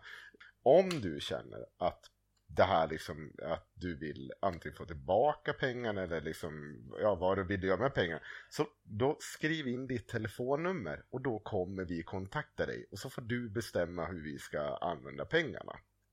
[0.63, 2.11] Om du känner att
[2.57, 7.45] det här liksom att du vill antingen få tillbaka pengarna eller liksom, ja vad du
[7.45, 8.21] vill göra med pengarna.
[8.51, 13.23] Så då skriv in ditt telefonnummer och då kommer vi kontakta dig och så får
[13.23, 15.73] du bestämma hur vi ska använda pengarna.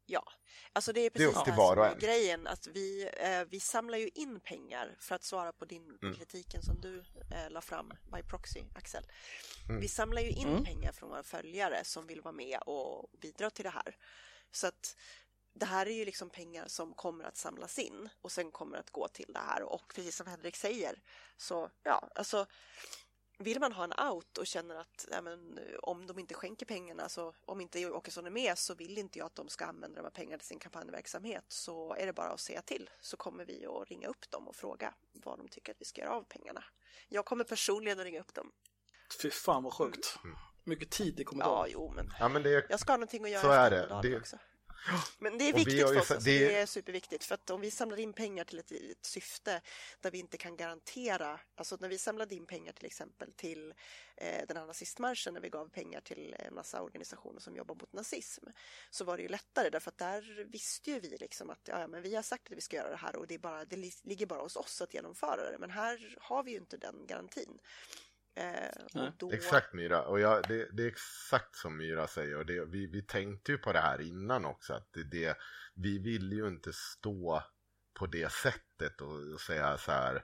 [0.10, 0.24] Ja,
[0.74, 3.98] alltså det är precis det, är det som är grejen att vi, eh, vi samlar
[3.98, 6.16] ju in pengar för att svara på din mm.
[6.16, 9.04] kritiken som du eh, la fram by proxy, Axel.
[9.70, 9.82] Mm.
[9.82, 10.64] Vi samlar ju in mm.
[10.64, 13.96] pengar från våra följare som vill vara med och bidra till det här.
[14.52, 14.96] Så att
[15.60, 18.92] det här är ju liksom pengar som kommer att samlas in och sen kommer att
[18.92, 21.02] gå till det här och precis som Henrik säger
[21.38, 22.46] så ja, alltså
[23.40, 27.10] vill man ha en out och känner att ja, men, om de inte skänker pengarna,
[27.10, 30.04] så om inte Åkesson är med så vill inte jag att de ska använda de
[30.04, 33.66] här pengarna till sin kampanjverksamhet så är det bara att säga till så kommer vi
[33.66, 36.64] att ringa upp dem och fråga vad de tycker att vi ska göra av pengarna.
[37.10, 38.52] Jag kommer personligen att ringa upp dem.
[39.22, 40.20] Fy fan vad sjukt.
[40.24, 40.38] Mm.
[40.64, 41.50] Mycket tid det kommer ta.
[41.50, 44.00] Ja, jo, men, ja, men det, jag ska ha någonting att göra så är det.
[44.10, 44.38] det, också.
[45.20, 46.30] Men det är viktigt för oss, alltså.
[46.30, 46.56] det...
[46.56, 49.62] är superviktigt för att om vi samlar in pengar till ett, ett, syfte
[50.02, 53.74] där vi inte kan garantera, alltså när vi samlade in pengar till exempel till
[54.18, 57.94] eh, den här nazistmarschen när vi gav pengar till en massa organisationer som jobbar mot
[57.94, 58.46] nazism
[58.90, 62.02] så var det ju lättare därför att där visste ju vi liksom att ja, men
[62.02, 64.26] vi har sagt att vi ska göra det här och det, är bara, det ligger
[64.26, 67.60] bara hos oss att genomföra det men här har vi ju inte den garantin.
[68.38, 69.32] Eh, då...
[69.32, 73.02] Exakt Myra, och jag, det, det, är exakt som Myra säger och det, vi, vi
[73.02, 75.38] tänkte ju på det här innan också att det, det,
[75.74, 77.44] vi vill ju inte stå
[78.00, 80.24] på det sättet och, och säga så här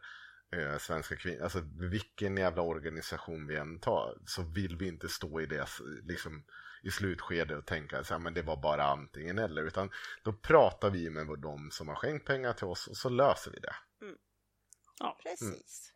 [0.55, 1.59] eh, svenska kvinnor, alltså
[1.91, 5.67] vilken jävla organisation vi än tar så vill vi inte stå i det
[6.03, 6.43] liksom
[6.83, 9.89] i slutskedet och tänka så här, men det var bara antingen eller utan
[10.23, 13.59] då pratar vi med de som har skänkt pengar till oss och så löser vi
[13.59, 13.75] det.
[14.01, 14.17] Mm.
[14.99, 15.41] Ja, precis.
[15.51, 15.92] Mm.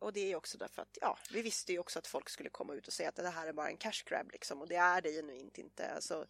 [0.00, 2.74] Och det är också därför att, ja, vi visste ju också att folk skulle komma
[2.74, 5.02] ut och säga att det här är bara en cash grab liksom och det är
[5.02, 5.90] det genuint inte.
[5.90, 6.26] Alltså,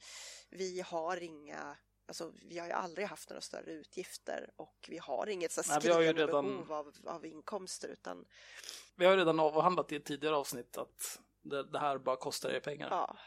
[0.49, 1.77] vi har inga
[2.07, 5.81] Alltså, vi har ju aldrig haft några större utgifter och vi har inget så Nej,
[5.81, 6.47] skrivande redan...
[6.47, 8.25] behov av, av inkomster utan
[8.95, 12.51] Vi har ju redan avhandlat i ett tidigare avsnitt att det, det här bara kostar
[12.51, 12.89] er pengar.
[12.91, 13.19] Ja,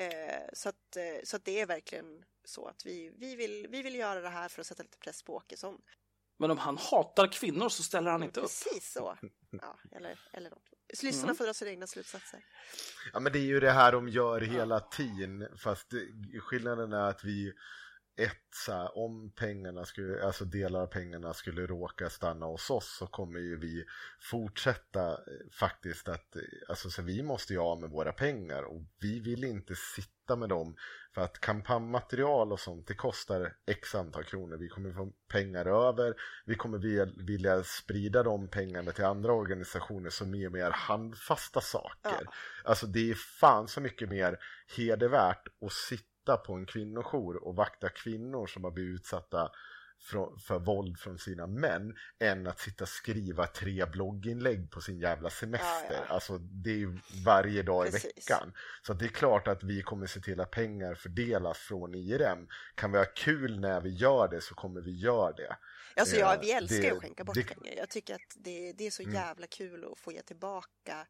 [0.00, 3.82] eh, så, att, eh, så att det är verkligen så att vi, vi, vill, vi
[3.82, 5.82] vill göra det här för att sätta lite press på Åkesson.
[6.38, 8.46] Men om han hatar kvinnor så ställer han inte upp.
[8.46, 9.18] Precis så.
[9.50, 10.68] Ja, eller, eller något.
[11.02, 11.36] Lyssnarna mm.
[11.36, 12.44] får dra sina egna slutsatser.
[13.12, 15.48] Ja, men det är ju det här de gör hela tiden.
[15.56, 15.92] Fast
[16.40, 17.52] skillnaden är att vi
[18.16, 22.96] ett, så här, om pengarna skulle, alltså delar av pengarna skulle råka stanna hos oss
[22.98, 23.84] så kommer ju vi
[24.20, 25.16] fortsätta eh,
[25.52, 29.44] faktiskt att, eh, alltså så vi måste ju av med våra pengar och vi vill
[29.44, 30.76] inte sitta med dem
[31.14, 34.56] för att kampanjmaterial och sånt det kostar x antal kronor.
[34.56, 36.14] Vi kommer få pengar över,
[36.44, 36.78] vi kommer
[37.26, 42.22] vilja sprida de pengarna till andra organisationer som är mer handfasta saker.
[42.24, 42.32] Ja.
[42.64, 44.38] Alltså det är fan så mycket mer
[44.76, 49.50] hedervärt att sitta sitta på en kvinnojour och vakta kvinnor som har blivit utsatta
[50.02, 55.00] för, för våld från sina män än att sitta och skriva tre blogginlägg på sin
[55.00, 55.94] jävla semester.
[55.94, 56.14] Ja, ja.
[56.14, 58.04] Alltså det är ju varje dag Precis.
[58.04, 58.52] i veckan.
[58.86, 62.48] Så det är klart att vi kommer se till att pengar fördelas från IRM.
[62.74, 65.56] Kan vi ha kul när vi gör det så kommer vi göra det.
[65.96, 67.74] Alltså ja, vi älskar det, att skänka bort det, pengar.
[67.76, 69.14] Jag tycker att det, det är så mm.
[69.14, 71.06] jävla kul att få ge tillbaka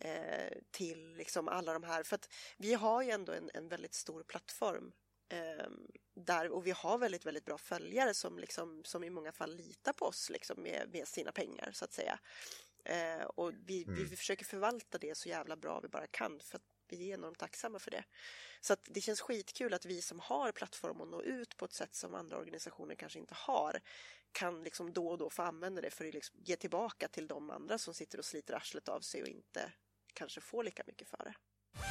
[0.00, 2.02] eh, till liksom alla de här.
[2.02, 2.28] För att
[2.58, 5.05] vi har ju ändå en, en väldigt stor plattform eh,
[6.14, 9.92] där och vi har väldigt, väldigt bra följare som, liksom, som i många fall litar
[9.92, 12.18] på oss liksom, med, med sina pengar så att säga.
[12.84, 13.94] Eh, och vi, mm.
[13.94, 17.38] vi försöker förvalta det så jävla bra vi bara kan för att vi är enormt
[17.38, 18.04] tacksamma för det.
[18.60, 21.72] Så att det känns skitkul att vi som har plattform att nå ut på ett
[21.72, 23.80] sätt som andra organisationer kanske inte har
[24.32, 27.50] kan liksom då och då få använda det för att liksom ge tillbaka till de
[27.50, 29.72] andra som sitter och sliter arslet av sig och inte
[30.12, 31.34] kanske får lika mycket för det.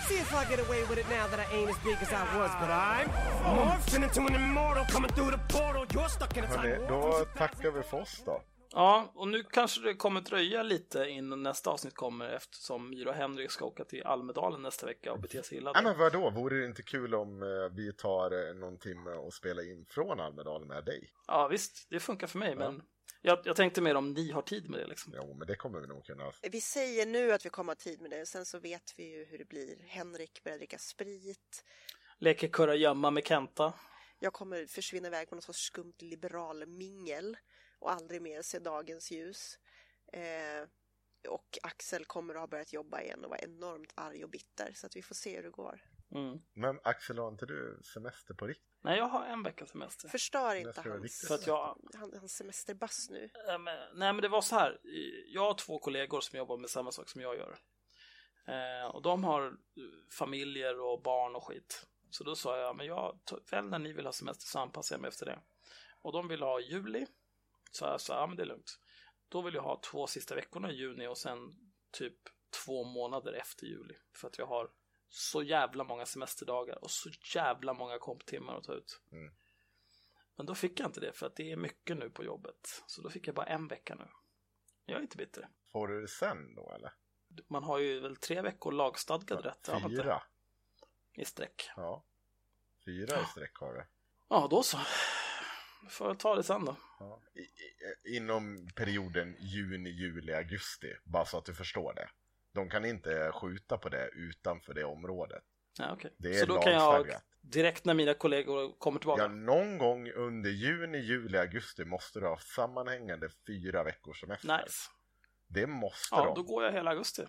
[0.07, 2.23] See if I get away with it now that I ain't as big as I
[2.37, 3.09] was, but I'm
[3.43, 5.85] morphing into an immortal coming through the portal.
[5.93, 8.41] You're stuck in a time Då tackar vi för oss då.
[8.75, 13.15] Ja, och nu kanske det kommer dröja lite innan nästa avsnitt kommer eftersom Myra och
[13.15, 15.71] Henrik ska åka till Almedalen nästa vecka och bete sig illa.
[15.73, 19.33] Ja, men vadå, vore det inte kul om eh, vi tar eh, någon timme och
[19.33, 21.11] spelar in från Almedalen med dig?
[21.27, 22.55] Ja, visst, det funkar för mig, ja.
[22.55, 22.81] men
[23.21, 25.13] jag, jag, tänkte mer om ni har tid med det liksom.
[25.15, 26.31] Jo, men det kommer vi nog kunna.
[26.51, 29.25] Vi säger nu att vi kommer ha tid med det, sen så vet vi ju
[29.25, 29.77] hur det blir.
[29.87, 31.63] Henrik börjar dricka sprit.
[32.19, 33.73] Leker kurragömma med Kenta.
[34.19, 37.37] Jag kommer försvinna iväg på något sorts skumt liberal mingel
[37.79, 39.59] och aldrig mer se dagens ljus.
[40.13, 40.67] Eh,
[41.29, 44.87] och Axel kommer att ha börjat jobba igen och vara enormt arg och bitter så
[44.87, 45.81] att vi får se hur det går.
[46.11, 46.39] Mm.
[46.53, 48.75] Men Axel, har inte du semester på riktigt?
[48.83, 50.09] Nej, jag har en veckas semester.
[50.09, 51.77] Förstör inte hans, för att jag...
[52.19, 53.29] hans semesterbass nu.
[53.49, 54.79] Äh, men, nej, men det var så här.
[55.27, 57.57] Jag har två kollegor som jobbar med samma sak som jag gör.
[58.47, 59.57] Eh, och de har
[60.11, 61.87] familjer och barn och skit.
[62.09, 63.19] Så då sa jag, men jag,
[63.51, 65.39] väl när ni vill ha semester så anpassar jag mig efter det.
[66.01, 67.05] Och de vill ha juli.
[67.75, 68.79] Så jag sa, ja men det är lugnt.
[69.29, 71.55] Då vill jag ha två sista veckorna i juni och sen
[71.91, 72.17] typ
[72.65, 73.95] två månader efter juli.
[74.13, 74.71] För att jag har
[75.09, 79.01] så jävla många semesterdagar och så jävla många komptimmar att ta ut.
[79.11, 79.33] Mm.
[80.35, 82.83] Men då fick jag inte det för att det är mycket nu på jobbet.
[82.87, 84.07] Så då fick jag bara en vecka nu.
[84.85, 85.49] Jag är inte bitter.
[85.71, 86.93] Får du det sen då eller?
[87.47, 89.69] Man har ju väl tre veckor lagstadgad ja, rätt.
[89.89, 90.23] Fyra?
[91.13, 91.69] I sträck.
[91.75, 92.03] Ja.
[92.85, 93.85] Fyra i sträck har du.
[94.27, 94.77] Ja, då så.
[95.89, 96.75] Får jag ta det sen då.
[96.99, 97.21] Ja.
[97.33, 100.93] I, inom perioden juni, juli, augusti.
[101.03, 102.09] Bara så att du förstår det.
[102.53, 105.43] De kan inte skjuta på det utanför det området.
[105.77, 106.11] Ja, okay.
[106.17, 107.07] Det är Så då kan jag
[107.41, 109.21] direkt när mina kollegor kommer tillbaka?
[109.21, 114.57] Ja, någon gång under juni, juli, augusti måste du ha sammanhängande fyra veckors semester.
[114.57, 114.89] Nice.
[115.47, 116.27] Det måste ja, de.
[116.27, 117.25] Ja, då går jag hela augusti.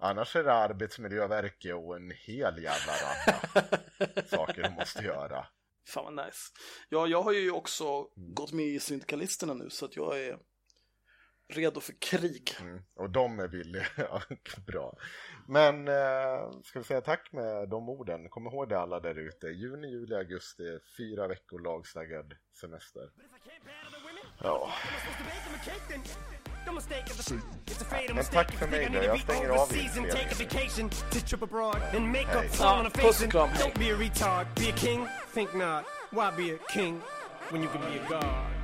[0.00, 5.46] Annars är det Arbetsmiljöverket och en hel jävla radda saker du måste göra.
[5.88, 6.52] Fan vad nice.
[6.88, 8.34] Ja, jag har ju också mm.
[8.34, 10.38] gått med i syndikalisterna nu så att jag är
[11.48, 12.56] redo för krig.
[12.60, 13.86] Mm, och de är villiga.
[14.66, 14.96] Bra.
[15.48, 18.28] Men eh, ska vi säga tack med de orden.
[18.28, 19.46] Kom ihåg det alla där ute.
[19.46, 23.10] Juni, juli, augusti, fyra veckor lagstadgad semester.
[24.42, 24.72] Ja.
[28.14, 30.16] Men tack för mig då, jag stänger av inspelningen.
[32.60, 33.72] Ja, puss och kram, hej.
[33.74, 35.84] Don't be a retard, be a king, think not.
[36.10, 37.00] Why be a king
[37.50, 38.57] when you can be a god?